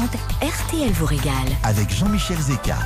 RTL 0.42 0.90
vous 0.92 1.06
régale. 1.06 1.32
Avec 1.64 1.90
Jean-Michel 1.90 2.36
Zeka. 2.38 2.76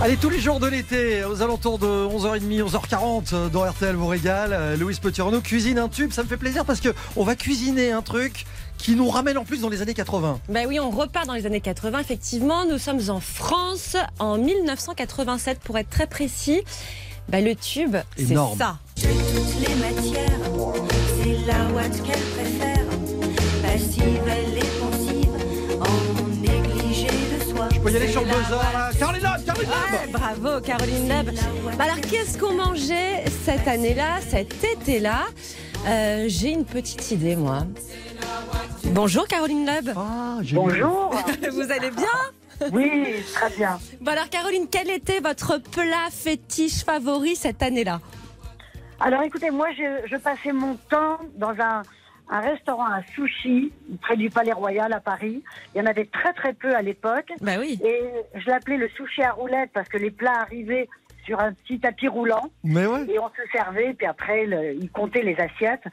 Allez, 0.00 0.16
tous 0.16 0.30
les 0.30 0.40
jours 0.40 0.60
de 0.60 0.66
l'été, 0.66 1.24
aux 1.24 1.42
alentours 1.42 1.78
de 1.78 1.86
11h30, 1.86 2.62
11h40, 2.62 3.34
euh, 3.34 3.48
dans 3.48 3.62
RTL 3.68 3.94
vous 3.94 4.06
régale, 4.06 4.52
euh, 4.52 4.76
Louise 4.76 4.98
Petit-Renaud 4.98 5.40
cuisine 5.40 5.78
un 5.78 5.88
tube. 5.88 6.12
Ça 6.12 6.22
me 6.22 6.28
fait 6.28 6.36
plaisir 6.36 6.64
parce 6.64 6.80
que 6.80 6.88
on 7.16 7.24
va 7.24 7.36
cuisiner 7.36 7.92
un 7.92 8.02
truc 8.02 8.46
qui 8.78 8.96
nous 8.96 9.08
ramène 9.08 9.38
en 9.38 9.44
plus 9.44 9.60
dans 9.60 9.68
les 9.68 9.82
années 9.82 9.94
80. 9.94 10.40
Ben 10.48 10.66
oui, 10.66 10.80
on 10.80 10.90
repart 10.90 11.26
dans 11.26 11.34
les 11.34 11.46
années 11.46 11.60
80. 11.60 12.00
Effectivement, 12.00 12.64
nous 12.64 12.78
sommes 12.78 13.10
en 13.10 13.20
France 13.20 13.96
en 14.18 14.38
1987 14.38 15.60
pour 15.60 15.78
être 15.78 15.90
très 15.90 16.06
précis. 16.06 16.62
Ben, 17.28 17.44
le 17.44 17.54
tube, 17.54 17.96
c'est 18.16 18.34
ça. 18.34 18.78
toutes 18.96 19.68
les 19.68 19.74
matières, 19.76 20.40
c'est 21.22 21.46
la 21.46 21.70
ouate 21.72 22.02
qu'elle 22.02 22.20
préfère. 22.34 22.84
Passive, 23.62 24.20
elle 24.26 24.58
est 24.58 24.71
peut 27.82 27.90
y 27.90 27.96
aller 27.96 28.08
sur 28.08 28.22
là. 28.24 28.90
Caroline 28.98 29.22
Loeb, 29.22 29.44
Caroline 29.44 29.68
Loeb. 29.70 29.92
Ouais, 29.92 30.12
bravo, 30.12 30.60
Caroline 30.60 31.08
Leb. 31.08 31.30
Bah 31.76 31.84
alors, 31.84 32.00
qu'est-ce 32.00 32.38
qu'on 32.38 32.54
mangeait 32.54 33.24
cette 33.44 33.66
année-là, 33.66 34.20
cet 34.28 34.62
été-là 34.62 35.22
Euh, 35.86 36.26
J'ai 36.28 36.50
une 36.50 36.64
petite 36.64 37.10
idée, 37.10 37.34
moi. 37.36 37.66
Bonjour, 38.84 39.26
Caroline 39.26 39.66
Leb. 39.66 39.90
Ah. 39.96 40.38
Bonjour. 40.52 41.10
Vous 41.52 41.72
allez 41.72 41.90
bien 41.90 42.70
Oui, 42.72 43.14
très 43.34 43.50
bien. 43.56 43.78
Bon 44.00 44.12
alors, 44.12 44.28
Caroline, 44.28 44.66
quel 44.70 44.90
était 44.90 45.20
votre 45.20 45.58
plat 45.58 46.08
fétiche 46.12 46.84
favori 46.84 47.34
cette 47.36 47.62
année-là? 47.62 48.00
Alors 49.00 49.22
écoutez, 49.22 49.50
moi 49.50 49.66
je, 49.76 50.06
je 50.08 50.16
passais 50.16 50.52
mon 50.52 50.76
temps 50.88 51.18
dans 51.36 51.50
un, 51.58 51.82
un 52.32 52.40
restaurant 52.40 52.86
à 52.86 53.02
sushi 53.14 53.72
près 54.00 54.16
du 54.16 54.30
Palais 54.30 54.52
Royal 54.52 54.92
à 54.92 55.00
Paris. 55.00 55.42
Il 55.74 55.78
y 55.78 55.80
en 55.82 55.86
avait 55.86 56.06
très 56.06 56.32
très 56.32 56.54
peu 56.54 56.74
à 56.74 56.80
l'époque. 56.82 57.30
Bah 57.42 57.52
oui. 57.58 57.78
Et 57.84 58.00
je 58.40 58.46
l'appelais 58.48 58.78
le 58.78 58.88
sushi 58.88 59.22
à 59.22 59.32
roulettes 59.32 59.70
parce 59.74 59.88
que 59.88 59.98
les 59.98 60.10
plats 60.10 60.40
arrivaient 60.40 60.88
sur 61.26 61.38
un 61.38 61.52
petit 61.52 61.78
tapis 61.78 62.08
roulant 62.08 62.42
Mais 62.64 62.86
ouais. 62.86 63.04
et 63.08 63.18
on 63.18 63.28
se 63.28 63.42
servait. 63.52 63.92
Puis 63.94 64.06
après, 64.06 64.46
le- 64.46 64.74
ils 64.74 64.90
comptaient 64.90 65.22
les 65.22 65.36
assiettes. 65.38 65.84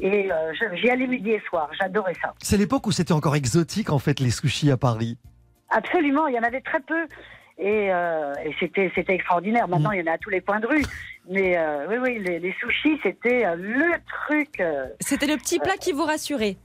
Et 0.00 0.30
euh, 0.32 0.52
j'y 0.74 0.90
allais 0.90 1.06
midi 1.06 1.30
et 1.30 1.42
soir. 1.48 1.70
J'adorais 1.80 2.14
ça. 2.20 2.34
C'est 2.42 2.56
l'époque 2.58 2.86
où 2.88 2.92
c'était 2.92 3.12
encore 3.14 3.36
exotique 3.36 3.90
en 3.90 3.98
fait 4.00 4.18
les 4.20 4.30
sushis 4.30 4.70
à 4.72 4.76
Paris. 4.76 5.16
Absolument, 5.70 6.26
il 6.26 6.34
y 6.34 6.38
en 6.38 6.42
avait 6.42 6.60
très 6.60 6.80
peu. 6.80 7.06
Et, 7.56 7.92
euh, 7.92 8.34
et 8.44 8.52
c'était 8.58 8.90
c'était 8.96 9.14
extraordinaire. 9.14 9.68
Maintenant, 9.68 9.92
il 9.92 10.00
y 10.00 10.02
en 10.08 10.10
a 10.10 10.16
à 10.16 10.18
tous 10.18 10.30
les 10.30 10.40
coins 10.40 10.58
de 10.58 10.66
rue. 10.66 10.82
Mais 11.28 11.56
euh, 11.56 11.86
oui, 11.88 11.96
oui, 12.02 12.18
les, 12.18 12.38
les 12.38 12.52
sushis, 12.60 12.98
c'était 13.02 13.46
euh, 13.46 13.56
le 13.56 13.92
truc. 14.26 14.60
euh, 14.60 14.86
C'était 15.00 15.26
le 15.26 15.36
petit 15.36 15.58
plat 15.58 15.76
qui 15.80 15.92
vous 15.92 16.04
rassurait 16.04 16.56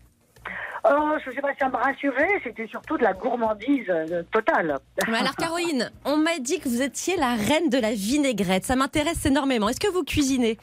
Oh, 0.90 1.12
je 1.26 1.32
sais 1.32 1.42
pas 1.42 1.52
si 1.52 1.60
ça 1.60 1.68
me 1.70 1.76
rassurait, 1.76 2.40
c'était 2.44 2.68
surtout 2.68 2.98
de 2.98 3.04
la 3.04 3.12
gourmandise 3.14 3.86
euh, 3.90 4.24
totale. 4.32 4.78
Mais 5.10 5.18
alors 5.18 5.36
Caroline, 5.38 5.92
on 6.06 6.16
m'a 6.18 6.40
dit 6.40 6.60
que 6.60 6.70
vous 6.70 6.82
étiez 6.82 7.18
la 7.18 7.36
reine 7.36 7.70
de 7.70 7.78
la 7.80 7.92
vinaigrette. 7.92 8.64
Ça 8.66 8.78
m'intéresse 8.78 9.26
énormément. 9.26 9.68
Est-ce 9.68 9.80
que 9.80 9.92
vous 9.92 10.04
cuisinez? 10.04 10.58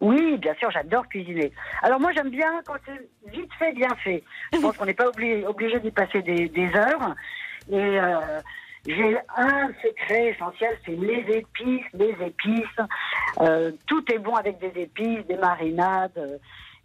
Oui, 0.00 0.36
bien 0.38 0.54
sûr, 0.56 0.70
j'adore 0.72 1.08
cuisiner. 1.08 1.52
Alors 1.82 2.00
moi, 2.00 2.10
j'aime 2.12 2.28
bien 2.30 2.60
quand 2.66 2.74
c'est 2.84 3.08
vite 3.32 3.50
fait, 3.58 3.72
bien 3.72 3.94
fait. 4.02 4.22
Je 4.52 4.58
pense 4.58 4.76
qu'on 4.78 4.84
n'est 4.84 4.94
pas 4.94 5.08
obligé, 5.08 5.46
obligé 5.46 5.78
d'y 5.80 5.90
passer 5.92 6.22
des, 6.22 6.48
des 6.48 6.68
heures. 6.74 7.14
Et 7.70 7.76
euh, 7.76 8.18
j'ai 8.86 9.16
un 9.36 9.68
secret 9.82 10.28
essentiel, 10.28 10.76
c'est 10.84 10.92
les 10.92 11.24
épices, 11.38 11.84
les 11.94 12.16
épices. 12.24 12.64
Euh, 13.40 13.72
tout 13.86 14.04
est 14.12 14.18
bon 14.18 14.34
avec 14.34 14.58
des 14.58 14.72
épices, 14.80 15.26
des 15.26 15.36
marinades. 15.36 16.12
euh, 16.18 16.38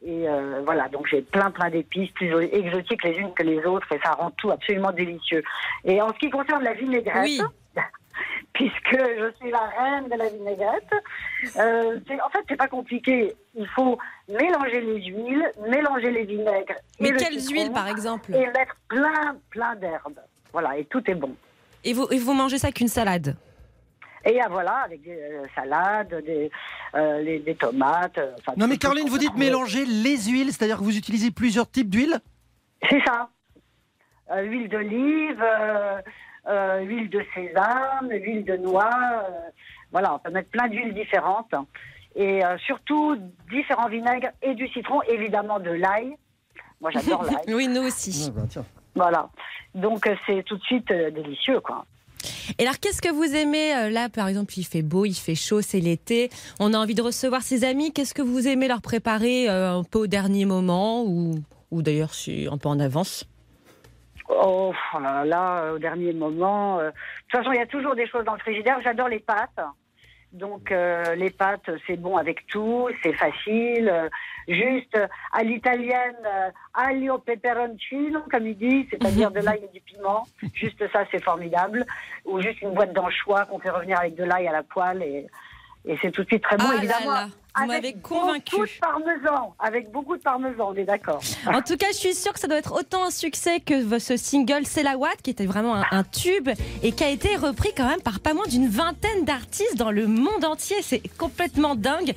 Et 0.04 0.28
euh, 0.28 0.62
voilà, 0.66 0.90
donc 0.90 1.08
j'ai 1.08 1.22
plein 1.22 1.52
plein 1.52 1.70
d'épices, 1.70 2.10
plus 2.12 2.32
exotiques 2.52 3.04
les 3.04 3.16
unes 3.18 3.34
que 3.34 3.44
les 3.44 3.64
autres, 3.66 3.92
et 3.94 4.00
ça 4.04 4.14
rend 4.14 4.32
tout 4.32 4.50
absolument 4.52 4.92
délicieux. 4.92 5.44
Et 5.86 6.02
en 6.02 6.10
ce 6.14 6.18
qui 6.20 6.30
concerne 6.30 6.64
la 6.64 6.74
vinaigrette, 6.74 7.24
Oui. 7.24 7.40
puisque 8.54 8.98
je 8.98 9.32
suis 9.40 9.52
la 9.52 9.66
reine 9.78 10.10
de 10.10 10.16
la 10.18 10.28
vinaigrette, 10.30 10.92
euh, 11.58 12.00
en 12.26 12.30
fait 12.30 12.44
c'est 12.50 12.58
pas 12.58 12.68
compliqué. 12.68 13.34
Il 13.56 13.68
faut 13.68 13.98
mélanger 14.28 14.82
les 14.82 15.04
huiles, 15.06 15.52
mélanger 15.68 16.12
les 16.12 16.26
vinaigres. 16.26 16.76
Mais 17.00 17.12
le 17.12 17.18
quelles 17.18 17.40
huiles 17.52 17.72
par 17.72 17.88
exemple? 17.88 18.34
Et 18.34 18.46
mettre 18.48 18.76
plein 18.90 19.36
plein 19.52 19.76
d'herbes. 19.76 20.20
Voilà, 20.52 20.78
et 20.78 20.86
tout 20.86 21.04
est 21.10 21.16
bon. 21.16 21.34
Et 21.84 21.94
vous, 21.94 22.08
et 22.12 22.18
vous 22.18 22.34
mangez 22.34 22.58
ça 22.58 22.72
qu'une 22.72 22.88
salade 22.88 23.36
Et 24.26 24.40
ah, 24.42 24.48
voilà, 24.50 24.78
avec 24.86 25.02
des 25.04 25.12
euh, 25.18 25.46
salades, 25.56 26.24
des, 26.26 26.52
euh, 26.96 27.22
les- 27.22 27.40
des 27.40 27.56
tomates. 27.56 28.18
euh, 28.18 28.34
enfin, 28.40 28.54
Non 28.58 28.68
mais 28.68 28.78
Caroline, 28.78 29.08
vous 29.10 29.18
dites 29.18 29.36
mélanger 29.36 29.86
les 29.86 30.18
huiles, 30.30 30.48
c'est-à-dire 30.54 30.78
que 30.80 30.84
vous 30.84 30.98
utilisez 30.98 31.32
plusieurs 31.32 31.70
types 31.70 31.90
d'huile 31.90 32.20
C'est 32.90 33.02
ça. 33.06 33.30
Euh, 34.32 34.42
huile 34.44 34.70
d'olive, 34.70 35.42
euh, 35.44 36.02
euh, 36.48 36.80
huile 36.82 37.10
de 37.10 37.24
sésame, 37.34 38.10
huile 38.10 38.46
de 38.46 38.58
noix. 38.58 38.90
euh, 38.94 39.30
voilà, 39.92 40.14
on 40.16 40.20
peut 40.20 40.32
mettre 40.32 40.50
plein 40.50 40.68
d'huiles 40.70 40.94
différentes. 40.94 41.54
Et 42.16 42.44
euh, 42.46 42.58
surtout, 42.60 43.18
différents 43.50 43.88
vinaigres 43.90 44.30
et 44.42 44.54
du 44.54 44.68
citron, 44.70 45.02
évidemment 45.04 45.60
de 45.60 45.72
l'ail. 45.72 46.16
Moi, 46.80 46.92
j'adore 46.92 47.24
l'ail. 47.46 47.54
Oui, 47.54 47.68
nous 47.68 47.82
aussi. 47.82 48.32
bah, 48.36 48.44
tiens. 48.50 48.66
Voilà. 48.96 49.30
Donc, 49.74 50.08
euh, 50.08 50.16
c'est 50.26 50.44
tout 50.44 50.58
de 50.58 50.64
suite 50.64 50.92
euh, 50.92 51.12
délicieux, 51.12 51.60
quoi. 51.62 51.86
Et 52.60 52.64
alors, 52.64 52.80
qu'est-ce 52.80 53.02
que 53.02 53.12
vous 53.12 53.36
aimez 53.36 53.76
euh, 53.76 53.90
là 53.90 54.10
Par 54.10 54.28
exemple, 54.28 54.54
il 54.58 54.64
fait 54.64 54.82
beau, 54.82 55.06
il 55.06 55.16
fait 55.16 55.36
chaud, 55.36 55.62
c'est 55.62 55.80
l'été. 55.80 56.30
On 56.60 56.74
a 56.74 56.78
envie 56.78 56.96
de 56.96 57.02
recevoir 57.02 57.42
ses 57.42 57.64
amis. 57.64 57.92
Qu'est-ce 57.94 58.14
que 58.14 58.22
vous 58.22 58.48
aimez 58.48 58.68
leur 58.68 58.82
préparer 58.82 59.50
euh, 59.50 59.80
un 59.80 59.84
peu 59.84 60.00
au 60.00 60.08
dernier 60.08 60.46
moment 60.46 61.04
ou, 61.04 61.36
ou 61.72 61.82
d'ailleurs 61.82 62.14
si 62.14 62.48
un 62.52 62.58
peu 62.58 62.70
en 62.70 62.80
avance? 62.80 63.26
Oh 64.30 64.74
oh 64.94 65.00
là 65.00 65.26
là, 65.26 65.74
au 65.74 65.80
dernier 65.80 66.14
moment. 66.14 66.78
De 66.78 66.92
toute 67.30 67.40
façon, 67.40 67.52
il 67.52 67.58
y 67.58 67.62
a 67.62 67.66
toujours 67.66 67.96
des 67.96 68.08
choses 68.08 68.24
dans 68.24 68.34
le 68.34 68.40
frigidaire. 68.40 68.80
J'adore 68.84 69.10
les 69.10 69.20
pâtes. 69.20 69.60
Donc, 70.34 70.72
euh, 70.72 71.14
les 71.16 71.30
pâtes, 71.30 71.70
c'est 71.86 71.98
bon 71.98 72.16
avec 72.18 72.48
tout, 72.48 72.88
c'est 73.04 73.14
facile. 73.14 73.90
euh, 73.90 74.08
juste 74.48 74.96
euh, 74.96 75.08
à 75.34 75.44
l'italienne, 75.44 76.16
euh, 76.26 76.50
aglio 76.74 77.18
peperoncino, 77.18 78.22
comme 78.32 78.48
il 78.48 78.58
dit, 78.58 78.88
c'est-à-dire 78.90 79.30
de 79.32 79.42
l'ail 79.42 79.60
et 79.64 79.74
du 79.74 79.82
piment. 79.82 80.26
Juste 80.54 80.84
ça, 80.94 81.04
c'est 81.12 81.22
formidable. 81.24 81.86
Ou 82.26 82.40
juste 82.42 82.62
une 82.62 82.74
boîte 82.74 82.94
d'anchois 82.94 83.46
qu'on 83.46 83.60
fait 83.60 83.70
revenir 83.70 84.00
avec 84.00 84.16
de 84.16 84.24
l'ail 84.24 84.48
à 84.48 84.52
la 84.54 84.64
poêle 84.64 85.04
et, 85.04 85.28
et 85.86 85.98
c'est 86.02 86.12
tout 86.12 86.24
de 86.24 86.28
suite 86.28 86.44
très 86.44 86.58
bon, 86.58 86.66
Ah 86.70 86.72
là 86.74 86.78
évidemment. 86.78 87.12
là, 87.12 87.28
vous 87.56 87.66
m'avez 87.66 87.90
avec 87.90 88.02
convaincue. 88.02 88.56
beaucoup 88.56 88.66
de 88.66 88.80
parmesan, 88.80 89.56
avec 89.60 89.92
beaucoup 89.92 90.18
de 90.18 90.22
parmesan, 90.22 90.70
on 90.72 90.76
est 90.76 90.86
d'accord. 90.86 91.22
En 91.48 91.62
tout 91.62 91.78
cas, 91.78 91.88
je 91.92 91.98
suis 91.98 92.14
sûre 92.14 92.34
que 92.34 92.40
ça 92.40 92.48
doit 92.48 92.58
être 92.58 92.74
autant 92.74 93.04
un 93.06 93.12
succès 93.12 93.60
que 93.60 94.00
ce 94.00 94.18
single 94.18 94.66
C'est 94.66 94.84
la 94.84 94.98
Watt, 94.98 95.22
qui 95.22 95.32
était 95.32 95.46
vraiment 95.46 95.76
un, 95.76 95.86
un 95.92 96.04
tube 96.04 96.50
et 96.84 96.92
qui 96.92 97.04
a 97.04 97.10
été 97.10 97.36
repris 97.36 97.72
quand 97.76 97.88
même 97.88 98.02
par 98.02 98.20
pas 98.20 98.34
moins 98.34 98.48
d'une 98.48 98.68
vingtaine 98.68 99.26
d'artistes 99.26 99.76
dans 99.76 99.92
le 99.92 100.08
monde 100.08 100.46
entier. 100.46 100.78
C'est 100.82 101.02
complètement 101.18 101.76
dingue. 101.76 102.14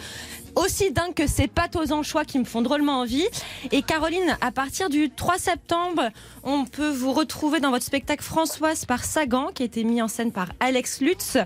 Aussi 0.57 0.93
dingue 0.93 1.15
que 1.15 1.27
ces 1.27 1.49
pâtes 1.49 1.77
aux 1.77 1.93
anchois 1.93 2.25
qui 2.25 2.39
me 2.39 2.45
font 2.45 2.63
drôlement 2.63 3.01
envie. 3.01 3.27
Et 3.73 3.83
Caroline, 3.83 4.37
à 4.41 4.51
partir 4.53 4.89
du 4.89 5.11
3 5.11 5.39
septembre, 5.39 6.11
on 6.43 6.65
peut 6.65 6.91
vous 6.91 7.13
retrouver 7.13 7.61
dans 7.61 7.71
votre 7.71 7.85
spectacle 7.85 8.23
Françoise 8.23 8.85
par 8.85 9.05
Sagan, 9.05 9.49
qui 9.55 9.63
a 9.63 9.67
été 9.67 9.85
mis 9.85 10.01
en 10.01 10.09
scène 10.09 10.33
par 10.33 10.49
Alex 10.61 11.01
Lutz. 11.01 11.39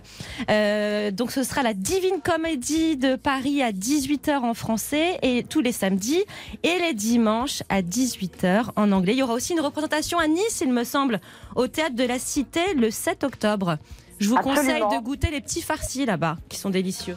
Euh, 0.50 1.10
donc 1.10 1.30
ce 1.30 1.42
sera 1.42 1.62
la 1.62 1.74
Divine 1.74 2.20
Comédie 2.22 2.96
de 2.96 3.16
Paris 3.16 3.62
à 3.62 3.72
18h 3.72 4.40
en 4.40 4.54
français 4.54 5.18
et 5.22 5.42
tous 5.42 5.60
les 5.60 5.72
samedis 5.72 6.24
et 6.62 6.78
les 6.78 6.94
dimanches 6.94 7.62
à 7.68 7.82
18h 7.82 8.70
en 8.76 8.92
anglais. 8.92 9.14
Il 9.14 9.18
y 9.18 9.22
aura 9.22 9.34
aussi 9.34 9.52
une 9.52 9.60
représentation 9.60 10.18
à 10.18 10.26
Nice, 10.26 10.60
il 10.60 10.72
me 10.72 10.84
semble, 10.84 11.20
au 11.56 11.66
théâtre 11.66 11.96
de 11.96 12.04
la 12.04 12.18
Cité 12.18 12.74
le 12.74 12.90
7 12.90 13.24
octobre. 13.24 13.78
Je 14.18 14.28
vous 14.28 14.36
Absolument. 14.36 14.62
conseille 14.62 14.98
de 14.98 15.04
goûter 15.04 15.30
les 15.30 15.40
petits 15.40 15.62
farcis 15.62 16.04
là-bas, 16.04 16.36
qui 16.48 16.58
sont 16.58 16.70
délicieux. 16.70 17.16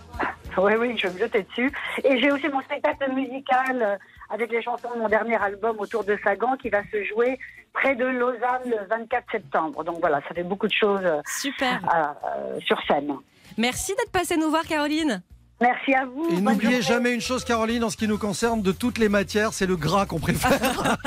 Oui, 0.57 0.73
oui, 0.79 0.97
je 0.97 1.07
vais 1.07 1.13
me 1.13 1.19
jeter 1.19 1.43
dessus. 1.43 1.71
Et 2.03 2.19
j'ai 2.19 2.31
aussi 2.31 2.47
mon 2.49 2.61
spectacle 2.61 3.11
musical 3.11 3.81
euh, 3.81 3.95
avec 4.29 4.51
les 4.51 4.61
chansons 4.61 4.89
de 4.95 4.99
mon 4.99 5.09
dernier 5.09 5.35
album 5.35 5.77
autour 5.79 6.03
de 6.03 6.17
Sagan 6.23 6.55
qui 6.57 6.69
va 6.69 6.81
se 6.91 7.03
jouer 7.05 7.39
près 7.73 7.95
de 7.95 8.05
Lausanne 8.05 8.63
le 8.65 8.87
24 8.89 9.31
septembre. 9.31 9.83
Donc 9.83 9.99
voilà, 9.99 10.21
ça 10.27 10.35
fait 10.35 10.43
beaucoup 10.43 10.67
de 10.67 10.73
choses 10.73 11.01
euh, 11.03 11.21
Super. 11.25 11.79
euh, 11.93 12.59
sur 12.59 12.81
scène. 12.87 13.13
Merci 13.57 13.93
d'être 13.95 14.11
passée 14.11 14.37
nous 14.37 14.49
voir, 14.49 14.63
Caroline. 14.63 15.21
Merci 15.61 15.93
à 15.93 16.05
vous. 16.05 16.27
Et 16.31 16.41
n'oubliez 16.41 16.81
jamais 16.81 17.13
une 17.13 17.21
chose, 17.21 17.43
Caroline, 17.43 17.83
en 17.83 17.91
ce 17.91 17.97
qui 17.97 18.07
nous 18.07 18.17
concerne, 18.17 18.63
de 18.63 18.71
toutes 18.71 18.97
les 18.97 19.09
matières, 19.09 19.53
c'est 19.53 19.67
le 19.67 19.75
gras 19.75 20.07
qu'on 20.07 20.19
préfère. 20.19 20.51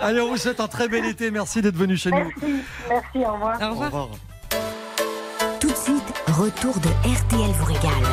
Allez, 0.00 0.20
on 0.20 0.30
vous 0.30 0.36
souhaite 0.36 0.58
un 0.58 0.66
très 0.66 0.88
bel 0.88 1.04
été. 1.04 1.30
Merci 1.30 1.62
d'être 1.62 1.76
venu 1.76 1.96
chez 1.96 2.10
nous. 2.10 2.16
Merci, 2.16 2.64
merci, 2.88 3.18
au 3.18 3.32
revoir. 3.32 3.62
Au 3.62 3.70
revoir. 3.70 4.08
Suite, 5.88 6.14
retour 6.36 6.74
de 6.80 6.88
RTL 7.08 7.50
vous 7.58 7.64
régale. 7.64 8.04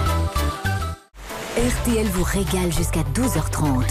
RTL 1.57 2.07
vous 2.07 2.23
régale 2.23 2.71
jusqu'à 2.71 3.01
12h30. 3.13 3.83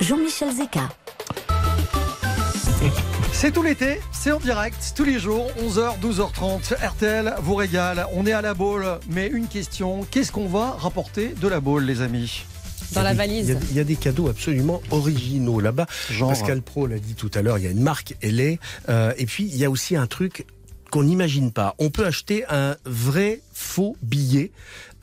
Jean-Michel 0.00 0.52
Zeka. 0.54 0.88
C'est 3.32 3.50
tout 3.52 3.62
l'été, 3.62 4.00
c'est 4.12 4.30
en 4.32 4.38
direct, 4.38 4.92
tous 4.96 5.04
les 5.04 5.18
jours, 5.18 5.48
11h, 5.60 5.98
12h30. 6.00 6.74
RTL 6.86 7.34
vous 7.42 7.54
régale. 7.56 8.06
On 8.14 8.24
est 8.26 8.32
à 8.32 8.40
la 8.40 8.54
boule, 8.54 8.86
mais 9.10 9.26
une 9.26 9.48
question 9.48 10.06
qu'est-ce 10.10 10.32
qu'on 10.32 10.48
va 10.48 10.70
rapporter 10.78 11.34
de 11.40 11.48
la 11.48 11.60
boule, 11.60 11.84
les 11.84 12.00
amis? 12.00 12.44
Dans 12.92 13.02
la 13.02 13.10
Il 13.12 13.14
y, 13.14 13.18
valise. 13.18 13.50
a, 13.50 13.54
il 13.70 13.76
y 13.76 13.80
a 13.80 13.84
des 13.84 13.96
cadeaux 13.96 14.28
absolument 14.28 14.80
originaux 14.90 15.60
là-bas. 15.60 15.86
Pascal 16.20 16.62
Pro 16.62 16.86
l'a 16.86 16.98
dit 16.98 17.14
tout 17.14 17.30
à 17.34 17.42
l'heure, 17.42 17.58
il 17.58 17.64
y 17.64 17.66
a 17.66 17.70
une 17.70 17.82
marque, 17.82 18.14
elle 18.22 18.40
est. 18.40 18.58
euh, 18.88 19.12
et 19.18 19.26
puis, 19.26 19.44
il 19.44 19.56
y 19.56 19.64
a 19.64 19.70
aussi 19.70 19.96
un 19.96 20.06
truc 20.06 20.46
qu'on 20.92 21.04
n'imagine 21.04 21.52
pas. 21.52 21.74
On 21.78 21.88
peut 21.88 22.04
acheter 22.04 22.44
un 22.50 22.76
vrai 22.84 23.40
faux 23.54 23.96
billet 24.02 24.52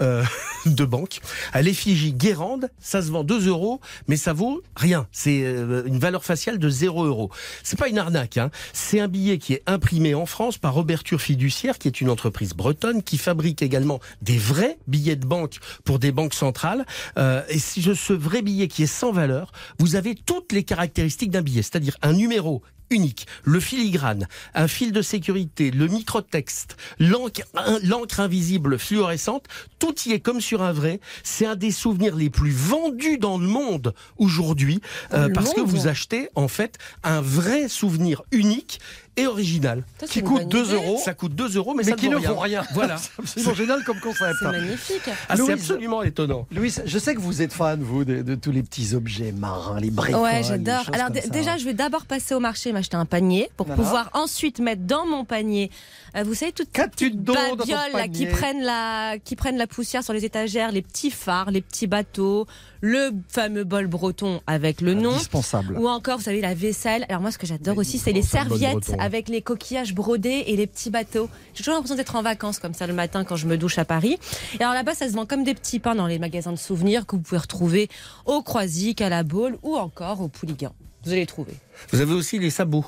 euh, 0.01 0.23
de 0.67 0.85
banque 0.85 1.19
à 1.51 1.63
l'effigie 1.63 2.13
Guérande. 2.13 2.69
Ça 2.79 3.01
se 3.01 3.09
vend 3.09 3.23
2 3.23 3.47
euros, 3.47 3.81
mais 4.07 4.15
ça 4.15 4.31
vaut 4.31 4.61
rien. 4.75 5.07
C'est 5.11 5.41
euh, 5.43 5.83
une 5.87 5.97
valeur 5.97 6.23
faciale 6.23 6.59
de 6.59 6.69
0 6.69 7.05
euros. 7.05 7.31
C'est 7.63 7.77
pas 7.77 7.89
une 7.89 7.97
arnaque. 7.97 8.37
Hein. 8.37 8.51
C'est 8.71 8.99
un 8.99 9.07
billet 9.07 9.39
qui 9.39 9.53
est 9.53 9.63
imprimé 9.65 10.13
en 10.13 10.27
France 10.27 10.59
par 10.59 10.75
Roberture 10.75 11.19
Fiduciaire, 11.19 11.79
qui 11.79 11.87
est 11.87 12.01
une 12.01 12.11
entreprise 12.11 12.53
bretonne 12.53 13.01
qui 13.01 13.17
fabrique 13.17 13.63
également 13.63 13.99
des 14.21 14.37
vrais 14.37 14.77
billets 14.87 15.15
de 15.15 15.25
banque 15.25 15.57
pour 15.85 15.97
des 15.97 16.11
banques 16.11 16.35
centrales. 16.35 16.85
Euh, 17.17 17.41
et 17.49 17.57
si 17.57 17.81
ce 17.81 18.13
vrai 18.13 18.43
billet 18.43 18.67
qui 18.67 18.83
est 18.83 18.87
sans 18.87 19.11
valeur, 19.11 19.51
vous 19.79 19.95
avez 19.95 20.13
toutes 20.13 20.51
les 20.51 20.63
caractéristiques 20.63 21.31
d'un 21.31 21.41
billet, 21.41 21.63
c'est-à-dire 21.63 21.97
un 22.03 22.13
numéro 22.13 22.61
unique, 22.89 23.27
le 23.43 23.59
filigrane, 23.59 24.27
un 24.53 24.67
fil 24.67 24.91
de 24.91 25.01
sécurité, 25.01 25.71
le 25.71 25.87
microtexte, 25.87 26.77
l'encre 26.99 28.19
invisible 28.19 28.77
fluorescente, 28.79 29.45
tout 29.79 29.95
y 30.05 30.11
est 30.11 30.19
comme 30.19 30.41
sur 30.41 30.61
un 30.61 30.71
vrai. 30.71 30.99
C'est 31.23 31.45
un 31.45 31.55
des 31.55 31.71
souvenirs 31.71 32.15
les 32.15 32.29
plus 32.29 32.51
vendus 32.51 33.17
dans 33.17 33.37
le 33.37 33.47
monde 33.47 33.93
aujourd'hui 34.17 34.81
euh, 35.13 35.29
parce 35.33 35.53
que 35.53 35.61
vous 35.61 35.87
achetez 35.87 36.29
en 36.35 36.47
fait 36.47 36.77
un 37.03 37.21
vrai 37.21 37.67
souvenir 37.67 38.23
unique 38.31 38.79
et 39.17 39.27
original. 39.27 39.83
Ça, 39.99 40.07
Qui 40.07 40.21
coûte 40.21 40.41
bonne 40.41 40.49
2 40.49 40.65
idée. 40.65 40.73
euros, 40.75 40.99
Ça 41.03 41.13
coûte 41.13 41.35
2 41.35 41.57
euros, 41.57 41.73
mais, 41.73 41.83
mais 41.83 41.89
ça 41.91 41.95
qui 41.95 42.09
ne 42.09 42.15
vaut 42.15 42.33
vaut 42.35 42.39
rien. 42.39 42.63
Voilà. 42.73 42.97
C'est 42.97 43.11
absolument 43.21 43.53
génial 43.55 43.83
comme 43.83 43.99
concept. 43.99 44.35
C'est 44.39 44.45
magnifique. 44.45 45.01
Ah, 45.27 45.35
c'est 45.35 45.51
absolument 45.53 46.03
étonnant. 46.03 46.47
Louis, 46.51 46.73
je 46.85 46.99
sais 46.99 47.15
que 47.15 47.19
vous 47.19 47.41
êtes 47.41 47.53
fan, 47.53 47.81
vous, 47.81 48.05
de, 48.05 48.21
de 48.21 48.35
tous 48.35 48.51
les 48.51 48.63
petits 48.63 48.93
objets 48.95 49.31
marins, 49.31 49.79
les 49.79 49.91
bricoles. 49.91 50.21
Ouais, 50.21 50.41
j'adore. 50.43 50.89
Alors 50.93 51.09
déjà, 51.09 51.57
je 51.57 51.65
vais 51.65 51.73
d'abord 51.73 52.05
passer 52.05 52.33
au 52.35 52.39
marché 52.39 52.71
m'acheter 52.71 52.97
un 52.97 53.05
panier 53.05 53.49
pour 53.57 53.65
Voilà. 53.67 53.81
pouvoir 53.81 54.09
ensuite 54.13 54.59
mettre 54.59 54.83
dans 54.83 55.05
mon 55.05 55.25
panier, 55.25 55.69
euh, 56.15 56.23
vous 56.23 56.33
savez, 56.33 56.51
toutes 56.51 56.69
ces 56.97 57.09
babioles 57.09 57.67
là, 57.93 58.07
qui 58.07 58.25
panier 58.25 58.27
prennent 58.27 58.63
la 58.63 59.15
qui 59.23 59.35
prennent 59.35 59.57
la 59.57 59.67
poussière 59.67 60.03
sur 60.03 60.13
les 60.13 60.25
étagères, 60.25 60.71
les 60.71 60.81
petits 60.81 61.11
phares, 61.11 61.51
les 61.51 61.61
petits 61.61 61.87
bateaux, 61.87 62.47
le 62.81 63.11
fameux 63.27 63.63
bol 63.63 63.87
breton 63.87 64.41
avec 64.47 64.81
le 64.81 64.93
nom. 64.93 65.11
Indispensable. 65.11 65.77
Ou 65.77 65.87
encore, 65.87 66.17
vous 66.17 66.23
savez, 66.23 66.41
la 66.41 66.53
vaisselle. 66.53 67.05
Alors 67.09 67.21
moi, 67.21 67.31
ce 67.31 67.37
que 67.37 67.47
j'adore 67.47 67.77
aussi, 67.77 67.97
c'est 67.97 68.11
les 68.11 68.21
serviettes 68.21 68.87
breton. 68.87 68.99
avec 68.99 69.29
les 69.29 69.41
coquillages 69.41 69.93
brodés 69.93 70.43
et 70.47 70.55
les 70.55 70.67
petits 70.67 70.89
bateaux. 70.89 71.29
J'ai 71.53 71.63
toujours 71.63 71.75
l'impression 71.75 71.95
d'être 71.95 72.15
en 72.15 72.21
vacances 72.21 72.59
comme 72.59 72.73
ça 72.73 72.87
le 72.87 72.93
matin 72.93 73.23
quand 73.23 73.35
je 73.35 73.47
me 73.47 73.57
douche 73.57 73.77
à 73.77 73.85
Paris. 73.85 74.17
Et 74.59 74.63
alors 74.63 74.73
là-bas, 74.73 74.95
ça 74.95 75.07
se 75.07 75.13
vend 75.13 75.25
comme 75.25 75.43
des 75.43 75.53
petits 75.53 75.79
pains 75.79 75.95
dans 75.95 76.07
les 76.07 76.19
magasins 76.19 76.51
de 76.51 76.57
souvenirs 76.57 77.05
que 77.05 77.15
vous 77.15 77.21
pouvez 77.21 77.39
retrouver 77.39 77.89
au 78.25 78.41
Croisic, 78.41 79.01
à 79.01 79.09
la 79.09 79.23
Baule 79.23 79.57
ou 79.63 79.75
encore 79.75 80.21
au 80.21 80.27
Pouligan. 80.27 80.73
Vous 81.03 81.11
allez 81.11 81.21
les 81.21 81.25
trouver. 81.25 81.53
Vous 81.91 82.01
avez 82.01 82.13
aussi 82.13 82.39
les 82.39 82.49
sabots. 82.49 82.85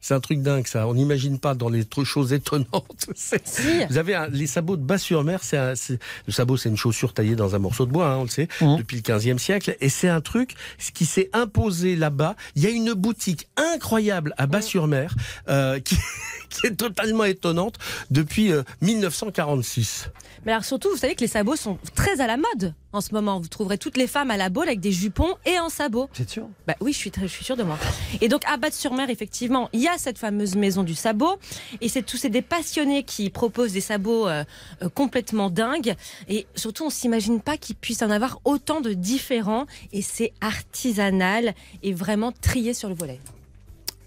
C'est 0.00 0.14
un 0.14 0.20
truc 0.20 0.40
dingue 0.42 0.66
ça. 0.66 0.86
On 0.86 0.94
n'imagine 0.94 1.38
pas 1.38 1.54
dans 1.54 1.68
les 1.68 1.84
choses 2.04 2.32
étonnantes. 2.32 3.06
Si. 3.14 3.84
Vous 3.90 3.98
avez 3.98 4.14
un- 4.14 4.28
les 4.28 4.46
sabots 4.46 4.76
de 4.76 4.82
bas-sur-mer. 4.82 5.40
C'est 5.42 5.56
un- 5.56 5.74
c'est- 5.74 5.98
le 6.26 6.32
sabot, 6.32 6.56
c'est 6.56 6.68
une 6.68 6.76
chaussure 6.76 7.12
taillée 7.12 7.34
dans 7.36 7.54
un 7.54 7.58
morceau 7.58 7.84
de 7.86 7.90
bois, 7.90 8.08
hein, 8.12 8.16
on 8.18 8.22
le 8.22 8.28
sait, 8.28 8.48
Mhm. 8.60 8.76
depuis 8.78 8.96
le 8.96 9.02
15e 9.02 9.38
siècle. 9.38 9.76
Et 9.80 9.88
c'est 9.88 10.08
un 10.08 10.20
truc 10.20 10.54
qui 10.94 11.04
s'est 11.06 11.30
imposé 11.32 11.96
là-bas. 11.96 12.36
Il 12.56 12.62
y 12.62 12.66
a 12.66 12.70
une 12.70 12.92
boutique 12.94 13.48
incroyable 13.56 14.34
à 14.38 14.46
bas-sur-mer 14.46 15.14
euh, 15.48 15.80
qui, 15.80 15.96
qui 16.60 16.66
est 16.66 16.76
totalement 16.76 17.24
étonnante 17.24 17.74
depuis 18.10 18.52
euh, 18.52 18.62
1946. 18.80 20.08
Mais 20.46 20.52
alors 20.52 20.64
surtout, 20.64 20.90
vous 20.90 20.96
savez 20.96 21.14
que 21.14 21.20
les 21.20 21.26
sabots 21.26 21.56
sont 21.56 21.78
très 21.94 22.20
à 22.20 22.26
la 22.26 22.36
mode 22.36 22.74
en 22.92 23.00
ce 23.00 23.12
moment. 23.12 23.38
Vous 23.40 23.48
trouverez 23.48 23.76
toutes 23.76 23.96
les 23.96 24.06
femmes 24.06 24.30
à 24.30 24.36
la 24.36 24.48
Baule 24.48 24.68
avec 24.68 24.80
des 24.80 24.92
jupons 24.92 25.34
et 25.44 25.58
en 25.58 25.68
sabots. 25.68 26.08
C'est 26.12 26.28
sûr? 26.30 26.48
Bah 26.66 26.74
oui, 26.80 26.92
je 26.92 26.98
suis, 26.98 27.10
très- 27.10 27.22
je 27.22 27.32
suis 27.32 27.44
sûre 27.44 27.56
de 27.56 27.62
moi. 27.64 27.78
Et 28.20 28.28
donc 28.28 28.42
à 28.46 28.56
Batte-sur-Mer, 28.56 29.10
effectivement, 29.10 29.68
il 29.72 29.80
y 29.80 29.88
a 29.88 29.98
cette 29.98 30.18
fameuse 30.18 30.54
maison 30.54 30.84
du 30.84 30.94
sabot. 30.94 31.38
Et 31.80 31.88
c'est 31.88 32.02
tous 32.02 32.16
c'est 32.18 32.30
des 32.30 32.42
passionnés 32.42 33.02
qui 33.02 33.30
proposent 33.30 33.72
des 33.72 33.80
sabots 33.80 34.26
euh, 34.28 34.44
euh, 34.82 34.88
complètement 34.88 35.50
dingues. 35.50 35.94
Et 36.28 36.46
surtout, 36.54 36.86
on 36.86 36.90
s'imagine 36.90 37.40
pas 37.40 37.56
qu'il 37.56 37.76
puisse 37.76 38.02
en 38.02 38.10
avoir 38.10 38.40
autant 38.44 38.80
de 38.80 38.92
différents. 38.92 39.66
Et 39.92 40.02
c'est 40.02 40.32
artisanal 40.40 41.54
et 41.82 41.92
vraiment 41.92 42.32
trié 42.32 42.74
sur 42.74 42.88
le 42.88 42.94
volet. 42.94 43.20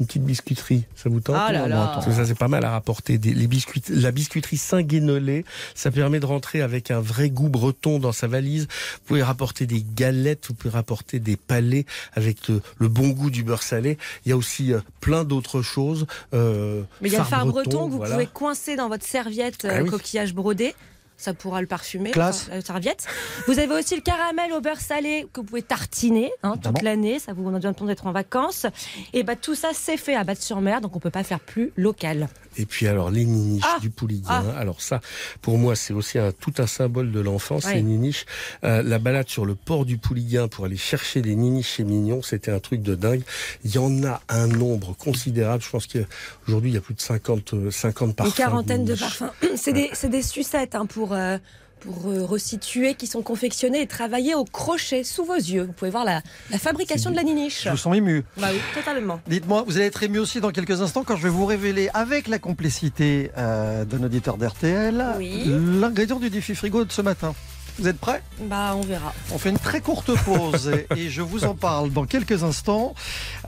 Une 0.02 0.08
petite 0.08 0.24
biscuiterie, 0.26 0.86
ça 0.96 1.10
vous 1.10 1.20
tente 1.20 1.36
Ah 1.38 1.52
là 1.52 1.68
là. 1.68 1.92
Parce 1.94 2.08
que 2.08 2.12
ça 2.12 2.26
c'est 2.26 2.34
pas 2.38 2.48
mal 2.48 2.66
à 2.66 2.72
rapporter. 2.72 3.20
Des, 3.20 3.36
les 3.36 3.46
biscuits, 3.46 3.84
la 3.90 4.12
biscuiterie 4.12 4.58
Saint-Guénolé, 4.58 5.46
ça 5.76 5.92
permet 5.92 6.20
de 6.20 6.26
rentrer 6.26 6.62
avec 6.64 6.90
un 6.90 7.00
vrai 7.00 7.30
goût 7.30 7.50
breton 7.50 8.00
dans 8.00 8.12
sa 8.12 8.26
valise. 8.26 8.64
Vous 8.64 9.00
pouvez 9.06 9.22
rapporter 9.22 9.68
des 9.68 9.86
galettes, 9.96 10.46
vous 10.48 10.56
pouvez 10.56 10.74
rapporter 10.74 11.20
des 11.20 11.36
palais 11.38 11.86
avec 12.14 12.48
le, 12.48 12.62
le 12.80 12.88
bon 12.88 13.10
goût 13.10 13.30
du 13.30 13.44
beurre 13.44 13.62
salé. 13.62 14.00
Il 14.26 14.30
y 14.30 14.32
a 14.32 14.38
aussi 14.38 14.74
euh, 14.74 14.80
plein 15.02 15.24
d'autres 15.24 15.62
choses. 15.62 16.08
euh, 16.34 16.82
Mais 17.02 17.10
il 17.10 17.14
y 17.14 17.16
a 17.16 17.20
le 17.20 17.26
phare 17.26 17.46
breton 17.46 17.86
que 17.86 17.92
vous 17.92 17.98
voilà. 17.98 18.16
pouvez 18.16 18.26
coincer 18.28 18.76
dans 18.76 18.90
votre 18.90 19.06
serviette 19.06 19.66
euh, 19.66 19.70
Ah 19.72 19.84
oui. 19.84 19.90
coquillage 19.90 20.34
brodé. 20.34 20.74
Ça 21.22 21.34
pourra 21.36 21.62
le 21.62 21.68
parfumer, 21.68 22.10
Classe. 22.12 22.48
enfin, 22.48 22.56
la 22.56 22.62
serviette. 22.62 23.06
Vous 23.48 23.60
avez 23.60 23.74
aussi 23.76 23.96
le 23.96 24.02
caramel 24.02 24.52
au 24.54 24.60
beurre 24.60 24.80
salé 24.82 25.28
que 25.32 25.40
vous 25.42 25.46
pouvez 25.46 25.62
tartiner 25.62 26.32
hein, 26.42 26.58
toute 26.58 26.82
l'année. 26.82 27.20
Ça 27.20 27.34
vous 27.34 27.44
donne 27.52 27.62
le 27.64 27.74
temps 27.76 27.86
d'être 27.86 28.08
en 28.08 28.12
vacances. 28.12 28.66
Et 29.14 29.22
bah, 29.22 29.36
tout 29.36 29.54
ça, 29.54 29.70
c'est 29.74 29.98
fait 29.98 30.16
à 30.16 30.24
Batte-sur-Mer, 30.24 30.82
donc 30.82 30.96
on 30.96 31.00
peut 31.00 31.12
pas 31.12 31.24
faire 31.24 31.40
plus 31.40 31.72
local. 31.78 32.28
Et 32.58 32.66
puis 32.66 32.88
alors 32.88 33.12
les 33.12 33.24
niniches 33.24 33.64
Ah 33.66 33.80
du 33.80 33.90
Pouliguen. 33.92 34.26
Ah. 34.30 34.44
Alors 34.58 34.82
ça, 34.82 35.00
pour 35.42 35.58
moi, 35.58 35.76
c'est 35.76 35.94
aussi 35.94 36.18
un, 36.18 36.32
tout 36.32 36.54
un 36.58 36.68
symbole 36.68 37.12
de 37.12 37.20
l'enfance. 37.20 37.66
Ouais. 37.66 37.76
Les 37.76 37.84
niniches, 37.84 38.26
Euh, 38.64 38.82
la 38.84 38.98
balade 39.00 39.30
sur 39.30 39.46
le 39.46 39.54
port 39.56 39.86
du 39.86 39.98
Pouliguen 39.98 40.48
pour 40.50 40.66
aller 40.66 40.76
chercher 40.78 41.22
des 41.22 41.36
niniches 41.36 41.76
chez 41.76 41.84
Mignon, 41.84 42.22
c'était 42.22 42.52
un 42.52 42.60
truc 42.60 42.82
de 42.82 42.96
dingue. 42.96 43.22
Il 43.64 43.72
y 43.74 43.78
en 43.78 44.04
a 44.04 44.22
un 44.30 44.48
nombre 44.48 44.96
considérable. 44.98 45.64
Je 45.64 45.70
pense 45.70 45.86
qu'aujourd'hui 45.88 46.72
il 46.72 46.74
y 46.74 46.78
a 46.78 46.82
plus 46.82 46.94
de 46.96 47.02
50, 47.02 47.54
euh, 47.54 47.72
50 47.72 48.16
parfums. 48.16 48.30
Une 48.30 48.36
quarantaine 48.36 48.86
de 48.86 48.96
parfums. 48.96 49.32
C'est 49.56 49.74
des, 49.74 49.90
c'est 49.94 50.10
des 50.10 50.22
sucettes 50.24 50.74
hein, 50.76 50.86
pour, 50.86 51.11
euh, 51.14 51.38
pour 51.82 52.10
euh, 52.12 52.24
resituer 52.24 52.94
qui 52.94 53.08
sont 53.08 53.24
confectionnés 53.24 53.82
et 53.82 53.88
travaillés 53.88 54.36
au 54.36 54.44
crochet 54.46 55.04
sous 55.04 55.26
vos 55.26 55.34
yeux. 55.36 55.64
Vous 55.64 55.74
pouvez 55.74 55.90
voir 55.92 56.06
la, 56.06 56.22
la 56.52 56.60
fabrication 56.60 57.10
de 57.10 57.16
la 57.16 57.24
niniche. 57.24 57.64
Je 57.64 57.70
vous 57.70 57.78
sens 57.78 57.96
ému. 57.96 58.24
Bah 58.38 58.50
oui, 58.52 58.60
totalement. 58.76 59.20
Dites-moi, 59.28 59.64
vous 59.66 59.78
allez 59.78 59.88
être 59.88 60.04
ému 60.04 60.20
aussi 60.20 60.42
dans 60.42 60.52
quelques 60.52 60.82
instants 60.82 61.04
quand 61.04 61.16
je 61.16 61.24
vais 61.24 61.30
vous 61.30 61.46
révéler, 61.48 61.90
avec 61.96 62.28
la 62.28 62.38
complicité 62.40 63.32
euh, 63.38 63.84
d'un 63.86 64.04
auditeur 64.04 64.38
d'RTL, 64.38 65.04
Oui. 65.18 65.44
l'ingrédient 65.80 66.20
du 66.20 66.30
défi 66.30 66.54
frigo 66.54 66.86
de 66.86 66.92
ce 66.92 67.02
matin. 67.02 67.34
Vous 67.80 67.88
êtes 67.88 67.98
prêts? 67.98 68.22
Bah, 68.42 68.74
on 68.76 68.82
verra. 68.82 69.12
On 69.34 69.40
fait 69.40 69.50
une 69.50 69.58
très 69.58 69.80
courte 69.82 70.12
pause 70.26 70.72
et 70.96 71.10
je 71.10 71.22
vous 71.24 71.46
en 71.46 71.56
parle 71.56 71.90
dans 71.90 72.06
quelques 72.06 72.44
instants. 72.44 72.94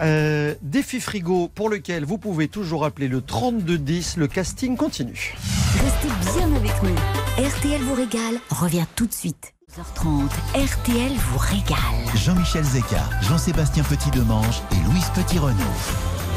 Euh, 0.02 0.56
défi 0.64 1.02
frigo 1.02 1.50
pour 1.54 1.70
lequel 1.70 2.04
vous 2.06 2.18
pouvez 2.18 2.48
toujours 2.48 2.84
appeler 2.86 3.10
le 3.10 3.22
3210. 3.22 4.18
Le 4.18 4.28
casting 4.28 4.76
continue. 4.78 5.36
Restez 5.84 6.40
bien 6.40 6.56
avec 6.56 6.82
nous. 6.82 6.96
RTL 7.38 7.82
vous 7.82 7.96
régale 7.96 8.36
revient 8.52 8.86
tout 8.96 9.08
de 9.08 9.14
suite. 9.14 9.56
12h30, 9.76 10.30
RTL 10.56 11.12
vous 11.14 11.38
régale. 11.40 11.78
Jean-Michel 12.16 12.64
Zeka, 12.64 13.10
Jean-Sébastien 13.24 13.84
Petit-Demange 13.84 14.62
et 14.72 14.76
Louise 14.88 15.10
Petit-Renaud. 15.16 15.58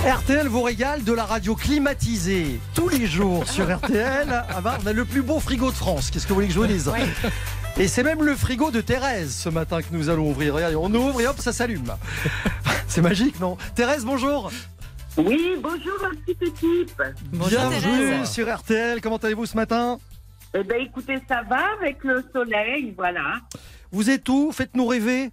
RTL 0.06 0.48
vous 0.48 0.62
régale 0.62 1.04
de 1.04 1.12
la 1.12 1.26
radio 1.26 1.54
climatisée 1.54 2.58
tous 2.74 2.88
les 2.88 3.06
jours 3.06 3.46
sur 3.46 3.70
RTL. 3.76 4.42
Ah 4.48 4.62
bah, 4.62 4.78
on 4.82 4.86
a 4.86 4.94
le 4.94 5.04
plus 5.04 5.20
beau 5.20 5.38
frigo 5.38 5.70
de 5.70 5.76
France. 5.76 6.10
Qu'est-ce 6.10 6.24
que 6.24 6.30
vous 6.30 6.36
voulez 6.36 6.48
que 6.48 6.54
je 6.54 6.60
vous 6.60 6.66
dise 6.66 6.90
Et 7.76 7.88
c'est 7.88 8.02
même 8.02 8.22
le 8.22 8.34
frigo 8.34 8.70
de 8.70 8.80
Thérèse 8.80 9.34
ce 9.34 9.50
matin 9.50 9.82
que 9.82 9.88
nous 9.92 10.08
allons 10.08 10.30
ouvrir. 10.30 10.54
Regardez, 10.54 10.76
on 10.76 10.92
ouvre 10.94 11.20
et 11.20 11.26
hop, 11.26 11.36
ça 11.40 11.52
s'allume. 11.52 11.92
c'est 12.88 13.02
magique, 13.02 13.38
non? 13.38 13.58
Thérèse, 13.74 14.06
bonjour. 14.06 14.50
Oui, 15.18 15.56
bonjour 15.62 15.94
ma 16.00 16.08
petite 16.08 16.42
équipe. 16.42 17.02
Bienvenue 17.32 17.80
Thérèse. 17.80 18.30
sur 18.30 18.54
RTL. 18.54 19.02
Comment 19.02 19.18
allez-vous 19.18 19.44
ce 19.44 19.56
matin? 19.56 19.98
Eh 20.58 20.62
bien, 20.64 20.78
écoutez, 20.78 21.18
ça 21.28 21.42
va 21.42 21.72
avec 21.74 22.02
le 22.02 22.24
soleil, 22.32 22.94
voilà. 22.96 23.40
Vous 23.92 24.08
êtes 24.08 24.26
où? 24.28 24.52
Faites-nous 24.52 24.86
rêver. 24.86 25.30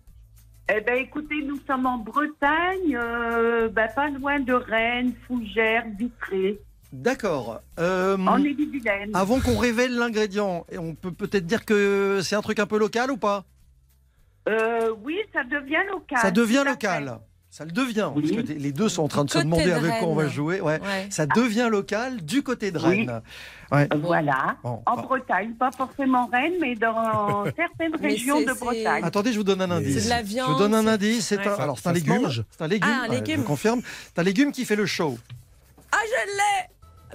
Eh 0.70 0.82
bien, 0.82 0.96
écoutez, 0.96 1.42
nous 1.44 1.60
sommes 1.66 1.86
en 1.86 1.98
Bretagne, 1.98 2.96
euh, 2.96 3.70
ben, 3.70 3.88
pas 3.96 4.10
loin 4.10 4.42
de 4.42 4.54
Rennes, 4.54 5.14
Fougères, 5.26 5.86
Vitré, 5.98 6.60
D'accord. 6.92 7.60
Euh, 7.80 8.18
en 8.18 8.38
Ille-et-Vilaine. 8.38 9.12
avant 9.16 9.40
qu'on 9.40 9.58
révèle 9.58 9.96
l'ingrédient, 9.96 10.66
on 10.78 10.94
peut 10.94 11.12
peut-être 11.12 11.48
dire 11.48 11.66
que 11.66 12.20
c'est 12.22 12.36
un 12.36 12.42
truc 12.42 12.60
un 12.60 12.68
peu 12.68 12.78
local 12.78 13.10
ou 13.10 13.18
pas? 13.18 13.46
Euh, 14.48 14.94
oui, 15.04 15.18
ça 15.34 15.44
devient 15.44 15.82
local. 15.90 16.20
Ça 16.20 16.32
devient 16.32 16.64
local. 16.66 17.20
Ça 17.56 17.66
le 17.66 17.72
devient, 17.72 18.10
parce 18.16 18.32
que 18.32 18.52
les 18.52 18.72
deux 18.72 18.90
sont 18.90 19.04
en 19.04 19.08
train 19.08 19.26
de 19.26 19.30
se 19.30 19.38
demander 19.38 19.66
de 19.66 19.72
avec 19.74 20.00
quoi 20.00 20.08
on 20.08 20.16
va 20.16 20.28
jouer. 20.28 20.60
Ouais. 20.60 20.82
Ouais. 20.82 21.06
Ça 21.12 21.28
devient 21.28 21.68
local 21.70 22.26
du 22.26 22.42
côté 22.42 22.72
de 22.72 22.80
Oui. 22.80 22.84
Rennes. 23.06 23.22
Ouais. 23.72 23.88
Voilà, 23.96 24.58
Bon, 24.64 24.82
en 24.88 24.96
bah. 24.96 25.02
Bretagne, 25.04 25.54
pas 25.54 25.70
forcément 25.72 26.26
Rennes, 26.34 26.56
mais 26.60 26.74
dans 26.74 27.44
certaines 27.56 27.96
Mais 28.02 28.08
régions 28.10 28.42
de 28.42 28.54
Bretagne. 28.60 29.04
Attendez, 29.04 29.32
je 29.34 29.38
vous 29.38 29.44
donne 29.44 29.62
un 29.62 29.70
indice. 29.70 30.00
C'est 30.00 30.06
de 30.06 30.10
la 30.10 30.22
Je 30.24 30.28
viande, 30.30 30.52
vous 30.54 30.58
donne 30.58 30.74
un 30.74 30.88
indice. 30.88 31.28
C'est 31.28 31.38
Ouais. 31.38 31.48
un, 31.48 31.54
alors 31.54 31.78
c'est 31.78 31.90
un 31.90 31.94
Ça 31.94 32.00
se 32.00 32.06
légume. 32.06 32.44
C'est 32.50 32.64
un 32.64 32.68
légume. 32.68 32.90
Ah, 32.92 33.04
un 33.06 33.10
ouais, 33.10 33.16
légume. 33.18 33.42
je 33.42 33.46
confirme. 33.46 33.82
C'est 33.86 34.20
un 34.20 34.24
légume 34.24 34.52
qui 34.52 34.66
fait 34.66 34.76
le 34.76 34.88
show. 34.88 35.16
Ah, 35.92 35.98
je 36.08 36.32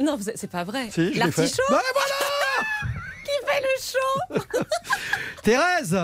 l'ai 0.00 0.04
Non, 0.06 0.16
c'est 0.36 0.50
pas 0.52 0.62
vrai. 0.62 0.88
Si, 0.92 1.14
je. 1.14 1.18
L'artichaut 1.18 1.62
Bah, 1.68 1.80
Qui 3.24 3.44
fait 3.44 3.60
le 3.60 4.38
show 4.46 4.60
Thérèse. 5.42 5.98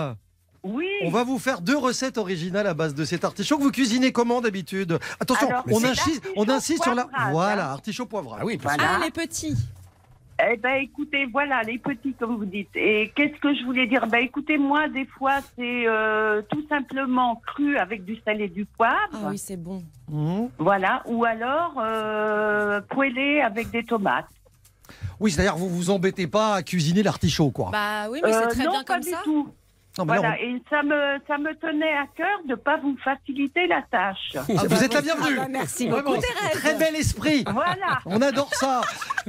Oui. 0.65 0.87
On 1.03 1.11
va 1.11 1.23
vous 1.23 1.37
faire 1.37 1.61
deux 1.61 1.77
recettes 1.77 2.17
originales 2.17 2.65
à 2.65 2.73
base 2.73 2.95
de 2.95 3.05
cet 3.05 3.23
artichaut 3.23 3.57
que 3.57 3.63
vous 3.63 3.71
cuisinez 3.71 4.11
comment 4.11 4.41
d'habitude? 4.41 4.97
Attention, 5.19 5.47
Alors, 5.49 5.63
on 5.71 5.83
insiste, 5.83 6.23
on 6.35 6.45
l'artichaut 6.45 6.51
insiste 6.57 6.83
sur 6.83 6.95
la 6.95 7.03
poivrade, 7.05 7.31
voilà 7.33 7.69
hein. 7.69 7.73
artichaut 7.73 8.05
poivrade. 8.07 8.39
Ah 8.41 8.45
oui, 8.45 8.57
parce 8.57 8.75
Voilà. 8.75 8.97
Ah, 8.99 9.05
les 9.05 9.11
petits. 9.11 9.55
Eh 10.51 10.57
ben, 10.57 10.73
écoutez, 10.81 11.27
voilà, 11.31 11.61
les 11.61 11.77
petits, 11.77 12.13
comme 12.19 12.35
vous 12.35 12.45
dites. 12.45 12.67
Et 12.75 13.09
qu'est-ce 13.15 13.39
que 13.39 13.53
je 13.55 13.63
voulais 13.63 13.87
dire? 13.87 14.05
Ben, 14.07 14.17
écoutez, 14.23 14.57
moi, 14.57 14.89
des 14.89 15.05
fois, 15.05 15.37
c'est 15.55 15.87
euh, 15.87 16.41
tout 16.49 16.65
simplement 16.67 17.41
cru 17.47 17.77
avec 17.77 18.03
du 18.03 18.17
sel 18.25 18.41
et 18.41 18.49
du 18.49 18.65
poivre. 18.65 18.97
Ah 19.13 19.27
oui, 19.29 19.37
c'est 19.37 19.55
bon. 19.55 19.81
Mhm. 20.09 20.49
Voilà. 20.57 21.03
Ou 21.05 21.23
alors, 21.23 21.75
euh, 21.81 22.81
poêlé 22.89 23.39
avec 23.41 23.69
des 23.71 23.83
tomates. 23.85 24.25
Oui, 25.21 25.31
c'est-à-dire 25.31 25.55
vous 25.55 25.69
vous 25.69 25.89
embêtez 25.89 26.27
pas 26.27 26.55
à 26.55 26.63
cuisiner 26.63 27.01
l'artichaut 27.01 27.49
quoi. 27.51 27.69
Bah 27.71 28.09
oui, 28.11 28.19
mais 28.23 28.33
Euh, 28.33 28.41
c'est 28.41 28.47
très 28.55 28.65
non, 28.65 28.71
bien 28.71 28.83
pas 28.83 28.93
comme 28.95 29.03
du 29.03 29.09
ça. 29.11 29.21
tout. 29.23 29.47
Non, 29.97 30.03
mais 30.05 30.13
là, 30.15 30.19
Voilà, 30.19 30.41
et 30.41 30.61
ça 30.69 30.83
me, 30.83 31.19
ça 31.25 31.37
me 31.37 31.53
tenait 31.55 31.93
à 31.93 32.05
cœur 32.17 32.39
de 32.45 32.51
ne 32.51 32.55
pas 32.55 32.77
vous 32.77 32.97
faciliter 33.03 33.65
la 33.67 33.81
tâche. 33.89 34.35
on- 34.49 34.55
vous 34.67 34.83
êtes 34.83 34.93
la 34.93 35.01
bienvenue. 35.01 35.37
Ah 35.39 35.43
bah, 35.43 35.47
merci 35.49 35.87
Vraiment, 35.87 36.09
beaucoup, 36.11 36.21
Thérèse. 36.21 36.51
Très 36.61 36.75
bel 36.75 36.95
esprit. 36.95 37.43
Voilà. 37.51 37.99
On 38.05 38.21
adore 38.21 38.53
ça. 38.55 38.81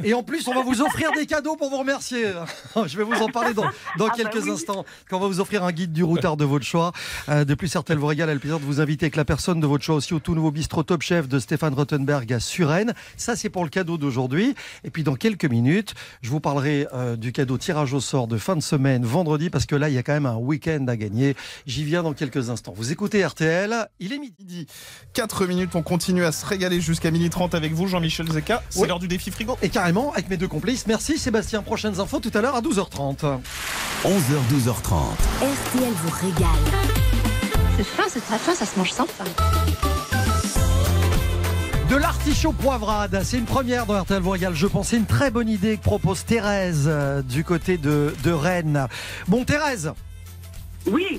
Et 0.02 0.12
en 0.12 0.22
plus, 0.24 0.46
on 0.48 0.54
va 0.54 0.62
vous 0.62 0.82
offrir 0.82 1.12
des 1.12 1.24
cadeaux 1.26 1.54
pour 1.56 1.70
vous 1.70 1.78
remercier. 1.78 2.24
Je 2.86 2.96
vais 2.98 3.04
vous 3.04 3.22
en 3.22 3.28
parler 3.28 3.54
dans, 3.54 3.62
dans 3.62 3.70
Ah 3.70 4.08
bah 4.08 4.10
quelques 4.16 4.42
oui. 4.44 4.50
instants. 4.50 4.84
Quand 5.08 5.18
on 5.18 5.20
va 5.20 5.28
vous 5.28 5.40
offrir 5.40 5.62
un 5.62 5.70
guide 5.72 5.92
du 5.92 6.02
routard 6.02 6.36
de 6.36 6.44
votre 6.44 6.64
choix. 6.64 6.92
Euh, 7.28 7.44
de 7.44 7.54
plus, 7.54 7.74
RTL 7.74 7.96
vous 7.98 8.06
régale. 8.06 8.30
a 8.30 8.34
le 8.34 8.40
plaisir 8.40 8.58
de 8.58 8.64
vous 8.64 8.80
inviter 8.80 9.04
avec 9.06 9.16
la 9.16 9.24
personne 9.24 9.60
de 9.60 9.66
votre 9.68 9.84
choix 9.84 9.94
aussi 9.94 10.14
au 10.14 10.18
tout 10.20 10.34
nouveau 10.34 10.50
bistrot 10.50 10.82
Top 10.82 11.02
Chef 11.02 11.28
de 11.28 11.38
Stéphane 11.38 11.74
Rottenberg 11.74 12.32
à 12.32 12.40
Suresnes. 12.40 12.92
Ça, 13.16 13.36
c'est 13.36 13.50
pour 13.50 13.62
le 13.62 13.70
cadeau 13.70 13.98
d'aujourd'hui. 13.98 14.54
Et 14.84 14.90
puis, 14.90 15.04
dans 15.04 15.14
quelques 15.14 15.44
minutes, 15.44 15.94
je 16.22 16.30
vous 16.30 16.40
parlerai 16.40 16.88
euh, 16.92 17.14
du 17.16 17.30
cadeau 17.32 17.56
tirage 17.56 17.94
au 17.94 18.00
sort 18.00 18.26
de 18.26 18.36
fin 18.36 18.56
de 18.56 18.62
semaine, 18.62 19.04
vendredi, 19.04 19.48
parce 19.48 19.66
que 19.66 19.76
là, 19.76 19.88
il 19.88 19.94
y 19.94 19.98
a 19.98 20.02
quand 20.02 20.12
même 20.12 20.26
un 20.26 20.34
week-end 20.56 20.86
à 20.88 20.96
gagner. 20.96 21.36
J'y 21.66 21.84
viens 21.84 22.02
dans 22.02 22.14
quelques 22.14 22.48
instants. 22.50 22.72
Vous 22.74 22.90
écoutez 22.92 23.24
RTL. 23.24 23.88
Il 24.00 24.12
est 24.12 24.18
midi. 24.18 24.66
4 25.12 25.46
minutes, 25.46 25.74
on 25.74 25.82
continue 25.82 26.24
à 26.24 26.32
se 26.32 26.44
régaler 26.46 26.80
jusqu'à 26.80 27.10
12h30 27.10 27.54
avec 27.54 27.72
vous, 27.74 27.86
Jean-Michel 27.86 28.30
Zeka. 28.30 28.62
C'est 28.70 28.80
Oui. 28.80 28.88
l'heure 28.88 28.98
du 28.98 29.08
défi 29.08 29.30
frigo. 29.30 29.58
Et 29.62 29.68
carrément, 29.68 30.12
avec 30.12 30.28
mes 30.30 30.36
deux 30.36 30.48
complices. 30.48 30.86
Merci 30.86 31.18
Sébastien. 31.18 31.62
Prochaines 31.62 32.00
infos 32.00 32.20
tout 32.20 32.30
à 32.34 32.40
l'heure 32.40 32.56
à 32.56 32.60
12h30. 32.62 33.38
11h, 34.04 34.38
12h30. 34.50 34.94
RTL 35.42 35.90
vous 35.90 36.10
régale. 36.26 36.48
C'est 37.76 37.84
fin, 37.84 38.04
c'est 38.08 38.24
très 38.24 38.38
fin, 38.38 38.54
ça 38.54 38.64
se 38.64 38.78
mange 38.78 38.92
sans 38.92 39.06
faim. 39.06 39.24
De 41.90 41.94
l'artichaut 41.96 42.52
poivrade, 42.52 43.20
c'est 43.24 43.38
une 43.38 43.44
première 43.44 43.86
dans 43.86 44.00
RTL 44.02 44.20
vous 44.20 44.30
régale. 44.30 44.54
Je 44.54 44.66
pense 44.66 44.88
c'est 44.88 44.96
une 44.96 45.06
très 45.06 45.30
bonne 45.30 45.48
idée 45.48 45.76
que 45.76 45.82
propose 45.82 46.24
Thérèse 46.24 46.84
euh, 46.86 47.22
du 47.22 47.44
côté 47.44 47.78
de, 47.78 48.12
de 48.24 48.30
Rennes. 48.32 48.86
Bon 49.28 49.44
Thérèse, 49.44 49.92
Oui. 50.86 51.16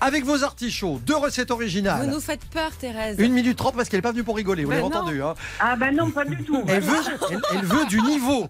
avec 0.00 0.24
vos 0.24 0.42
artichauts, 0.44 0.98
deux 1.04 1.16
recettes 1.16 1.48
Vous 1.48 1.54
originales. 1.56 2.08
nous 2.10 2.20
faites 2.20 2.44
peur, 2.46 2.70
Thérèse. 2.76 3.16
Une 3.18 3.32
minute 3.32 3.56
trente 3.58 3.74
parce 3.76 3.88
qu'elle 3.88 3.98
n'est 3.98 4.02
pas 4.02 4.12
venue 4.12 4.24
pour 4.24 4.36
rigoler, 4.36 4.64
vous 4.64 4.70
Ben 4.70 4.76
l'avez 4.78 4.88
non. 4.88 4.96
entendu. 4.96 5.22
hein. 5.22 5.34
Ah 5.60 5.76
ben 5.76 5.94
non, 5.94 6.10
pas 6.10 6.24
du 6.24 6.42
tout. 6.42 6.62
Elle, 6.68 6.80
veut, 6.82 6.96
elle, 7.30 7.40
elle 7.52 7.64
veut 7.64 7.84
du 7.86 8.00
niveau. 8.00 8.48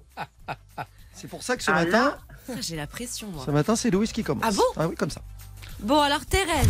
C'est 1.14 1.28
pour 1.28 1.42
ça 1.42 1.56
que 1.56 1.62
ce 1.62 1.70
Ah 1.70 1.84
matin, 1.84 2.16
Ah, 2.48 2.52
J'ai 2.60 2.76
la 2.76 2.86
pression, 2.86 3.28
moi. 3.28 3.42
ce 3.46 3.50
matin 3.50 3.76
c'est 3.76 3.90
Louise 3.90 4.12
qui 4.12 4.22
commence. 4.22 4.44
Ah 4.46 4.50
bon 4.52 4.62
Ah 4.76 4.88
oui, 4.88 4.94
comme 4.96 5.10
ça. 5.10 5.20
Bon, 5.80 6.00
alors 6.00 6.24
Thérèse, 6.26 6.66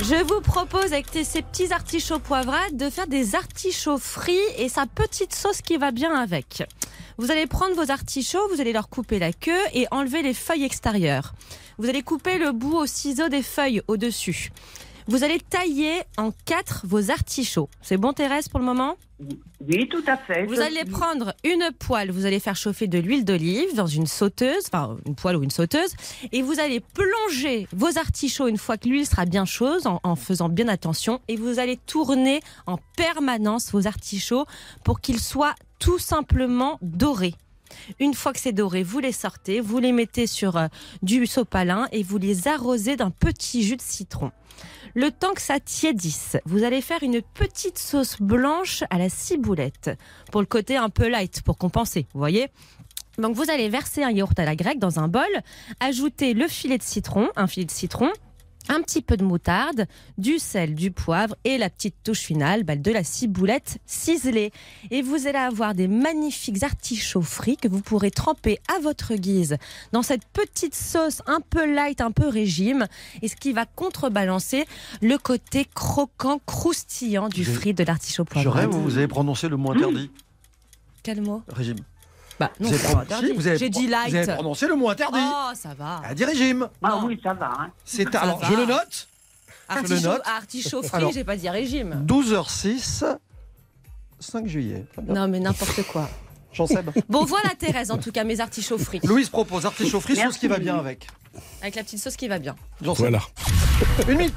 je 0.00 0.24
vous 0.24 0.40
propose 0.40 0.92
avec 0.92 1.10
tes- 1.10 1.24
ces 1.24 1.42
petits 1.42 1.72
artichauts 1.72 2.18
poivrades 2.18 2.76
de 2.76 2.90
faire 2.90 3.06
des 3.06 3.34
artichauts 3.36 3.98
frits 3.98 4.36
et 4.58 4.68
sa 4.68 4.86
petite 4.86 5.34
sauce 5.34 5.60
qui 5.62 5.76
va 5.76 5.90
bien 5.92 6.12
avec. 6.14 6.64
Vous 7.16 7.30
allez 7.30 7.46
prendre 7.46 7.76
vos 7.76 7.92
artichauts, 7.92 8.48
vous 8.52 8.60
allez 8.60 8.72
leur 8.72 8.88
couper 8.88 9.20
la 9.20 9.32
queue 9.32 9.52
et 9.72 9.86
enlever 9.92 10.22
les 10.22 10.34
feuilles 10.34 10.64
extérieures. 10.64 11.32
Vous 11.78 11.88
allez 11.88 12.02
couper 12.02 12.38
le 12.38 12.50
bout 12.50 12.76
au 12.76 12.86
ciseau 12.86 13.28
des 13.28 13.42
feuilles 13.42 13.82
au-dessus. 13.86 14.50
Vous 15.06 15.22
allez 15.22 15.38
tailler 15.38 16.02
en 16.16 16.30
quatre 16.46 16.86
vos 16.86 17.10
artichauts. 17.10 17.68
C'est 17.82 17.98
bon 17.98 18.14
Thérèse 18.14 18.48
pour 18.48 18.58
le 18.58 18.64
moment 18.64 18.96
Oui, 19.60 19.86
tout 19.88 20.02
à 20.06 20.16
fait. 20.16 20.46
Vous 20.46 20.60
allez 20.60 20.84
prendre 20.84 21.34
une 21.44 21.70
poêle, 21.78 22.10
vous 22.10 22.24
allez 22.24 22.40
faire 22.40 22.56
chauffer 22.56 22.86
de 22.86 22.98
l'huile 22.98 23.24
d'olive 23.24 23.74
dans 23.74 23.86
une 23.86 24.06
sauteuse, 24.06 24.64
enfin 24.66 24.96
une 25.06 25.14
poêle 25.14 25.36
ou 25.36 25.42
une 25.42 25.50
sauteuse, 25.50 25.94
et 26.32 26.40
vous 26.40 26.58
allez 26.58 26.80
plonger 26.80 27.68
vos 27.72 27.98
artichauts 27.98 28.48
une 28.48 28.56
fois 28.56 28.78
que 28.78 28.88
l'huile 28.88 29.06
sera 29.06 29.26
bien 29.26 29.44
chaude, 29.44 29.86
en, 29.86 30.00
en 30.02 30.16
faisant 30.16 30.48
bien 30.48 30.68
attention, 30.68 31.20
et 31.28 31.36
vous 31.36 31.58
allez 31.58 31.76
tourner 31.76 32.40
en 32.66 32.78
permanence 32.96 33.72
vos 33.72 33.86
artichauts 33.86 34.46
pour 34.84 35.00
qu'ils 35.00 35.20
soient 35.20 35.54
tout 35.78 35.98
simplement 35.98 36.78
dorés. 36.80 37.34
Une 38.00 38.14
fois 38.14 38.32
que 38.32 38.40
c'est 38.40 38.52
doré, 38.52 38.82
vous 38.82 38.98
les 38.98 39.12
sortez, 39.12 39.60
vous 39.60 39.78
les 39.78 39.92
mettez 39.92 40.26
sur 40.26 40.56
euh, 40.56 40.68
du 41.02 41.26
sopalin 41.26 41.88
et 41.92 42.02
vous 42.02 42.18
les 42.18 42.48
arrosez 42.48 42.96
d'un 42.96 43.10
petit 43.10 43.62
jus 43.62 43.76
de 43.76 43.82
citron. 43.82 44.32
Le 44.94 45.10
temps 45.10 45.34
que 45.34 45.42
ça 45.42 45.58
tiédisse, 45.58 46.36
vous 46.44 46.62
allez 46.62 46.80
faire 46.80 47.02
une 47.02 47.20
petite 47.20 47.78
sauce 47.78 48.20
blanche 48.20 48.84
à 48.90 48.98
la 48.98 49.08
ciboulette. 49.08 49.90
Pour 50.30 50.40
le 50.40 50.46
côté 50.46 50.76
un 50.76 50.88
peu 50.88 51.08
light, 51.08 51.42
pour 51.42 51.58
compenser, 51.58 52.06
vous 52.14 52.20
voyez. 52.20 52.48
Donc 53.18 53.34
vous 53.34 53.50
allez 53.50 53.68
verser 53.68 54.02
un 54.02 54.10
yaourt 54.10 54.38
à 54.38 54.44
la 54.44 54.56
grecque 54.56 54.78
dans 54.78 55.00
un 55.00 55.08
bol, 55.08 55.22
ajouter 55.80 56.34
le 56.34 56.48
filet 56.48 56.78
de 56.78 56.82
citron, 56.82 57.28
un 57.36 57.46
filet 57.46 57.66
de 57.66 57.70
citron, 57.70 58.10
un 58.68 58.80
petit 58.82 59.02
peu 59.02 59.16
de 59.16 59.24
moutarde, 59.24 59.86
du 60.18 60.38
sel, 60.38 60.74
du 60.74 60.90
poivre 60.90 61.36
et 61.44 61.58
la 61.58 61.68
petite 61.70 61.96
touche 62.02 62.20
finale 62.20 62.64
bah, 62.64 62.76
de 62.76 62.90
la 62.90 63.04
ciboulette 63.04 63.78
ciselée. 63.86 64.52
Et 64.90 65.02
vous 65.02 65.26
allez 65.26 65.38
avoir 65.38 65.74
des 65.74 65.88
magnifiques 65.88 66.62
artichauts 66.62 67.22
frits 67.22 67.56
que 67.56 67.68
vous 67.68 67.80
pourrez 67.80 68.10
tremper 68.10 68.58
à 68.74 68.80
votre 68.80 69.14
guise 69.14 69.56
dans 69.92 70.02
cette 70.02 70.24
petite 70.32 70.74
sauce 70.74 71.20
un 71.26 71.40
peu 71.40 71.72
light, 71.72 72.00
un 72.00 72.10
peu 72.10 72.28
régime, 72.28 72.86
et 73.22 73.28
ce 73.28 73.36
qui 73.36 73.52
va 73.52 73.66
contrebalancer 73.66 74.64
le 75.02 75.18
côté 75.18 75.66
croquant, 75.74 76.40
croustillant 76.46 77.28
du 77.28 77.44
Je- 77.44 77.50
frit 77.52 77.74
de 77.74 77.84
l'artichaut 77.84 78.24
Je 78.26 78.32
poivrade. 78.32 78.70
rêve, 78.70 78.80
vous 78.80 78.96
avez 78.96 79.08
prononcé 79.08 79.48
le 79.48 79.56
mot 79.56 79.72
interdit. 79.72 80.10
Quel 81.02 81.20
mot? 81.20 81.42
Régime. 81.48 81.76
Bah 82.40 82.50
non, 82.60 82.68
Vous 82.70 83.46
avez 83.46 83.56
vous 83.58 83.68
dit 83.68 83.86
light. 83.86 84.10
Vous 84.10 84.16
avez 84.16 84.34
prononcé 84.34 84.66
le 84.66 84.74
mot 84.74 84.88
interdit. 84.88 85.18
Oh, 85.22 85.50
ça 85.54 85.74
va. 85.74 86.00
Elle 86.04 86.10
a 86.10 86.14
dit 86.14 86.24
régime. 86.24 86.68
Ah 86.82 87.00
oui, 87.04 87.20
ça 87.22 87.32
va. 87.34 87.52
hein. 87.58 87.70
C'est 87.84 88.10
Ça 88.12 88.20
alors 88.20 88.38
va. 88.40 88.48
je 88.48 88.54
le 88.54 88.66
note. 88.66 89.08
Je 89.70 89.74
le 89.74 89.78
Artichaut, 89.80 90.08
note. 90.08 90.20
artichaut 90.24 90.82
frit, 90.82 91.12
j'ai 91.14 91.24
pas 91.24 91.36
dit 91.36 91.48
régime. 91.48 92.04
12h06, 92.06 93.16
5 94.20 94.46
juillet. 94.46 94.84
Non, 95.06 95.26
mais 95.28 95.40
n'importe 95.40 95.82
quoi. 95.84 96.08
Jean 96.52 96.66
Seb. 96.66 96.90
Bon, 97.08 97.24
voilà 97.24 97.50
Thérèse, 97.58 97.90
en 97.90 97.98
tout 97.98 98.12
cas, 98.12 98.24
mes 98.24 98.40
artichauts 98.40 98.78
frits. 98.78 99.00
Louise 99.04 99.28
propose 99.28 99.64
artichaut 99.66 100.00
frit, 100.00 100.16
sauce 100.16 100.38
qui 100.38 100.48
va 100.48 100.58
bien 100.58 100.76
avec. 100.76 101.06
Avec 101.62 101.74
la 101.76 101.82
petite 101.82 101.98
sauce 102.00 102.16
qui 102.16 102.28
va 102.28 102.38
bien. 102.38 102.54
Voilà. 102.80 103.20
Une 104.08 104.18
minute. 104.18 104.36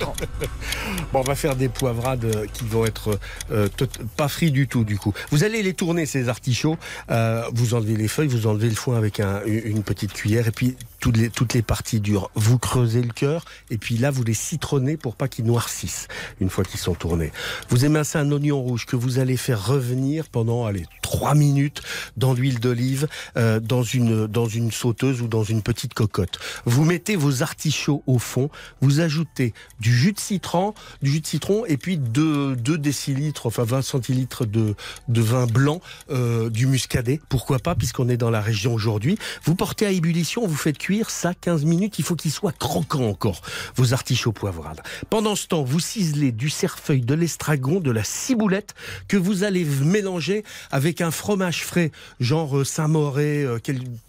Bon, 1.14 1.20
on 1.20 1.22
va 1.22 1.36
faire 1.36 1.56
des 1.56 1.70
poivrades 1.70 2.48
qui 2.54 2.66
vont 2.66 2.86
être 2.86 3.20
euh, 3.52 3.68
pas 4.16 4.28
frits 4.28 4.52
du 4.52 4.68
tout, 4.68 4.84
du 4.84 4.98
coup. 4.98 5.14
Vous 5.32 5.44
allez 5.44 5.64
les 5.64 5.74
tourner, 5.74 6.06
ces 6.06 6.30
artichauts. 6.30 6.78
euh, 7.12 7.44
vous 7.54 7.74
enlevez 7.74 7.96
les 7.96 8.08
feuilles, 8.08 8.28
vous 8.28 8.48
enlevez 8.48 8.70
le 8.70 8.76
foin 8.76 8.98
avec 8.98 9.20
un- 9.20 9.42
une 9.46 9.78
une 9.78 9.84
petite 9.84 10.14
cuillère, 10.14 10.48
et 10.48 10.52
puis 10.52 10.76
toutes 11.00 11.18
les, 11.18 11.30
toutes 11.30 11.54
les 11.54 11.62
parties 11.62 12.00
dures. 12.00 12.30
Vous 12.36 12.58
creusez 12.58 13.02
le 13.02 13.12
cœur, 13.12 13.46
et 13.70 13.78
puis 13.78 13.98
là, 13.98 14.12
vous 14.12 14.24
les 14.24 14.34
citronnez 14.34 14.98
pour 14.98 15.16
pas 15.16 15.28
qu'ils 15.28 15.46
noircissent 15.46 16.08
une 16.40 16.50
fois 16.50 16.64
qu'ils 16.64 16.80
sont 16.80 16.96
tournés. 16.96 17.32
Vous 17.70 17.86
émincez 17.86 18.18
un 18.18 18.32
oignon 18.32 18.62
rouge 18.62 18.86
que 18.86 18.96
vous 18.96 19.20
allez 19.20 19.38
faire 19.38 19.66
revenir 19.66 20.30
pendant, 20.30 20.66
allez, 20.66 20.86
trois 21.02 21.36
minutes 21.36 21.82
dans 22.18 22.34
l'huile 22.34 22.60
d'olive, 22.60 23.08
euh, 23.38 23.60
dans 23.60 23.84
une 23.84 24.28
dans 24.28 24.48
une 24.48 24.72
sauteuse 24.72 25.22
ou 25.22 25.28
dans 25.28 25.44
une 25.44 25.62
petite 25.62 25.94
cocotte. 25.94 26.40
Vous 26.66 26.84
mettez 26.84 27.16
vos 27.16 27.44
artichauts 27.44 28.04
au 28.08 28.20
fond, 28.20 28.50
vous 28.82 29.00
ajoutez 29.00 29.54
du 29.80 29.96
jus 29.96 30.12
de 30.12 30.20
citron, 30.20 30.74
du 31.02 31.12
jus 31.12 31.22
de 31.22 31.28
citron 31.28 31.66
et 31.66 31.78
puis 31.78 31.98
2, 31.98 32.56
2 32.56 32.78
décilitres, 32.78 33.46
enfin 33.46 33.64
20 33.64 33.82
centilitres 33.82 34.46
de, 34.46 34.76
de 35.08 35.22
vin 35.22 35.46
blanc, 35.46 35.80
euh, 36.10 36.50
du 36.50 36.68
muscadet. 36.68 37.22
Pourquoi 37.30 37.60
pas, 37.60 37.76
puisqu'on 37.76 38.10
est 38.10 38.18
dans 38.18 38.30
la 38.30 38.42
région 38.42 38.74
aujourd'hui. 38.74 39.18
Vous 39.44 39.56
portez 39.56 39.86
à 39.86 39.92
ébullition, 39.92 40.46
vous 40.46 40.56
faites 40.56 40.78
cuire 40.88 41.10
ça 41.10 41.34
15 41.34 41.66
minutes. 41.66 42.00
Il 42.00 42.06
faut 42.06 42.16
qu'il 42.16 42.32
soit 42.32 42.58
croquant 42.58 43.10
encore, 43.10 43.42
vos 43.76 43.94
artichauts 43.94 44.32
poivrades. 44.32 44.80
Pendant 45.10 45.36
ce 45.36 45.46
temps, 45.46 45.62
vous 45.62 45.82
ciselez 45.82 46.32
du 46.32 46.50
cerfeuil, 46.50 47.02
de 47.02 47.14
l'estragon, 47.14 47.82
de 47.82 47.92
la 47.92 48.06
ciboulette 48.06 48.74
que 49.10 49.18
vous 49.18 49.44
allez 49.44 49.66
mélanger 49.66 50.46
avec 50.72 51.02
un 51.02 51.12
fromage 51.12 51.66
frais, 51.66 51.92
genre 52.22 52.60
euh, 52.60 52.64
Saint-Moré. 52.64 53.44
euh, 53.44 53.60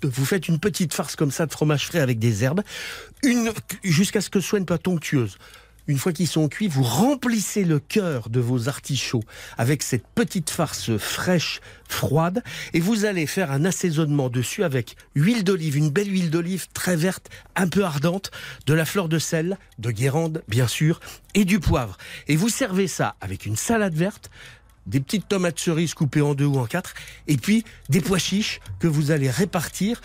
vous 0.05 0.25
faites 0.25 0.47
une 0.47 0.61
petite 0.61 0.95
farce 0.95 1.17
comme 1.17 1.33
ça 1.33 1.47
de 1.47 1.53
fromage 1.53 1.89
frais 1.89 1.99
avec 1.99 2.21
des 2.21 2.45
herbes, 2.45 2.63
jusqu'à 3.83 4.21
ce 4.21 4.31
que 4.31 4.39
ce 4.39 4.47
soit 4.47 4.61
une 4.61 4.67
pâte 4.67 4.87
onctueuse 4.87 5.37
Une 5.89 5.97
fois 5.97 6.13
qu'ils 6.13 6.29
sont 6.29 6.49
cuits, 6.49 6.69
vous 6.69 6.83
remplissez 6.83 7.65
le 7.65 7.81
cœur 7.81 8.29
de 8.29 8.41
vos 8.41 8.69
artichauts 8.69 9.25
avec 9.57 9.83
cette 9.83 10.07
petite 10.07 10.51
farce 10.51 10.99
fraîche, 10.99 11.61
froide, 11.89 12.45
et 12.75 12.81
vous 12.81 13.07
allez 13.07 13.27
faire 13.27 13.51
un 13.51 13.65
assaisonnement 13.65 14.29
dessus 14.29 14.65
avec 14.65 14.97
huile 15.15 15.45
d'olive, 15.45 15.79
une 15.79 15.89
belle 15.89 16.13
huile 16.13 16.29
d'olive 16.31 16.67
très 16.75 16.95
verte, 16.95 17.31
un 17.57 17.69
peu 17.69 17.85
ardente, 17.85 18.31
de 18.67 18.75
la 18.75 18.85
fleur 18.85 19.09
de 19.09 19.19
sel, 19.19 19.57
de 19.79 19.91
guérande 19.91 20.43
bien 20.47 20.69
sûr, 20.69 21.01
et 21.33 21.47
du 21.47 21.59
poivre. 21.59 21.97
Et 22.27 22.37
vous 22.37 22.51
servez 22.51 22.87
ça 22.87 23.17
avec 23.23 23.47
une 23.47 23.57
salade 23.57 23.95
verte, 23.95 24.31
des 24.89 25.01
petites 25.01 25.29
tomates 25.29 25.59
cerises 25.61 25.95
coupées 25.95 26.21
en 26.23 26.35
deux 26.35 26.47
ou 26.47 26.59
en 26.59 26.67
quatre, 26.67 26.95
et 27.27 27.37
puis 27.37 27.65
des 27.89 28.01
pois 28.01 28.19
chiches 28.19 28.61
que 28.81 28.87
vous 28.89 29.11
allez 29.11 29.31
répartir. 29.31 30.01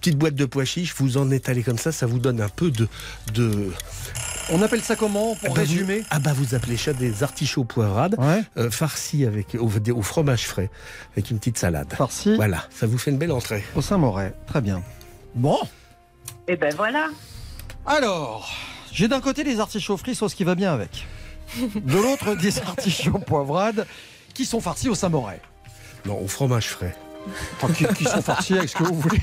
Petite 0.00 0.18
boîte 0.18 0.34
de 0.34 0.44
pois 0.44 0.64
chiches, 0.64 0.94
vous 0.98 1.16
en 1.16 1.30
étalez 1.30 1.62
comme 1.62 1.78
ça, 1.78 1.92
ça 1.92 2.06
vous 2.06 2.18
donne 2.18 2.40
un 2.40 2.48
peu 2.48 2.70
de... 2.70 2.88
de... 3.32 3.70
On 4.50 4.62
appelle 4.62 4.82
ça 4.82 4.94
comment 4.94 5.34
pour 5.34 5.38
Ah 5.44 5.48
bah, 5.48 5.60
résumer? 5.60 5.98
vous, 6.00 6.06
Ah 6.10 6.18
bah 6.20 6.32
vous 6.32 6.54
appelez 6.54 6.76
ça 6.76 6.92
des 6.92 7.22
artichauts 7.22 7.64
poivrades, 7.64 8.16
euh, 8.56 8.70
farcis 8.70 9.24
avec, 9.24 9.56
au, 9.56 9.68
au 9.92 10.02
fromage 10.02 10.46
frais, 10.46 10.70
avec 11.14 11.30
une 11.30 11.38
petite 11.38 11.58
salade. 11.58 11.92
Farci 11.94 12.36
Voilà, 12.36 12.64
ça 12.70 12.86
vous 12.86 12.98
fait 12.98 13.10
une 13.10 13.18
belle 13.18 13.32
entrée. 13.32 13.64
Au 13.74 13.82
Saint-Moret, 13.82 14.34
très 14.46 14.60
bien. 14.60 14.82
Bon, 15.34 15.58
Et 16.48 16.56
ben 16.56 16.72
voilà. 16.76 17.08
alors, 17.86 18.48
j'ai 18.92 19.08
d'un 19.08 19.20
côté 19.20 19.42
des 19.44 19.58
artichauts 19.60 19.96
frits, 19.96 20.14
sauce 20.14 20.34
qui 20.34 20.44
va 20.44 20.54
bien 20.54 20.72
avec. 20.72 21.06
De 21.74 21.96
l'autre, 21.96 22.34
des 22.36 22.58
artichauts 22.66 23.18
poivrades 23.18 23.86
qui 24.36 24.44
sont 24.44 24.60
farcis 24.60 24.88
au 24.88 24.94
Saint-Moret. 24.94 25.40
Non, 26.04 26.20
au 26.20 26.28
fromage 26.28 26.68
frais. 26.68 26.94
Enfin, 27.60 27.72
qui, 27.72 27.86
qui 27.94 28.04
sont 28.04 28.22
farcis 28.22 28.56
avec 28.56 28.68
ce 28.68 28.76
que 28.76 28.84
vous 28.84 28.94
voulez. 28.94 29.20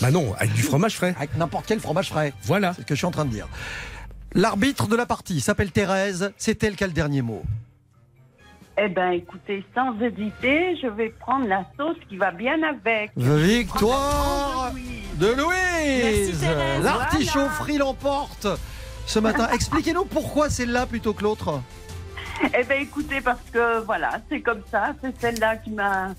Bah 0.00 0.10
non, 0.10 0.34
avec 0.38 0.52
du 0.54 0.62
fromage 0.62 0.96
frais. 0.96 1.14
Avec 1.16 1.36
n'importe 1.36 1.66
quel 1.66 1.80
fromage 1.80 2.08
frais. 2.08 2.32
Voilà. 2.44 2.72
C'est 2.74 2.82
ce 2.82 2.86
que 2.86 2.94
je 2.94 2.98
suis 2.98 3.06
en 3.06 3.10
train 3.10 3.24
de 3.24 3.30
dire. 3.30 3.48
L'arbitre 4.32 4.86
de 4.88 4.96
la 4.96 5.04
partie 5.06 5.40
s'appelle 5.40 5.70
Thérèse, 5.70 6.32
c'est 6.36 6.62
elle 6.64 6.76
qui 6.76 6.84
a 6.84 6.86
le 6.86 6.92
dernier 6.92 7.22
mot. 7.22 7.42
Eh 8.76 8.88
ben 8.88 9.12
écoutez, 9.12 9.64
sans 9.74 9.94
hésiter, 10.00 10.76
je 10.82 10.88
vais 10.88 11.10
prendre 11.10 11.46
la 11.46 11.64
sauce 11.76 11.96
qui 12.08 12.16
va 12.16 12.32
bien 12.32 12.56
avec. 12.62 13.12
Victoire 13.16 14.72
de 15.20 15.26
Merci, 15.26 16.24
Louise 16.26 16.40
Thérèse. 16.40 16.82
L'artichaut 16.84 17.32
Voilà. 17.40 17.50
frit 17.50 17.78
l'emporte 17.78 18.48
ce 19.06 19.18
matin. 19.20 19.48
Expliquez-nous 19.52 20.06
pourquoi 20.06 20.50
celle-là 20.50 20.86
plutôt 20.86 21.12
que 21.12 21.22
l'autre. 21.22 21.60
Eh 22.42 22.64
ben 22.64 22.82
écoutez, 22.82 23.20
parce 23.20 23.50
que 23.52 23.80
voilà, 23.80 24.20
c'est 24.28 24.40
comme 24.40 24.62
ça, 24.70 24.94
c'est 25.02 25.18
celle-là 25.20 25.56
qui 25.56 25.70
m'a 25.70 26.14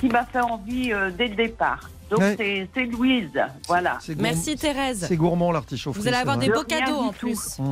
qui 0.00 0.08
m'a 0.08 0.24
fait 0.24 0.40
envie 0.40 0.92
euh, 0.92 1.10
dès 1.10 1.28
le 1.28 1.34
départ. 1.34 1.90
Donc 2.10 2.20
Ouais. 2.20 2.34
c'est 2.36 2.68
c'est 2.74 2.86
Louise, 2.86 3.30
voilà. 3.68 3.98
Merci 4.18 4.56
Thérèse. 4.56 5.04
C'est 5.08 5.16
gourmand 5.16 5.52
l'artichaut. 5.52 5.92
Vous 5.92 6.06
allez 6.08 6.16
avoir 6.16 6.38
des 6.38 6.48
beaux 6.50 6.64
cadeaux 6.64 6.96
en 6.96 7.12
plus. 7.12 7.58
Mm. 7.58 7.70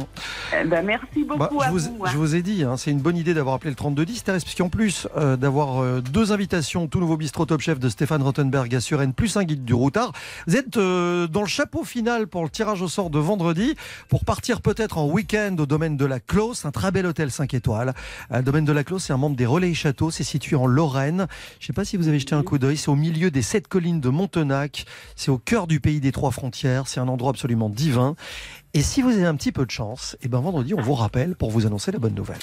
Eh 0.60 0.64
ben 0.64 0.84
merci 0.84 1.24
beaucoup 1.24 1.58
Bah, 1.58 1.64
à 1.64 1.68
je, 1.68 1.72
vous, 1.72 1.78
vous. 1.96 2.04
hein. 2.04 2.08
je 2.12 2.16
vous 2.16 2.34
ai 2.34 2.42
dit, 2.42 2.62
hein, 2.62 2.76
c'est 2.76 2.90
une 2.90 3.00
bonne 3.00 3.16
idée 3.16 3.34
d'avoir 3.34 3.56
appelé 3.56 3.70
le 3.70 3.76
3210, 3.76 4.24
Thérèse, 4.24 4.44
puisqu'en 4.44 4.68
plus 4.68 5.08
euh, 5.16 5.36
d'avoir 5.36 5.82
euh, 5.82 6.00
deux 6.00 6.32
invitations, 6.32 6.86
tout 6.86 7.00
nouveau 7.00 7.16
bistrot 7.16 7.46
Top 7.46 7.60
Chef 7.60 7.78
de 7.78 7.88
Stéphane 7.88 8.22
Rottenberg 8.22 8.72
à 8.74 8.80
Suresnes, 8.80 9.12
plus 9.12 9.36
un 9.36 9.44
guide 9.44 9.64
du 9.64 9.74
routard, 9.74 10.12
vous 10.46 10.56
êtes 10.56 10.76
euh, 10.76 11.26
dans 11.26 11.40
le 11.42 11.46
chapeau 11.48 11.84
final 11.84 12.26
pour 12.28 12.42
le 12.44 12.50
tirage 12.50 12.80
au 12.82 12.88
sort 12.88 13.10
de 13.10 13.18
vendredi, 13.18 13.74
pour 14.08 14.24
partir 14.24 14.60
peut-être 14.60 14.98
en 14.98 15.06
week-end 15.08 15.56
au 15.58 15.66
domaine 15.66 15.96
de 15.96 16.04
la 16.06 16.20
Clos, 16.20 16.54
un 16.64 16.70
très 16.70 16.90
bel 16.92 17.06
hôtel 17.06 17.30
5 17.30 17.54
étoiles. 17.54 17.92
Le 18.30 18.42
domaine 18.42 18.64
de 18.64 18.72
la 18.72 18.84
Clos, 18.84 18.98
c'est 19.00 19.12
un 19.12 19.16
membre 19.18 19.36
des 19.36 19.46
Relais 19.46 19.74
Châteaux, 19.74 20.10
c'est 20.10 20.24
situé 20.24 20.56
en 20.56 20.66
Lorraine. 20.66 21.26
Je 21.60 21.64
ne 21.64 21.66
sais 21.68 21.72
pas 21.72 21.84
si 21.84 21.96
vous 21.96 22.08
avez 22.08 22.18
jeté 22.18 22.34
un 22.34 22.42
coup 22.42 22.58
d'œil, 22.58 22.76
c'est 22.76 22.88
au 22.90 22.94
milieu 22.96 23.30
des 23.30 23.42
sept 23.42 23.66
collines 23.68 24.00
de 24.00 24.08
Montenac, 24.38 24.84
c'est 25.16 25.30
au 25.30 25.38
cœur 25.38 25.66
du 25.66 25.80
pays 25.80 26.00
des 26.00 26.12
trois 26.12 26.30
frontières, 26.30 26.86
c'est 26.86 27.00
un 27.00 27.08
endroit 27.08 27.30
absolument 27.30 27.70
divin. 27.70 28.14
Et 28.74 28.82
si 28.82 29.00
vous 29.00 29.08
avez 29.10 29.24
un 29.24 29.34
petit 29.36 29.52
peu 29.52 29.64
de 29.64 29.70
chance, 29.70 30.18
et 30.20 30.28
ben 30.28 30.38
vendredi, 30.40 30.74
on 30.74 30.82
vous 30.82 30.92
rappelle 30.94 31.34
pour 31.34 31.50
vous 31.50 31.64
annoncer 31.66 31.92
la 31.92 31.98
bonne 31.98 32.14
nouvelle. 32.14 32.36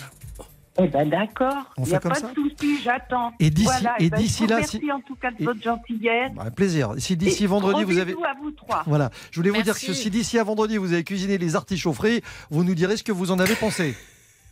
Eh 0.82 0.88
ben 0.88 1.08
d'accord, 1.08 1.54
On 1.78 1.84
il 1.84 1.86
n'y 1.86 1.90
fait 1.92 1.96
a 1.96 2.00
comme 2.00 2.12
pas 2.14 2.20
ça 2.20 2.28
de 2.30 2.34
souci, 2.34 2.80
j'attends. 2.84 3.32
Et 3.40 3.50
d'ici- 3.52 3.66
voilà, 3.66 3.96
et 4.00 4.06
eh 4.06 4.10
ben, 4.10 4.18
d'ici 4.18 4.48
là, 4.48 4.56
remercie 4.56 4.80
si- 4.80 4.92
en 4.92 5.00
tout 5.02 5.16
cas 5.16 5.30
de 5.32 5.38
et- 5.40 5.46
votre 5.46 5.62
gentillesse. 5.62 6.32
Avec 6.40 6.56
plaisir. 6.56 6.96
Si 6.98 7.16
d'ici 7.16 7.44
Et 7.44 7.48
vendredi 7.48 7.84
gros 7.84 7.94
vous 7.94 8.00
avez. 8.00 8.14
à 8.14 8.34
vous 8.42 8.52
trois. 8.52 8.84
Voilà, 8.88 9.12
je 9.32 9.40
voulais 9.40 9.52
vous 9.52 9.58
dire 9.58 9.66
Merci. 9.68 9.86
que 9.88 9.94
si 9.94 10.10
d'ici 10.10 10.40
à 10.40 10.44
vendredi 10.44 10.78
vous 10.78 10.92
avez 10.92 11.04
cuisiné 11.04 11.38
les 11.38 11.56
artichauts 11.56 11.94
frits, 11.94 12.22
vous 12.50 12.64
nous 12.64 12.74
direz 12.76 12.98
ce 12.98 13.04
que 13.04 13.12
vous 13.12 13.30
en 13.32 13.38
avez 13.40 13.56
pensé. 13.56 13.96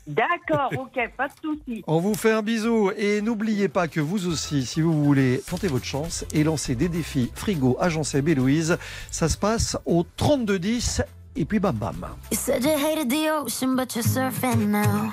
D'accord, 0.06 0.72
ok, 0.78 1.12
pas 1.16 1.28
de 1.30 1.34
souci. 1.41 1.84
On 1.88 1.99
vous 1.99 2.14
fait 2.14 2.32
un 2.32 2.41
bisou 2.41 2.91
et 2.97 3.22
n'oubliez 3.22 3.70
pas 3.70 3.88
que 3.88 4.01
vous 4.01 4.28
aussi, 4.28 4.66
si 4.66 4.82
vous 4.82 5.04
voulez 5.04 5.41
tenter 5.49 5.68
votre 5.68 5.86
chance 5.86 6.26
et 6.34 6.43
lancer 6.43 6.76
des 6.76 6.89
défis 6.89 7.32
frigo 7.34 7.78
agencé 7.80 8.22
B 8.22 8.30
Louise, 8.36 8.78
ça 9.12 9.30
se 9.30 9.38
passe 9.38 9.78
au 9.86 10.06
3210 10.18 11.04
et 11.36 11.45
puis 11.45 11.60
bam 11.60 11.76
bam. 11.76 12.06
You 12.32 12.38
said 12.38 12.64
you 12.64 12.72
hated 12.72 13.10
the 13.10 13.30
ocean, 13.30 13.76
but 13.76 13.95
you're 13.95 14.04
surfing 14.04 14.68
now. 14.68 15.12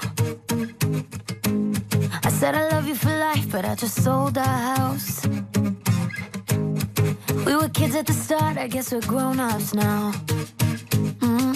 I 2.25 2.31
said 2.31 2.55
I 2.55 2.69
love 2.75 2.89
you 2.89 2.95
for 2.97 3.11
life, 3.11 3.49
but 3.51 3.65
I 3.65 3.77
just 3.77 4.03
sold 4.03 4.37
our 4.39 4.77
house. 4.77 5.23
We 7.47 7.55
were 7.55 7.69
kids 7.69 7.95
at 7.95 8.07
the 8.07 8.13
start, 8.13 8.59
I 8.59 8.67
guess 8.69 8.93
we're 8.93 9.07
grown 9.07 9.39
ups 9.39 9.73
now. 9.73 10.13
Mm. 11.21 11.50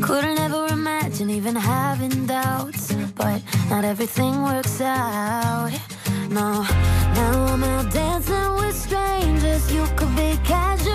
Couldn't 0.00 0.38
ever 0.38 0.66
imagine 0.68 1.30
even 1.30 1.56
having 1.56 2.26
doubts, 2.26 2.92
but 3.14 3.42
not 3.70 3.84
everything 3.84 4.42
works 4.42 4.80
out. 4.80 5.70
No, 6.30 6.62
now 7.14 7.46
I'm 7.52 7.64
out 7.64 7.92
dancing 7.92 8.54
with 8.56 8.76
strangers. 8.76 9.72
You 9.72 9.84
could 9.96 10.14
be 10.14 10.38
casually 10.44 10.85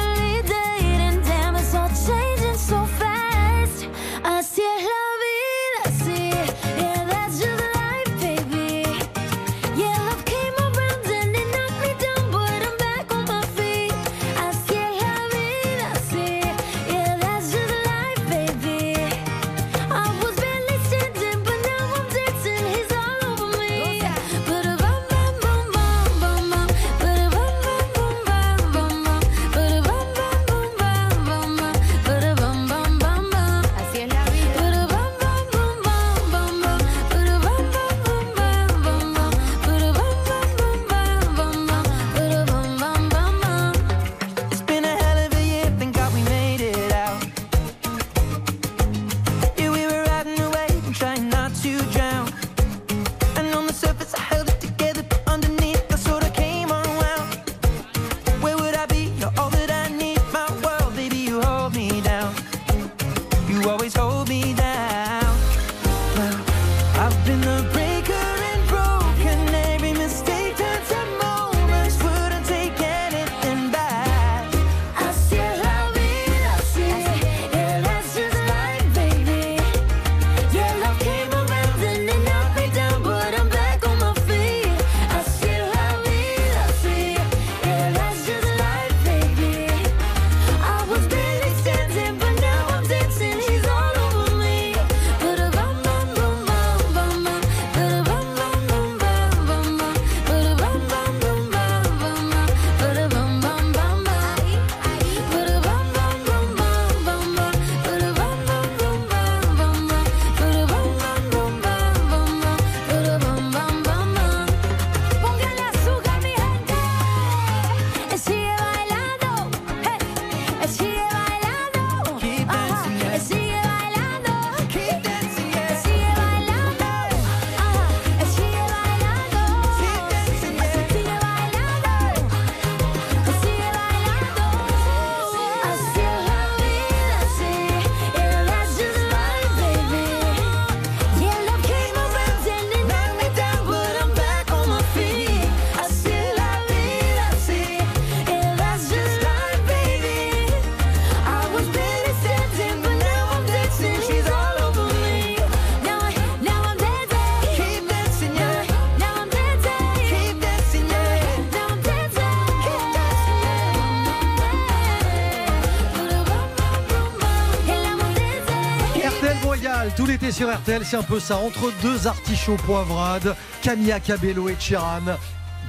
sur 170.32 170.50
RTL, 170.54 170.84
c'est 170.86 170.98
un 170.98 171.04
peu 171.04 171.20
ça, 171.20 171.38
entre 171.38 171.72
deux 171.82 172.08
artichauts 172.08 172.56
poivrades, 172.58 173.36
Camilla 173.62 174.00
Cabello 174.00 174.50
et 174.50 174.56
Chiran, 174.60 175.02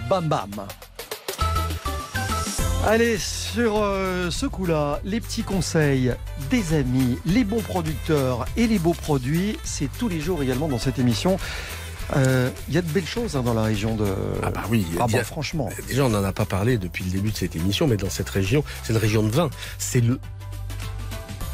bam 0.09 0.27
bam. 0.29 0.51
Allez, 2.87 3.17
sur 3.19 3.81
euh, 3.81 4.29
ce 4.31 4.47
coup-là, 4.47 4.99
les 5.05 5.21
petits 5.21 5.43
conseils 5.45 6.13
des 6.51 6.75
amis, 6.75 7.17
les 7.27 7.45
bons 7.45 7.61
producteurs 7.63 8.45
et 8.57 8.67
les 8.67 8.79
beaux 8.81 8.95
produits, 8.95 9.57
c'est 9.63 9.89
tous 9.99 10.09
les 10.09 10.21
jours 10.21 10.43
également 10.43 10.67
dans 10.69 10.81
cette 10.81 10.99
émission. 10.99 11.39
Euh, 12.17 12.51
Il 12.69 12.75
y 12.75 12.79
a 12.79 12.83
de 12.83 12.89
belles 12.89 13.07
choses 13.07 13.37
hein, 13.37 13.43
dans 13.43 13.55
la 13.55 13.63
région 13.63 13.95
de. 13.95 14.05
Ah 14.43 14.51
bah 14.51 14.63
oui, 14.69 14.85
Ah 15.01 15.07
bien- 15.07 15.19
bah, 15.19 15.25
franchement. 15.25 15.71
Déjà, 15.87 16.05
on 16.05 16.09
n'en 16.09 16.25
a 16.25 16.33
pas 16.33 16.45
parlé 16.45 16.77
depuis 16.77 17.05
le 17.05 17.11
début 17.11 17.31
de 17.31 17.37
cette 17.37 17.55
émission, 17.55 17.87
mais 17.87 17.97
dans 17.97 18.11
cette 18.11 18.29
région, 18.29 18.65
c'est 18.83 18.93
une 18.93 18.99
région 18.99 19.23
de 19.23 19.31
vin. 19.31 19.49
C'est 19.79 20.01
le. 20.01 20.19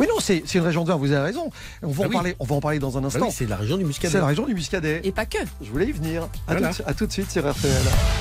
Oui, 0.01 0.07
non, 0.09 0.17
c'est 0.21 0.43
c'est 0.47 0.59
une 0.59 0.65
région 0.65 0.85
de 0.85 0.89
vin, 0.89 0.97
vous 0.97 1.11
avez 1.13 1.23
raison. 1.27 1.51
On 1.83 1.89
va, 1.89 2.05
Ah 2.05 2.07
en, 2.07 2.09
oui. 2.09 2.15
parler, 2.15 2.37
on 2.39 2.45
va 2.45 2.55
en 2.57 2.61
parler 2.61 2.79
dans 2.79 2.97
un 2.99 3.03
Ah 3.03 3.07
instant. 3.07 3.27
oui, 3.27 3.33
c'est 3.37 3.47
la 3.47 3.57
région 3.57 3.77
du 3.77 3.85
Muscadet. 3.85 4.13
C'est 4.13 4.19
la 4.21 4.27
région 4.27 4.47
du 4.47 4.55
Muscadet. 4.55 5.01
Et 5.05 5.13
pas 5.13 5.27
que. 5.27 5.39
Je 5.61 5.71
voulais 5.71 5.87
y 5.87 5.93
venir. 5.93 6.23
À, 6.47 6.53
Voilà. 6.53 6.73
tout, 6.73 6.83
à 6.87 6.95
tout 6.95 7.07
de 7.07 7.13
suite 7.13 7.31
sur 7.31 7.43
RTL. 7.51 7.73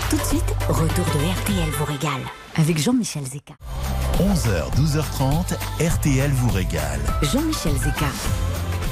Tout 0.09 0.17
de 0.17 0.23
suite, 0.23 0.43
retour 0.69 1.05
de 1.05 1.41
RTL 1.41 1.69
vous 1.77 1.85
régale 1.85 2.21
avec 2.55 2.77
Jean-Michel 2.79 3.23
Zeka. 3.25 3.53
11h, 4.19 4.73
12h30, 4.75 5.55
RTL 5.87 6.31
vous 6.31 6.49
régale. 6.49 6.99
Jean-Michel 7.21 7.73
Zeka. 7.73 8.07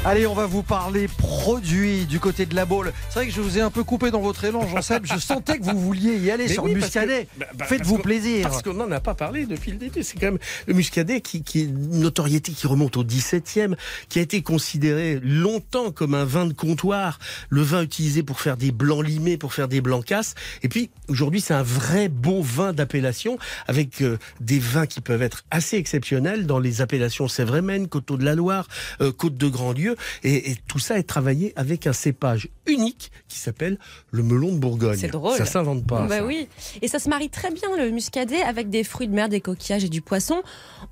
Allez, 0.08 0.28
on 0.28 0.36
va 0.36 0.46
vous 0.46 0.62
parler 0.62 1.08
produits 1.08 2.06
du 2.06 2.20
côté 2.20 2.46
de 2.46 2.54
la 2.54 2.66
Baule. 2.66 2.94
C'est 3.10 3.16
vrai 3.16 3.28
que 3.28 3.34
je 3.34 3.42
vous 3.42 3.58
ai 3.58 3.62
un 3.62 3.72
peu 3.72 3.84
coupé 3.84 4.12
dans 4.12 4.22
votre 4.22 4.44
élan, 4.44 4.68
Jean-Seb. 4.68 5.04
Je 5.04 5.18
sentais 5.18 5.58
que 5.58 5.64
vous 5.64 5.80
vouliez 5.80 6.16
y 6.18 6.30
aller 6.30 6.46
Mais 6.48 6.54
sur 6.54 6.64
oui, 6.64 6.76
le 6.76 6.80
Muscadet. 6.80 7.28
bah, 7.38 7.48
bah, 7.56 7.66
Faites-vous 7.66 7.98
plaisir. 7.98 8.48
Parce 8.48 8.62
qu'on 8.62 8.76
n'en 8.76 8.92
a 8.92 9.00
pas 9.00 9.16
parlé 9.16 9.48
depuis 9.48 9.72
le 9.72 9.78
début. 9.78 10.04
C'est 10.04 10.20
quand 10.20 10.28
même 10.28 10.38
le 10.68 10.76
Muscadet 10.76 11.22
qui, 11.22 11.42
qui 11.42 11.62
est 11.62 11.64
une 11.64 12.02
notoriété 12.02 12.52
qui 12.52 12.68
remonte 12.68 12.98
au 12.98 13.04
17e, 13.04 13.74
qui 14.08 14.20
a 14.20 14.22
été 14.22 14.44
considéré 14.44 15.20
longtemps 15.24 15.90
comme 15.90 16.14
un 16.14 16.24
vin 16.24 16.46
de 16.46 16.54
comptoir, 16.54 17.18
le 17.50 17.64
vin 17.64 17.82
utilisé 17.82 18.22
pour 18.22 18.40
faire 18.42 18.58
des 18.58 18.72
blancs 18.72 19.04
limés, 19.04 19.38
pour 19.38 19.56
faire 19.56 19.68
des 19.68 19.82
blancs 19.82 20.06
casses. 20.06 20.36
Et 20.62 20.70
puis 20.70 20.92
aujourd'hui, 21.08 21.42
c'est 21.42 21.56
un 21.56 21.64
vrai 21.64 22.10
bon 22.10 22.42
vin 22.42 22.74
d'appellation 22.74 23.40
avec 23.68 24.04
euh, 24.04 24.20
des 24.40 24.60
vins 24.60 24.86
qui 24.86 25.02
peuvent 25.02 25.24
être 25.24 25.46
assez 25.50 25.78
exceptionnels 25.78 26.46
dans 26.46 26.60
les 26.60 26.82
appellations 26.82 27.28
Sévrémen, 27.28 27.88
Coteau 27.88 28.18
de 28.18 28.24
la 28.24 28.36
Loire, 28.36 28.68
euh, 29.02 29.12
Côte 29.12 29.36
de 29.36 29.48
Grandlieu. 29.48 29.95
Et, 30.24 30.52
et 30.52 30.58
tout 30.68 30.80
ça 30.80 30.98
est 30.98 31.04
travaillé 31.04 31.54
avec 31.56 31.88
un 31.88 31.94
cépage 31.94 32.50
unique 32.66 33.12
qui 33.28 33.40
s'appelle 33.40 33.78
le 34.12 34.24
melon 34.24 34.54
de 34.54 34.60
Bourgogne. 34.60 34.98
C'est 34.98 35.08
drôle. 35.08 35.38
Ça 35.38 35.46
s'invente 35.46 35.86
pas. 35.86 36.08
Bah 36.08 36.18
ça. 36.18 36.26
oui, 36.26 36.48
et 36.82 36.88
ça 36.88 37.00
se 37.00 37.10
marie 37.10 37.30
très 37.30 37.52
bien 37.52 37.76
le 37.78 37.92
muscadet 37.92 38.42
avec 38.42 38.70
des 38.70 38.84
fruits 38.84 39.08
de 39.08 39.14
mer, 39.14 39.30
des 39.30 39.42
coquillages 39.42 39.84
et 39.84 39.90
du 39.90 40.02
poisson. 40.02 40.42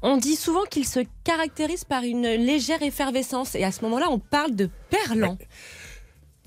On 0.01 0.17
dit 0.17 0.35
souvent 0.35 0.63
qu'il 0.69 0.87
se 0.87 0.99
caractérise 1.23 1.83
par 1.83 2.03
une 2.03 2.27
légère 2.27 2.81
effervescence 2.81 3.55
et 3.55 3.63
à 3.63 3.71
ce 3.71 3.81
moment-là, 3.83 4.07
on 4.09 4.19
parle 4.19 4.55
de 4.55 4.69
perlant. 4.89 5.37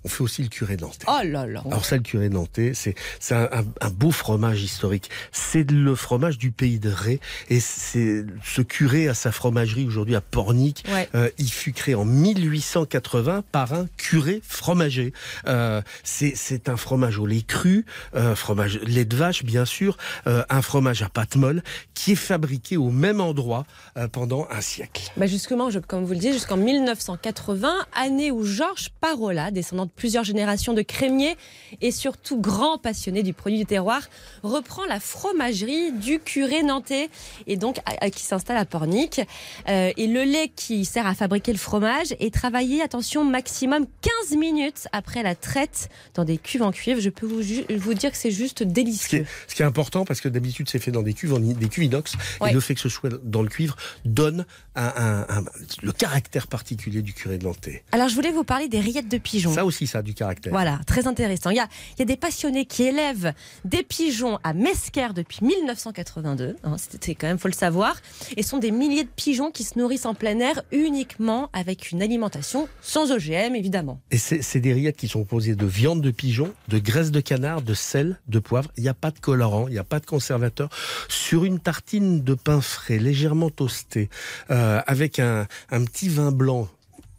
On 0.06 0.08
fait 0.08 0.22
aussi 0.22 0.42
le 0.44 0.48
curé 0.48 0.76
nantais. 0.76 1.04
Oh 1.08 1.18
là 1.24 1.46
là. 1.46 1.62
Alors 1.66 1.84
ça, 1.84 1.96
le 1.96 2.02
curé 2.02 2.28
nantais, 2.28 2.72
c'est 2.74 2.94
c'est 3.18 3.34
un, 3.34 3.48
un- 3.50 3.64
un 3.80 3.90
beau 3.90 4.12
fromage 4.12 4.62
historique. 4.62 5.10
C'est 5.32 5.68
le 5.68 5.96
fromage 5.96 6.38
du 6.38 6.52
pays 6.52 6.78
de 6.78 6.90
Ré. 6.90 7.18
Et 7.50 7.58
c'est 7.58 8.24
ce 8.44 8.62
curé 8.62 9.08
à 9.08 9.14
sa 9.14 9.32
fromagerie 9.32 9.84
aujourd'hui 9.84 10.14
à 10.14 10.20
Pornic. 10.20 10.84
Ouais. 10.92 11.08
Euh, 11.16 11.28
il 11.38 11.50
fut 11.50 11.72
créé 11.72 11.96
en 11.96 12.04
1880 12.04 13.42
par 13.50 13.72
un 13.74 13.88
curé 13.96 14.40
fromager. 14.46 15.12
Euh, 15.48 15.82
c'est 16.04 16.34
c'est 16.36 16.68
un 16.68 16.76
fromage 16.76 17.18
au 17.18 17.26
lait 17.26 17.42
cru, 17.42 17.84
euh, 18.14 18.36
fromage 18.36 18.78
lait 18.84 19.04
de 19.04 19.16
vache 19.16 19.42
bien 19.44 19.64
sûr, 19.64 19.96
euh, 20.28 20.44
un 20.48 20.62
fromage 20.62 21.02
à 21.02 21.08
pâte 21.08 21.34
molle 21.34 21.62
qui 21.94 22.12
est 22.12 22.14
fabriqué 22.14 22.76
au 22.76 22.90
même 22.90 23.20
endroit 23.20 23.66
euh, 23.96 24.06
pendant 24.06 24.46
un 24.52 24.60
siècle. 24.60 25.10
Bah 25.16 25.26
justement, 25.26 25.68
je- 25.70 25.80
comme 25.80 26.04
vous 26.04 26.12
le 26.12 26.18
dites, 26.20 26.32
jusqu'en 26.32 26.56
1980, 26.56 27.72
année 27.94 28.30
où 28.30 28.44
Georges 28.44 28.90
Parola, 29.00 29.50
descendant 29.50 29.86
de 29.86 29.90
plusieurs 29.96 30.24
générations 30.24 30.72
de 30.74 30.82
crémiers 30.82 31.36
et 31.80 31.90
surtout 31.90 32.38
grand 32.40 32.78
passionné 32.78 33.22
du 33.22 33.32
produit 33.32 33.58
du 33.58 33.66
terroir, 33.66 34.02
reprend 34.42 34.84
la 34.86 35.00
fromagerie 35.00 35.92
du 35.92 36.20
curé 36.20 36.62
nantais 36.62 37.08
et 37.46 37.56
donc 37.56 37.78
à- 37.78 38.04
à- 38.04 38.10
qui 38.10 38.22
s'installe 38.22 38.56
à 38.56 38.64
Pornic. 38.64 39.20
Euh, 39.68 39.90
et 39.96 40.06
le 40.06 40.22
lait 40.22 40.50
qui 40.54 40.84
sert 40.84 41.06
à 41.06 41.14
fabriquer 41.14 41.52
le 41.52 41.58
fromage 41.58 42.14
est 42.20 42.32
travaillé, 42.32 42.82
attention, 42.82 43.24
maximum 43.24 43.86
15 44.28 44.36
minutes 44.36 44.86
après 44.92 45.22
la 45.22 45.34
traite 45.34 45.88
dans 46.14 46.24
des 46.24 46.38
cuves 46.38 46.62
en 46.62 46.70
cuivre. 46.72 47.00
Je 47.00 47.10
peux 47.10 47.26
vous, 47.26 47.94
dire 47.94 48.10
que 48.10 48.16
c'est 48.16 48.30
juste 48.30 48.58
Ce 48.60 48.64
qui, 48.64 48.70
est, 48.70 48.72
délicieux. 48.72 49.26
ce 49.48 49.54
qui 49.54 49.62
est 49.62 49.64
important 49.64 50.04
parce 50.04 50.20
que 50.20 50.28
d'habitude 50.28 50.68
c'est 50.68 50.78
fait 50.78 50.90
dans 50.90 51.02
des 51.02 51.14
cuves, 51.14 51.32
en- 51.34 51.40
des 51.40 51.68
cuves 51.68 51.84
inox, 51.84 52.12
Ouais. 52.40 52.50
et 52.50 52.54
le 52.54 52.60
fait 52.60 52.74
que 52.74 52.80
ce 52.80 52.88
soit 52.88 53.10
dans 53.24 53.42
le 53.42 53.48
cuivre 53.48 53.76
donne 54.04 54.46
un, 54.76 54.92
un- 54.96 55.38
un- 55.38 55.44
le 55.82 55.92
caractère 55.92 56.46
particulier 56.46 57.02
du 57.02 57.12
curé 57.14 57.38
de 57.38 57.44
Nantais. 57.44 57.82
Alors 57.92 58.08
je 58.08 58.14
voulais 58.14 58.30
vous 58.32 58.44
parler 58.44 58.68
des 58.68 58.78
rillettes 58.80 59.08
de 59.08 59.18
pigeons. 59.18 59.52
Ça 59.54 59.64
aussi, 59.64 59.86
ça 59.86 59.98
a 59.98 60.02
du 60.02 60.14
caractère. 60.14 60.52
Voilà, 60.52 60.80
très 60.86 61.06
intéressant. 61.06 61.50
Il 61.50 61.56
y 61.56 61.60
a, 61.60 61.68
il 61.96 62.00
y 62.00 62.02
a 62.02 62.04
des 62.04 62.16
passionnés 62.16 62.66
qui 62.66 62.82
élèvent 62.84 63.32
des 63.64 63.82
pigeons 63.82 64.38
à 64.44 64.52
Mesquer 64.52 65.08
depuis 65.14 65.38
1982. 65.44 66.56
hein, 66.64 66.76
C'était 66.78 67.14
quand 67.14 67.26
même, 67.26 67.38
faut 67.38 67.48
le 67.48 67.54
savoir. 67.54 67.96
Et 68.36 68.42
ce 68.42 68.50
sont 68.50 68.58
des 68.58 68.70
milliers 68.70 69.04
de 69.04 69.08
pigeons 69.14 69.50
qui 69.50 69.64
se 69.64 69.78
nourrissent 69.78 70.06
en 70.06 70.14
plein 70.14 70.38
air 70.40 70.62
uniquement 70.72 71.48
avec 71.52 71.90
une 71.92 72.02
alimentation 72.02 72.68
sans 72.82 73.10
OGM, 73.12 73.54
évidemment. 73.54 74.00
Et 74.10 74.18
c'est 74.18 74.42
c'est 74.42 74.60
des 74.60 74.72
rillettes 74.72 74.96
qui 74.96 75.08
sont 75.08 75.20
composées 75.20 75.54
de 75.56 75.66
viande 75.66 76.00
de 76.02 76.10
pigeon, 76.10 76.52
de 76.68 76.78
graisse 76.78 77.10
de 77.10 77.20
canard, 77.20 77.62
de 77.62 77.74
sel, 77.74 78.18
de 78.28 78.38
poivre. 78.38 78.70
Il 78.76 78.82
n'y 78.82 78.88
a 78.88 78.94
pas 78.94 79.10
de 79.10 79.18
colorant, 79.18 79.66
il 79.68 79.72
n'y 79.72 79.78
a 79.78 79.84
pas 79.84 80.00
de 80.00 80.06
conservateur. 80.06 80.68
Sur 81.08 81.44
une 81.44 81.58
tartine 81.58 82.22
de 82.22 82.34
pain 82.34 82.60
frais, 82.60 82.98
légèrement 82.98 83.50
toasté, 83.50 84.08
euh, 84.50 84.65
avec 84.86 85.18
un, 85.18 85.46
un 85.70 85.84
petit 85.84 86.08
vin 86.08 86.32
blanc. 86.32 86.68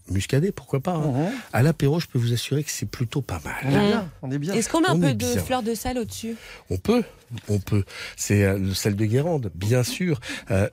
Muscadet, 0.09 0.53
pourquoi 0.53 0.79
pas. 0.79 0.93
hein. 0.93 1.31
À 1.51 1.61
l'apéro, 1.63 1.99
je 1.99 2.07
peux 2.07 2.17
vous 2.17 2.31
assurer 2.31 2.63
que 2.63 2.71
c'est 2.71 2.85
plutôt 2.85 3.21
pas 3.21 3.41
mal. 3.43 3.55
On 3.65 3.67
est 3.75 3.87
bien, 3.89 4.09
on 4.21 4.31
est 4.31 4.37
bien. 4.39 4.53
Est-ce 4.53 4.69
qu'on 4.69 4.79
met 4.79 4.87
un 4.87 4.93
On 4.95 4.99
peu 5.01 5.13
de 5.13 5.33
bien. 5.33 5.43
fleur 5.43 5.63
de 5.63 5.75
sel 5.75 5.97
au-dessus? 5.97 6.37
On 6.69 6.77
peut, 6.77 7.03
on 7.49 7.59
peut. 7.59 7.83
C'est 8.15 8.45
euh, 8.45 8.57
le 8.57 8.73
sel 8.73 8.95
de 8.95 9.03
Guérande, 9.03 9.51
bien 9.53 9.83
sûr. 9.83 10.21
Euh, 10.49 10.69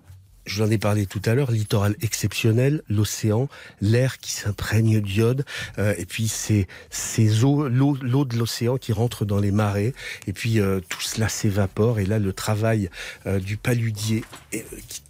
je 0.47 0.63
vous 0.63 0.69
en 0.69 0.71
ai 0.71 0.79
parlé 0.79 1.07
tout 1.07 1.23
à 1.25 1.35
l'heure, 1.35 1.51
littoral 1.51 1.97
exceptionnel, 2.03 2.83
l'océan, 2.89 3.49
l'air 3.81 4.19
qui 4.19 4.33
s'imprègne 4.33 5.01
d'iode, 5.01 5.45
euh, 5.79 5.95
et 5.99 6.07
puis 6.07 6.29
c'est 6.29 6.67
ces 6.91 7.45
eaux, 7.45 7.69
l'eau, 7.69 7.97
l'eau 8.01 8.25
de 8.25 8.37
l'océan 8.37 8.77
qui 8.77 8.93
rentre 8.93 9.25
dans 9.25 9.39
les 9.41 9.51
marais, 9.51 9.93
et 10.27 10.33
puis 10.33 10.61
euh, 10.61 10.81
tout 10.89 11.01
cela 11.01 11.29
s'évapore, 11.29 11.99
et 11.99 12.07
là 12.07 12.19
le 12.19 12.33
travail 12.33 12.91
euh, 13.27 13.41
du 13.41 13.57
paludier, 13.57 14.25
euh, 14.55 14.59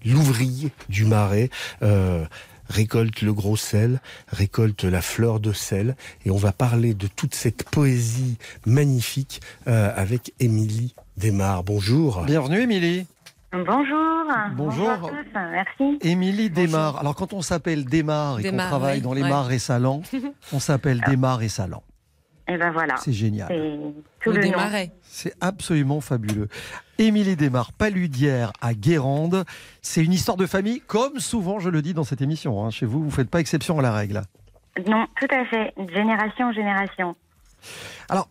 l'ouvrier 0.04 0.70
du 0.88 1.04
marais. 1.04 1.50
euh, 1.82 2.24
récolte 2.70 3.20
le 3.20 3.34
gros 3.34 3.58
sel, 3.58 4.00
récolte 4.28 4.84
la 4.84 5.02
fleur 5.02 5.38
de 5.38 5.52
sel, 5.52 5.96
et 6.24 6.30
on 6.30 6.38
va 6.38 6.50
parler 6.50 6.94
de 6.94 7.06
toute 7.06 7.34
cette 7.34 7.64
poésie 7.64 8.38
magnifique 8.64 9.42
euh, 9.68 9.92
avec 9.94 10.32
Émilie 10.40 10.94
Desmar. 11.18 11.62
Bonjour. 11.62 12.22
Bienvenue, 12.24 12.62
Émilie. 12.62 13.06
Bonjour. 13.62 14.24
Bonjour. 14.56 14.90
à 14.90 14.96
tous. 14.98 15.10
Merci. 15.34 15.98
Émilie 16.00 16.50
Desmar. 16.50 16.98
Alors, 16.98 17.14
quand 17.14 17.32
on 17.32 17.40
s'appelle 17.42 17.84
Desmar 17.84 18.40
et 18.40 18.50
qu'on 18.50 18.56
travaille 18.56 18.96
oui, 18.98 19.02
dans 19.02 19.12
les 19.14 19.22
ouais. 19.22 19.28
mares 19.28 19.52
et 19.52 19.58
salants, 19.60 20.02
on 20.52 20.58
s'appelle 20.58 21.00
Desmar 21.06 21.42
et 21.42 21.48
salants. 21.48 21.84
Et 22.46 22.58
ben 22.58 22.72
voilà. 22.72 22.96
C'est 22.96 23.12
génial. 23.12 23.48
C'est 23.48 23.78
tout 24.22 24.30
Ou 24.30 24.34
le. 24.34 24.88
C'est 25.02 25.34
absolument 25.40 26.00
fabuleux. 26.00 26.48
Émilie 26.98 27.36
Desmar, 27.36 27.72
paludière 27.72 28.52
à 28.60 28.74
Guérande. 28.74 29.44
C'est 29.80 30.04
une 30.04 30.12
histoire 30.12 30.36
de 30.36 30.46
famille, 30.46 30.80
comme 30.80 31.20
souvent 31.20 31.58
je 31.58 31.70
le 31.70 31.80
dis 31.80 31.94
dans 31.94 32.04
cette 32.04 32.20
émission. 32.20 32.64
hein. 32.64 32.70
Chez 32.70 32.86
vous, 32.86 33.02
vous 33.02 33.10
faites 33.10 33.30
pas 33.30 33.40
exception 33.40 33.78
à 33.78 33.82
la 33.82 33.92
règle. 33.92 34.22
Non, 34.88 35.06
tout 35.20 35.28
à 35.30 35.44
fait. 35.46 35.72
Génération 35.94 36.46
en 36.46 36.52
génération. 36.52 37.14
Alors, 38.08 38.28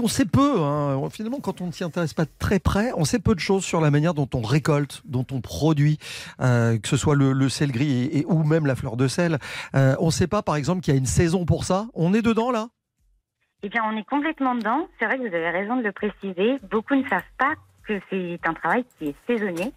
on 0.00 0.08
sait 0.08 0.24
peu, 0.24 0.60
hein. 0.60 1.00
finalement, 1.10 1.40
quand 1.40 1.60
on 1.60 1.66
ne 1.66 1.72
s'y 1.72 1.84
intéresse 1.84 2.14
pas 2.14 2.26
très 2.26 2.58
près, 2.58 2.90
on 2.96 3.04
sait 3.04 3.18
peu 3.18 3.34
de 3.34 3.40
choses 3.40 3.64
sur 3.64 3.80
la 3.80 3.90
manière 3.90 4.14
dont 4.14 4.28
on 4.34 4.40
récolte, 4.40 5.02
dont 5.04 5.26
on 5.32 5.40
produit, 5.40 5.98
euh, 6.40 6.78
que 6.78 6.88
ce 6.88 6.96
soit 6.96 7.14
le, 7.16 7.48
sel 7.48 7.72
gris 7.72 8.24
ou 8.28 8.44
même 8.44 8.66
la 8.66 8.76
fleur 8.76 8.96
de 8.96 9.08
sel. 9.08 9.38
Euh, 9.74 9.94
on 10.00 10.06
ne 10.06 10.10
sait 10.10 10.26
pas, 10.26 10.42
par 10.42 10.56
exemple, 10.56 10.82
qu'il 10.82 10.94
y 10.94 10.96
a 10.96 10.98
une 10.98 11.06
saison 11.06 11.44
pour 11.44 11.64
ça. 11.64 11.86
On 11.94 12.14
est 12.14 12.22
dedans, 12.22 12.50
là? 12.50 12.68
Eh 13.62 13.68
bien, 13.68 13.82
on 13.84 13.96
est 13.96 14.04
complètement 14.04 14.54
dedans. 14.54 14.86
C'est 14.98 15.06
vrai 15.06 15.16
que 15.16 15.22
vous 15.22 15.34
avez 15.34 15.50
raison 15.50 15.76
de 15.76 15.82
le 15.82 15.92
préciser. 15.92 16.58
Beaucoup 16.70 16.94
ne 16.94 17.08
savent 17.08 17.22
pas 17.38 17.54
que 17.86 18.00
c'est 18.10 18.38
un 18.44 18.54
travail 18.54 18.84
qui 18.98 19.08
est 19.08 19.14
saisonnier. 19.26 19.72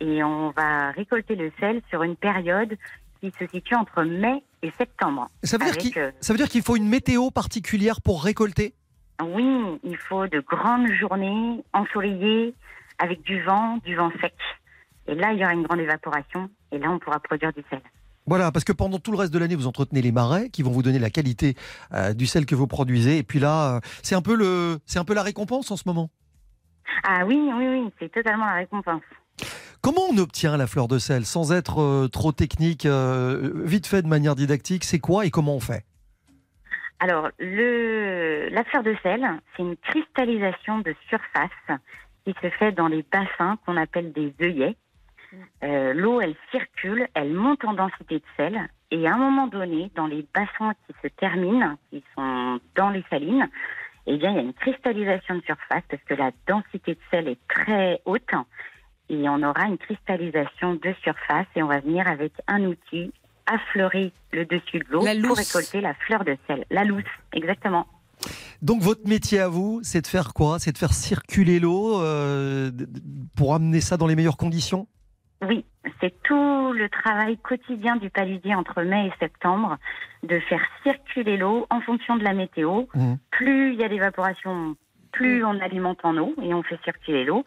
Et 0.00 0.22
on 0.22 0.50
va 0.50 0.90
récolter 0.90 1.36
le 1.36 1.50
sel 1.60 1.80
sur 1.88 2.02
une 2.02 2.16
période 2.16 2.76
qui 3.20 3.32
se 3.38 3.46
situe 3.46 3.74
entre 3.74 4.02
mai 4.02 4.42
et 4.62 4.72
septembre. 4.78 5.28
ça 5.42 5.58
veut, 5.58 5.64
dire 5.64 5.72
Avec, 5.72 5.82
qu'il, 5.82 5.98
euh, 5.98 6.10
ça 6.20 6.32
veut 6.32 6.38
dire 6.38 6.48
qu'il 6.48 6.62
faut 6.62 6.76
une 6.76 6.88
météo 6.88 7.30
particulière 7.30 8.00
pour 8.00 8.22
récolter? 8.22 8.74
Oui, 9.22 9.80
il 9.84 9.96
faut 9.96 10.26
de 10.26 10.40
grandes 10.40 10.88
journées 10.92 11.62
ensoleillées 11.72 12.54
avec 12.98 13.22
du 13.22 13.42
vent, 13.42 13.78
du 13.84 13.94
vent 13.96 14.10
sec. 14.20 14.34
Et 15.06 15.14
là, 15.14 15.32
il 15.32 15.38
y 15.38 15.44
aura 15.44 15.52
une 15.52 15.62
grande 15.62 15.80
évaporation. 15.80 16.48
Et 16.70 16.78
là, 16.78 16.90
on 16.90 16.98
pourra 16.98 17.18
produire 17.20 17.52
du 17.52 17.62
sel. 17.68 17.80
Voilà, 18.26 18.52
parce 18.52 18.64
que 18.64 18.72
pendant 18.72 18.98
tout 18.98 19.10
le 19.10 19.18
reste 19.18 19.32
de 19.32 19.38
l'année, 19.38 19.56
vous 19.56 19.66
entretenez 19.66 20.00
les 20.00 20.12
marais 20.12 20.48
qui 20.48 20.62
vont 20.62 20.70
vous 20.70 20.82
donner 20.82 21.00
la 21.00 21.10
qualité 21.10 21.56
euh, 21.92 22.14
du 22.14 22.26
sel 22.26 22.46
que 22.46 22.54
vous 22.54 22.68
produisez. 22.68 23.18
Et 23.18 23.22
puis 23.24 23.40
là, 23.40 23.76
euh, 23.76 23.80
c'est 24.02 24.14
un 24.14 24.22
peu 24.22 24.36
le, 24.36 24.78
c'est 24.86 25.00
un 25.00 25.04
peu 25.04 25.14
la 25.14 25.22
récompense 25.22 25.70
en 25.72 25.76
ce 25.76 25.82
moment? 25.86 26.08
Ah 27.02 27.24
oui, 27.26 27.50
oui, 27.52 27.66
oui, 27.66 27.90
c'est 27.98 28.12
totalement 28.12 28.46
la 28.46 28.54
récompense. 28.54 29.02
Comment 29.80 30.02
on 30.10 30.18
obtient 30.18 30.56
la 30.56 30.66
fleur 30.66 30.86
de 30.86 30.98
sel 30.98 31.24
sans 31.24 31.52
être 31.52 31.80
euh, 31.80 32.08
trop 32.08 32.30
technique, 32.30 32.86
euh, 32.86 33.50
vite 33.64 33.86
fait 33.86 34.02
de 34.02 34.06
manière 34.06 34.36
didactique? 34.36 34.84
C'est 34.84 35.00
quoi 35.00 35.26
et 35.26 35.30
comment 35.30 35.56
on 35.56 35.60
fait? 35.60 35.84
Alors, 37.00 37.30
le, 37.40 38.48
la 38.50 38.62
fleur 38.62 38.84
de 38.84 38.94
sel, 39.02 39.26
c'est 39.56 39.62
une 39.64 39.76
cristallisation 39.76 40.78
de 40.78 40.94
surface 41.08 41.78
qui 42.24 42.32
se 42.40 42.48
fait 42.50 42.70
dans 42.70 42.86
les 42.86 43.04
bassins 43.10 43.58
qu'on 43.66 43.76
appelle 43.76 44.12
des 44.12 44.32
œillets. 44.40 44.76
Euh, 45.64 45.94
L'eau, 45.94 46.20
elle 46.20 46.36
circule, 46.52 47.08
elle 47.14 47.32
monte 47.32 47.64
en 47.64 47.72
densité 47.72 48.20
de 48.20 48.24
sel, 48.36 48.68
et 48.92 49.08
à 49.08 49.14
un 49.14 49.18
moment 49.18 49.48
donné, 49.48 49.90
dans 49.96 50.06
les 50.06 50.24
bassins 50.32 50.74
qui 50.86 50.94
se 51.02 51.08
terminent, 51.08 51.76
qui 51.90 52.04
sont 52.14 52.60
dans 52.76 52.90
les 52.90 53.02
salines, 53.10 53.48
eh 54.06 54.16
bien, 54.16 54.30
il 54.30 54.36
y 54.36 54.38
a 54.38 54.42
une 54.42 54.52
cristallisation 54.52 55.36
de 55.36 55.42
surface 55.42 55.82
parce 55.88 56.02
que 56.04 56.14
la 56.14 56.30
densité 56.46 56.94
de 56.94 57.00
sel 57.10 57.28
est 57.28 57.38
très 57.48 58.00
haute, 58.04 58.22
et 59.08 59.28
on 59.28 59.42
aura 59.42 59.66
une 59.66 59.78
cristallisation 59.78 60.74
de 60.74 60.94
surface, 61.02 61.46
et 61.56 61.62
on 61.62 61.68
va 61.68 61.80
venir 61.80 62.06
avec 62.06 62.32
un 62.46 62.62
outil 62.64 63.12
affleurer 63.46 64.12
le 64.32 64.44
dessus 64.44 64.78
de 64.78 64.84
l'eau 64.90 65.04
La 65.04 65.14
pour 65.26 65.36
récolter 65.36 65.80
la 65.80 65.94
fleur 65.94 66.24
de 66.24 66.36
sel. 66.46 66.64
La 66.70 66.84
lousse, 66.84 67.04
exactement. 67.32 67.86
Donc 68.62 68.80
votre 68.80 69.06
métier 69.08 69.40
à 69.40 69.48
vous, 69.48 69.80
c'est 69.82 70.00
de 70.02 70.06
faire 70.06 70.32
quoi? 70.32 70.58
C'est 70.58 70.72
de 70.72 70.78
faire 70.78 70.92
circuler 70.92 71.58
l'eau 71.58 72.00
euh, 72.00 72.70
pour 73.36 73.54
amener 73.54 73.80
ça 73.80 73.96
dans 73.96 74.06
les 74.06 74.14
meilleures 74.14 74.36
conditions? 74.36 74.86
Oui, 75.48 75.64
c'est 76.00 76.14
tout 76.22 76.72
le 76.72 76.88
travail 76.88 77.36
quotidien 77.38 77.96
du 77.96 78.10
palisier 78.10 78.54
entre 78.54 78.82
mai 78.82 79.08
et 79.08 79.12
septembre, 79.18 79.76
de 80.22 80.38
faire 80.48 80.62
circuler 80.84 81.36
l'eau 81.36 81.66
en 81.70 81.80
fonction 81.80 82.16
de 82.16 82.22
la 82.22 82.32
météo. 82.32 82.84
Mhm. 82.94 83.18
Plus 83.32 83.72
il 83.72 83.80
y 83.80 83.84
a 83.84 83.88
d'évaporation, 83.88 84.76
plus 85.10 85.44
on 85.44 85.58
alimente 85.60 85.98
en 86.04 86.16
eau 86.16 86.34
et 86.40 86.54
on 86.54 86.62
fait 86.62 86.78
circuler 86.84 87.24
l'eau. 87.24 87.44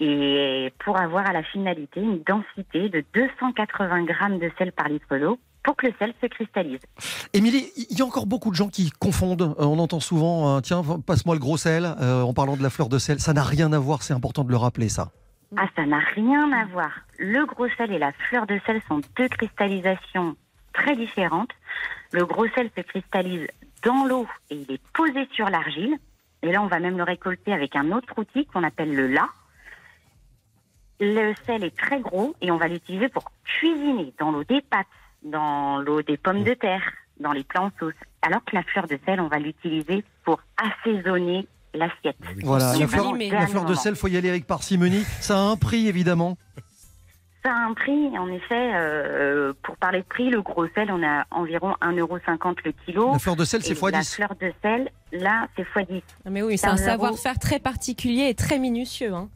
Et 0.00 0.72
pour 0.84 0.98
avoir 0.98 1.28
à 1.28 1.32
la 1.32 1.42
finalité 1.42 2.00
une 2.00 2.22
densité 2.22 2.88
de 2.88 3.04
280 3.14 4.04
grammes 4.04 4.38
de 4.38 4.50
sel 4.58 4.72
par 4.72 4.88
litre 4.88 5.16
d'eau 5.18 5.38
pour 5.62 5.76
que 5.76 5.86
le 5.86 5.92
sel 5.98 6.12
se 6.20 6.26
cristallise. 6.26 6.80
Émilie, 7.32 7.70
il 7.76 7.98
y 7.98 8.02
a 8.02 8.04
encore 8.04 8.26
beaucoup 8.26 8.50
de 8.50 8.56
gens 8.56 8.68
qui 8.68 8.90
confondent. 8.90 9.42
Euh, 9.42 9.64
on 9.64 9.78
entend 9.78 10.00
souvent, 10.00 10.56
euh, 10.56 10.60
tiens, 10.60 10.82
passe-moi 11.06 11.36
le 11.36 11.40
gros 11.40 11.56
sel, 11.56 11.84
euh, 12.00 12.22
en 12.22 12.34
parlant 12.34 12.56
de 12.56 12.62
la 12.62 12.70
fleur 12.70 12.88
de 12.88 12.98
sel. 12.98 13.20
Ça 13.20 13.32
n'a 13.32 13.42
rien 13.42 13.72
à 13.72 13.78
voir, 13.78 14.02
c'est 14.02 14.14
important 14.14 14.44
de 14.44 14.50
le 14.50 14.56
rappeler, 14.56 14.88
ça. 14.88 15.12
Ah, 15.56 15.68
ça 15.76 15.84
n'a 15.84 15.98
rien 16.14 16.50
à 16.52 16.64
voir. 16.66 16.90
Le 17.18 17.44
gros 17.46 17.68
sel 17.76 17.92
et 17.92 17.98
la 17.98 18.12
fleur 18.12 18.46
de 18.46 18.58
sel 18.66 18.80
sont 18.88 19.00
deux 19.16 19.28
cristallisations 19.28 20.34
très 20.72 20.96
différentes. 20.96 21.50
Le 22.12 22.24
gros 22.24 22.46
sel 22.54 22.70
se 22.76 22.82
cristallise 22.82 23.46
dans 23.84 24.04
l'eau 24.06 24.26
et 24.50 24.56
il 24.56 24.72
est 24.72 24.80
posé 24.94 25.28
sur 25.32 25.48
l'argile. 25.50 25.96
Et 26.42 26.50
là, 26.50 26.62
on 26.62 26.66
va 26.66 26.80
même 26.80 26.96
le 26.96 27.04
récolter 27.04 27.52
avec 27.52 27.76
un 27.76 27.92
autre 27.92 28.14
outil 28.16 28.46
qu'on 28.46 28.64
appelle 28.64 28.94
le 28.94 29.06
la. 29.06 29.28
Le 31.00 31.32
sel 31.46 31.64
est 31.64 31.76
très 31.76 32.00
gros 32.00 32.34
et 32.40 32.50
on 32.50 32.56
va 32.56 32.68
l'utiliser 32.68 33.08
pour 33.08 33.24
cuisiner 33.44 34.12
dans 34.20 34.30
l'eau 34.30 34.44
des 34.44 34.60
pâtes, 34.62 34.86
dans 35.22 35.78
l'eau 35.78 36.02
des 36.02 36.16
pommes 36.16 36.44
de 36.44 36.54
terre, 36.54 36.82
dans 37.20 37.32
les 37.32 37.44
plats 37.44 37.62
en 37.62 37.70
sauce. 37.78 37.94
Alors 38.22 38.44
que 38.44 38.54
la 38.54 38.62
fleur 38.62 38.86
de 38.86 38.98
sel, 39.04 39.20
on 39.20 39.28
va 39.28 39.38
l'utiliser 39.38 40.04
pour 40.24 40.40
assaisonner 40.56 41.46
l'assiette. 41.74 42.16
Voilà, 42.44 42.72
C'est 42.72 42.80
la 42.80 42.86
fleur, 42.86 43.12
le 43.12 43.30
la 43.30 43.46
fleur 43.46 43.64
de 43.64 43.74
sel, 43.74 43.96
faut 43.96 44.08
y 44.08 44.16
aller 44.16 44.28
avec 44.28 44.46
parcimonie. 44.46 45.04
Ça 45.20 45.36
a 45.36 45.40
un 45.40 45.56
prix, 45.56 45.88
évidemment. 45.88 46.36
Ça 47.44 47.50
a 47.50 47.66
un 47.66 47.74
prix, 47.74 48.16
en 48.16 48.28
effet. 48.28 48.70
euh, 48.74 49.52
pour 49.64 49.76
parler 49.76 50.00
de 50.00 50.04
prix, 50.04 50.30
le 50.30 50.42
gros 50.42 50.68
sel, 50.68 50.92
on 50.92 51.02
a 51.02 51.24
environ 51.32 51.74
1,50€ 51.82 52.58
le 52.64 52.72
kilo. 52.84 53.12
La 53.12 53.18
fleur 53.18 53.34
de 53.34 53.44
sel, 53.44 53.62
c'est 53.62 53.72
Et 53.72 53.74
fois 53.74 53.90
La 53.90 54.00
10. 54.00 54.14
fleur 54.14 54.34
de 54.40 54.52
sel, 54.62 54.90
là, 55.10 55.48
c'est 55.56 55.62
x 55.62 55.88
10. 55.90 56.02
Mais 56.30 56.42
oui, 56.42 56.56
c'est 56.56 56.68
un 56.68 56.76
savoir-faire 56.76 57.38
très 57.40 57.58
particulier 57.58 58.28
et 58.28 58.34
très 58.34 58.58
minutieux. 58.60 59.12
hein. 59.12 59.28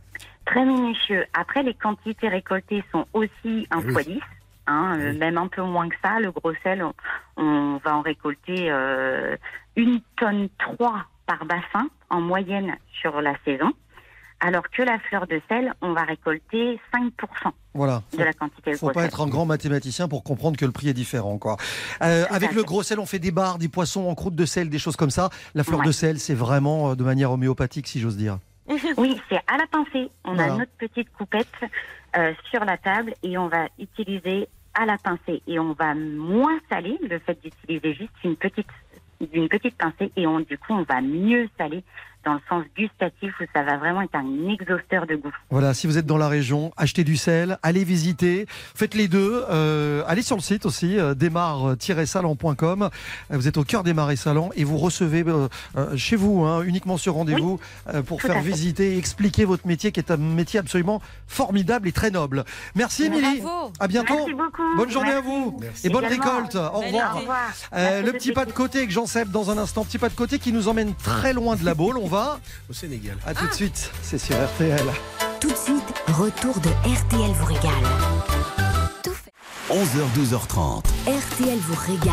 Très 0.46 0.64
minutieux. 0.64 1.24
Après, 1.34 1.62
les 1.62 1.74
quantités 1.74 2.28
récoltées 2.28 2.82
sont 2.92 3.06
aussi 3.12 3.66
un 3.70 3.78
Oui. 3.80 3.92
x 3.92 4.06
10. 4.06 4.20
Hein, 4.68 4.98
euh, 4.98 5.16
même 5.18 5.38
un 5.38 5.46
peu 5.46 5.62
moins 5.62 5.88
que 5.88 5.94
ça. 6.02 6.18
Le 6.18 6.32
gros 6.32 6.52
sel, 6.64 6.82
on, 6.82 6.92
on 7.36 7.80
va 7.84 7.96
en 7.96 8.02
récolter 8.02 8.68
euh, 8.70 9.36
une 9.76 10.00
tonne 10.16 10.48
3 10.58 11.04
par 11.26 11.44
bassin 11.44 11.88
en 12.10 12.20
moyenne 12.20 12.74
sur 13.00 13.20
la 13.20 13.34
saison. 13.44 13.72
Alors 14.40 14.64
que 14.68 14.82
la 14.82 14.98
fleur 14.98 15.26
de 15.28 15.40
sel, 15.48 15.72
on 15.80 15.92
va 15.94 16.02
récolter 16.02 16.78
5% 16.94 17.10
Voilà. 17.74 18.02
de 18.18 18.22
la 18.22 18.32
quantité 18.34 18.72
de 18.72 18.76
Faut 18.76 18.86
gros 18.86 18.92
pas 18.94 19.00
sel. 19.00 19.08
être 19.08 19.20
un 19.22 19.28
grand 19.28 19.46
mathématicien 19.46 20.08
pour 20.08 20.24
comprendre 20.24 20.58
que 20.58 20.66
le 20.66 20.72
prix 20.72 20.88
est 20.88 20.94
différent. 20.94 21.38
Quoi. 21.38 21.56
Euh, 22.02 22.24
avec 22.28 22.52
le 22.52 22.62
gros 22.62 22.82
sel, 22.82 22.98
on 23.00 23.06
fait 23.06 23.18
des 23.18 23.30
barres, 23.30 23.56
des 23.58 23.68
poissons 23.68 24.06
en 24.08 24.14
croûte 24.14 24.34
de 24.34 24.44
sel, 24.44 24.68
des 24.68 24.78
choses 24.78 24.96
comme 24.96 25.10
ça. 25.10 25.30
La 25.54 25.64
fleur 25.64 25.80
Ouais. 25.80 25.86
de 25.86 25.92
sel, 25.92 26.18
c'est 26.20 26.34
vraiment 26.34 26.90
euh, 26.90 26.94
de 26.96 27.02
manière 27.04 27.30
homéopathique, 27.32 27.86
si 27.86 27.98
j'ose 28.00 28.16
dire. 28.18 28.38
Oui, 28.96 29.20
c'est 29.28 29.40
à 29.46 29.56
la 29.58 29.66
pincée. 29.66 30.10
On 30.24 30.34
Voilà. 30.34 30.54
a 30.54 30.56
notre 30.58 30.72
petite 30.72 31.12
coupette 31.12 31.48
euh, 32.16 32.32
sur 32.50 32.64
la 32.64 32.76
table 32.76 33.14
et 33.22 33.36
on 33.38 33.48
va 33.48 33.68
utiliser 33.78 34.48
à 34.74 34.86
la 34.86 34.98
pincée. 34.98 35.42
Et 35.46 35.58
on 35.58 35.72
va 35.72 35.94
moins 35.94 36.58
saler 36.68 36.98
le 37.08 37.18
fait 37.20 37.40
d'utiliser 37.42 37.94
juste 37.94 38.12
une 38.24 38.36
petite, 38.36 38.66
une 39.32 39.48
petite 39.48 39.76
pincée 39.76 40.10
et 40.16 40.26
on, 40.26 40.40
du 40.40 40.58
coup, 40.58 40.72
on 40.74 40.82
va 40.82 41.00
mieux 41.00 41.48
saler 41.58 41.82
dans 42.26 42.34
le 42.34 42.40
sens 42.48 42.64
gustatif 42.76 43.32
où 43.40 43.44
ça 43.54 43.62
va 43.62 43.78
vraiment 43.78 44.02
être 44.02 44.14
un 44.16 44.48
exhausteur 44.50 45.06
de 45.06 45.14
goût. 45.16 45.32
Voilà, 45.48 45.72
si 45.72 45.86
vous 45.86 45.96
êtes 45.96 46.04
dans 46.06 46.18
la 46.18 46.28
région, 46.28 46.72
achetez 46.76 47.04
du 47.04 47.16
sel, 47.16 47.56
allez 47.62 47.84
visiter, 47.84 48.46
faites 48.74 48.94
les 48.94 49.08
deux. 49.08 49.44
euh, 49.48 50.02
allez 50.08 50.22
sur 50.22 50.36
le 50.36 50.42
site 50.42 50.66
aussi, 50.66 50.98
euh, 50.98 51.14
démarre-salan.com. 51.14 52.82
Euh, 52.82 52.88
Vous 53.30 53.48
êtes 53.48 53.56
au 53.56 53.64
cœur 53.64 53.82
des 53.84 53.94
marais 53.94 54.16
salants 54.16 54.50
et 54.56 54.64
vous 54.64 54.76
recevez 54.78 55.24
euh, 55.26 55.48
chez 55.96 56.16
vous, 56.16 56.44
hein, 56.44 56.62
uniquement 56.62 56.96
sur 56.96 57.14
rendez-vous, 57.14 57.60
euh, 57.94 58.02
pour 58.02 58.20
faire 58.22 58.40
visiter 58.42 58.94
et 58.94 58.98
expliquer 58.98 59.44
votre 59.44 59.66
métier 59.66 59.92
qui 59.92 60.00
est 60.00 60.10
un 60.10 60.16
métier 60.16 60.58
absolument 60.60 61.00
formidable 61.26 61.88
et 61.88 61.92
très 61.92 62.10
noble. 62.10 62.44
Merci 62.74 63.04
Émilie. 63.04 63.42
À 63.78 63.86
bientôt. 63.88 64.14
Merci 64.16 64.34
beaucoup. 64.34 64.76
Bonne 64.76 64.90
journée 64.90 65.12
à 65.12 65.20
vous. 65.20 65.56
Merci. 65.60 65.86
Et 65.86 65.90
bonne 65.90 66.04
Également. 66.04 66.24
récolte. 66.24 66.54
Au 66.56 66.80
revoir. 66.80 67.16
Au. 67.16 67.76
Euh, 67.76 68.02
le 68.02 68.12
petit 68.12 68.32
pas 68.32 68.44
de 68.44 68.52
côté 68.52 68.88
Jean 68.90 69.06
Seb 69.06 69.30
dans 69.30 69.50
un 69.50 69.58
instant. 69.58 69.84
Petit 69.84 69.98
pas 69.98 70.08
de 70.08 70.14
côté 70.14 70.38
qui 70.38 70.52
nous 70.52 70.68
emmène 70.68 70.94
très 70.94 71.32
loin 71.32 71.54
de 71.56 71.64
la 71.64 71.74
Baule. 71.74 71.98
On 71.98 72.06
va 72.08 72.15
au 72.68 72.72
Sénégal. 72.72 73.16
À 73.26 73.34
tout 73.34 73.46
de 73.46 73.52
suite. 73.52 73.90
C'est 74.02 74.18
sur 74.18 74.34
RTL. 74.36 74.84
Tout 75.40 75.50
de 75.50 75.56
suite, 75.56 75.94
retour 76.08 76.58
de 76.60 76.68
RTL 76.68 77.30
vous 77.32 77.44
régale. 77.44 77.72
11h, 79.70 80.04
12h30. 80.16 80.84
RTL 81.06 81.58
vous 81.58 81.74
régale. 81.74 82.12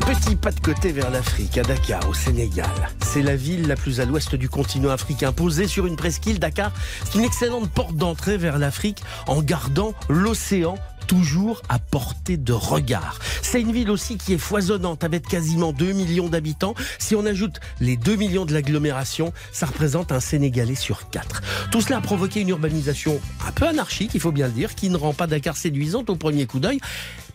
Petit 0.00 0.36
pas 0.36 0.52
de 0.52 0.60
côté 0.60 0.92
vers 0.92 1.10
l'Afrique, 1.10 1.56
à 1.56 1.62
Dakar, 1.62 2.06
au 2.08 2.14
Sénégal. 2.14 2.68
C'est 3.02 3.22
la 3.22 3.36
ville 3.36 3.66
la 3.66 3.76
plus 3.76 4.00
à 4.00 4.04
l'ouest 4.04 4.34
du 4.34 4.50
continent 4.50 4.90
africain. 4.90 5.32
Posée 5.32 5.66
sur 5.66 5.86
une 5.86 5.96
presqu'île, 5.96 6.38
Dakar, 6.38 6.72
c'est 7.04 7.18
une 7.18 7.24
excellente 7.24 7.70
porte 7.70 7.96
d'entrée 7.96 8.36
vers 8.36 8.58
l'Afrique 8.58 9.02
en 9.26 9.40
gardant 9.40 9.94
l'océan 10.10 10.74
toujours 11.06 11.62
à 11.68 11.78
portée 11.78 12.36
de 12.36 12.52
regard. 12.52 13.18
C'est 13.42 13.60
une 13.60 13.72
ville 13.72 13.90
aussi 13.90 14.16
qui 14.16 14.34
est 14.34 14.38
foisonnante 14.38 15.04
avec 15.04 15.26
quasiment 15.26 15.72
2 15.72 15.92
millions 15.92 16.28
d'habitants. 16.28 16.74
Si 16.98 17.14
on 17.14 17.24
ajoute 17.26 17.60
les 17.80 17.96
2 17.96 18.16
millions 18.16 18.44
de 18.44 18.52
l'agglomération, 18.52 19.32
ça 19.52 19.66
représente 19.66 20.12
un 20.12 20.20
Sénégalais 20.20 20.74
sur 20.74 21.10
4. 21.10 21.42
Tout 21.70 21.80
cela 21.80 21.98
a 21.98 22.00
provoqué 22.00 22.40
une 22.40 22.48
urbanisation 22.48 23.20
un 23.46 23.52
peu 23.52 23.66
anarchique, 23.66 24.10
il 24.14 24.20
faut 24.20 24.32
bien 24.32 24.46
le 24.46 24.52
dire, 24.52 24.74
qui 24.74 24.90
ne 24.90 24.96
rend 24.96 25.12
pas 25.14 25.26
Dakar 25.26 25.56
séduisante 25.56 26.10
au 26.10 26.16
premier 26.16 26.46
coup 26.46 26.58
d'œil. 26.60 26.80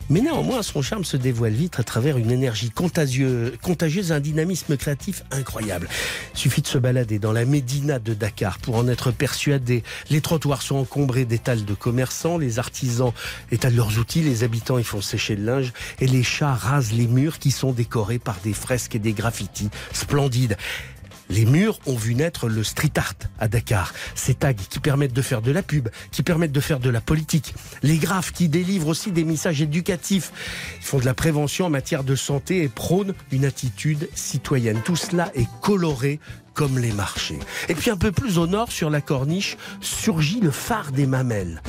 Mais 0.10 0.22
néanmoins, 0.22 0.64
son 0.64 0.82
charme 0.82 1.04
se 1.06 1.18
dévoile 1.18 1.54
vite 1.54 1.80
à 1.80 1.84
travers 1.84 2.18
une 2.18 2.32
énergie 2.32 2.72
contagieuse, 2.72 3.54
contagieuse 3.62 4.12
un 4.12 4.20
dynamisme 4.20 4.76
créatif 4.76 5.24
incroyable. 5.30 5.88
Suffit 6.34 6.62
de 6.62 6.68
se 6.68 6.80
balader 6.80 7.20
dans 7.20 7.32
la 7.32 7.46
médina 7.46 8.00
de 8.00 8.16
Dakar 8.16 8.58
pour 8.58 8.76
en 8.76 8.88
être 8.88 9.12
persuadé. 9.12 9.84
Les 10.10 10.22
trottoirs 10.22 10.64
sont 10.64 10.78
encombrés 10.78 11.26
d'étals 11.26 11.64
de 11.64 11.74
commerçants, 11.76 12.40
les 12.40 12.58
artisans 12.58 13.14
étalent 13.52 13.76
leurs 13.76 14.00
outils, 14.00 14.22
les 14.22 14.44
habitants 14.44 14.80
y 14.80 14.84
font 14.84 15.02
sécher 15.02 15.36
le 15.36 15.46
linge 15.46 15.74
et 16.00 16.08
les 16.08 16.24
chats 16.24 16.56
rasent 16.56 16.92
les 16.92 17.08
murs 17.08 17.38
qui 17.38 17.52
sont 17.52 17.72
décorés 17.72 18.20
par 18.20 18.38
des 18.44 18.54
fresques 18.54 18.96
et 18.96 19.00
des 19.00 19.14
graffitis 19.14 19.70
splendides. 19.94 20.58
Les 21.30 21.46
murs 21.46 21.80
ont 21.86 21.96
vu 21.96 22.16
naître 22.16 22.50
le 22.50 22.64
street 22.64 22.92
art 22.96 23.14
à 23.40 23.48
Dakar. 23.48 23.94
Ces 24.16 24.34
tags 24.34 24.54
qui 24.54 24.80
permettent 24.80 25.14
de 25.14 25.22
faire 25.22 25.42
de 25.42 25.52
la 25.52 25.62
pub, 25.62 25.90
qui 26.12 26.24
permettent 26.24 26.52
de 26.52 26.60
faire 26.60 26.80
de 26.80 26.90
la 26.90 27.02
politique. 27.02 27.54
Les 27.84 27.98
graphes 27.98 28.32
qui 28.32 28.50
délivrent 28.50 28.88
aussi 28.88 29.12
des 29.12 29.24
messages 29.24 29.62
éducatifs. 29.62 30.32
Ils 30.80 30.86
font 30.86 31.00
de 31.00 31.06
la 31.06 31.14
prévention 31.14 31.68
en 31.68 31.70
matière 31.70 32.04
de 32.04 32.16
santé 32.16 32.64
et 32.64 32.68
prônent 32.68 33.14
une 33.32 33.46
attitude 33.46 34.10
citoyenne. 34.16 34.82
Tout 34.84 34.96
cela 34.96 35.32
est 35.36 35.48
coloré 35.62 36.20
comme 36.54 36.80
les 36.80 36.92
marchés. 36.92 37.40
Et 37.70 37.76
puis 37.76 37.90
un 37.90 37.98
peu 37.98 38.12
plus 38.12 38.38
au 38.38 38.48
nord, 38.48 38.72
sur 38.72 38.90
la 38.90 39.00
corniche, 39.00 39.56
surgit 39.82 40.42
le 40.42 40.52
phare 40.52 40.92
des 40.92 41.06
Mamelles. 41.06 41.62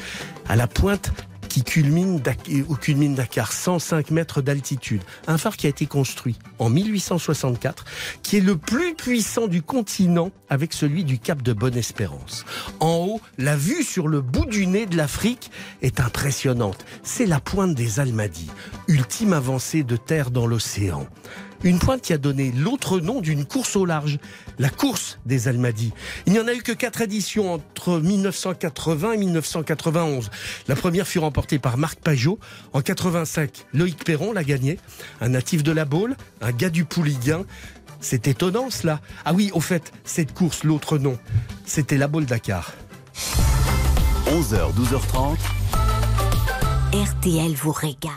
À 0.49 0.57
la 0.57 0.67
pointe 0.67 1.13
qui 1.51 1.65
culmine, 1.65 2.21
Dak- 2.21 2.49
où 2.69 2.77
culmine 2.77 3.15
Dakar, 3.15 3.53
105 3.53 4.11
mètres 4.13 4.41
d'altitude. 4.41 5.03
Un 5.27 5.37
phare 5.37 5.57
qui 5.59 5.67
a 5.67 5.71
été 5.71 5.85
construit 5.85 6.39
en 6.59 6.71
1864, 6.71 7.85
qui 8.23 8.37
est 8.39 8.41
le 8.41 8.57
plus 8.57 8.95
puissant 8.95 9.49
du 9.49 9.61
continent 9.61 10.31
avec 10.49 10.73
celui 10.73 11.05
du 11.05 11.19
Cap 11.19 11.43
de 11.43 11.53
Bonne-Espérance. 11.53 12.47
En 12.79 12.95
haut, 12.95 13.21
la 13.37 13.57
vue 13.57 13.83
sur 13.83 14.09
le 14.09 14.21
bout 14.21 14.47
du 14.47 14.67
nez 14.67 14.87
de 14.87 14.97
l'Afrique 14.97 15.51
est 15.83 16.01
impressionnante. 16.01 16.85
C'est 17.03 17.27
la 17.27 17.41
pointe 17.41 17.75
des 17.75 17.99
Almadies, 18.01 18.51
ultime 18.89 19.33
avancée 19.33 19.83
de 19.83 19.97
terre 19.97 20.31
dans 20.31 20.47
l'océan. 20.47 21.07
Une 21.63 21.79
pointe 21.79 22.01
qui 22.01 22.13
a 22.15 22.19
donné 22.19 22.53
l'autre 22.53 23.01
nom 23.01 23.21
d'une 23.21 23.45
course 23.45 23.77
au 23.77 23.85
large, 23.85 24.19
la 24.59 24.71
course 24.71 25.19
des 25.27 25.47
Almadies. 25.47 25.93
Il 26.27 26.33
n'y 26.33 26.41
en 26.41 26.49
a 26.49 26.55
eu 26.55 26.63
que 26.63 26.73
quatre 26.73 27.03
éditions 27.03 27.53
entre 27.53 28.01
1980 28.01 29.13
et 29.13 29.17
1991. 29.19 30.31
La 30.69 30.77
première 30.77 31.07
fut 31.07 31.19
remportée 31.19 31.59
par 31.59 31.77
Marc 31.77 31.99
Pajot. 32.01 32.39
En 32.73 32.81
85, 32.81 33.67
Loïc 33.75 34.05
Perron 34.05 34.33
l'a 34.33 34.45
gagnée. 34.45 34.79
Un 35.21 35.31
natif 35.31 35.63
de 35.63 35.73
la 35.73 35.85
Baule, 35.85 36.17
un 36.41 36.53
gars 36.53 36.71
du 36.71 36.87
Pouliguen. 36.87 37.45
C'est 38.01 38.27
étonnant 38.27 38.71
cela. 38.71 39.01
Ah 39.27 39.35
oui, 39.35 39.51
au 39.53 39.61
fait, 39.61 39.93
cette 40.05 40.33
course, 40.33 40.65
l'autre 40.65 40.97
nom, 40.97 41.19
c'était 41.67 41.99
la 41.99 42.09
Baule 42.09 42.25
Dakar. 42.25 42.73
11h, 44.27 44.73
12h30. 44.75 45.37
RTL 46.93 47.53
vous 47.55 47.73
régale. 47.73 48.11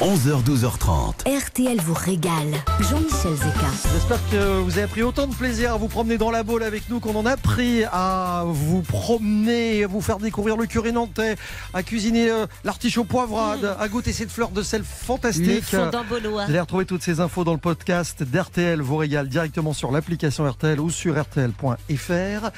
11h, 0.00 0.42
12h30. 0.42 1.46
RTL 1.46 1.80
vous 1.80 1.94
régale. 1.94 2.52
Jean-Michel 2.80 3.36
Zeka. 3.36 3.90
J'espère 3.92 4.18
que 4.30 4.58
vous 4.60 4.76
avez 4.76 4.88
pris 4.88 5.02
autant 5.02 5.28
de 5.28 5.34
plaisir 5.34 5.72
à 5.72 5.76
vous 5.76 5.86
promener 5.86 6.18
dans 6.18 6.32
la 6.32 6.42
boule 6.42 6.64
avec 6.64 6.90
nous 6.90 6.98
qu'on 6.98 7.14
en 7.14 7.24
a 7.24 7.36
pris 7.36 7.84
à 7.84 8.42
vous 8.44 8.82
promener, 8.82 9.84
à 9.84 9.86
vous 9.86 10.00
faire 10.00 10.18
découvrir 10.18 10.56
le 10.56 10.66
curé 10.66 10.90
nantais, 10.90 11.36
à 11.72 11.84
cuisiner 11.84 12.28
euh, 12.28 12.46
l'artichaut 12.64 13.04
poivrade, 13.04 13.76
à 13.78 13.88
goûter 13.88 14.12
cette 14.12 14.32
fleur 14.32 14.50
de 14.50 14.62
sel 14.62 14.82
fantastique. 14.82 15.64
Vous 15.72 16.38
allez 16.40 16.60
retrouver 16.60 16.86
toutes 16.86 17.02
ces 17.04 17.20
infos 17.20 17.44
dans 17.44 17.52
le 17.52 17.58
podcast 17.58 18.24
d'RTL 18.24 18.80
vous 18.82 18.96
régale 18.96 19.28
directement 19.28 19.72
sur 19.72 19.92
l'application 19.92 20.44
RTL 20.50 20.80
ou 20.80 20.90
sur 20.90 21.18
RTL.fr. 21.22 22.50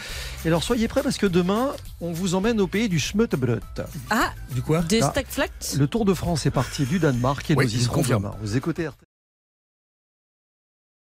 Et 0.45 0.49
alors 0.49 0.62
soyez 0.62 0.89
prêts 0.89 1.03
parce 1.03 1.18
que 1.18 1.26
demain, 1.26 1.68
on 2.01 2.12
vous 2.12 2.34
emmène 2.34 2.61
au 2.62 2.66
pays 2.66 2.89
du 2.89 2.99
Schmuttebrut. 2.99 3.62
Ah, 4.09 4.30
Du 4.55 4.62
quoi 4.62 4.80
de 4.80 5.01
Ah. 5.03 5.12
Le 5.76 5.87
Tour 5.87 6.07
de 6.07 6.14
France 6.14 6.47
est 6.47 6.51
parti 6.51 6.84
du 6.87 6.99
Danemark 6.99 7.26
et 7.51 7.55
Oui, 7.57 7.64
nous 7.66 7.74
y 7.74 7.79
je 7.79 7.85
serons 7.85 7.95
confirme. 7.95 8.22
demain. 8.22 8.35
Vous 8.41 8.57
écoutez 8.57 8.87
RTL. 8.89 9.06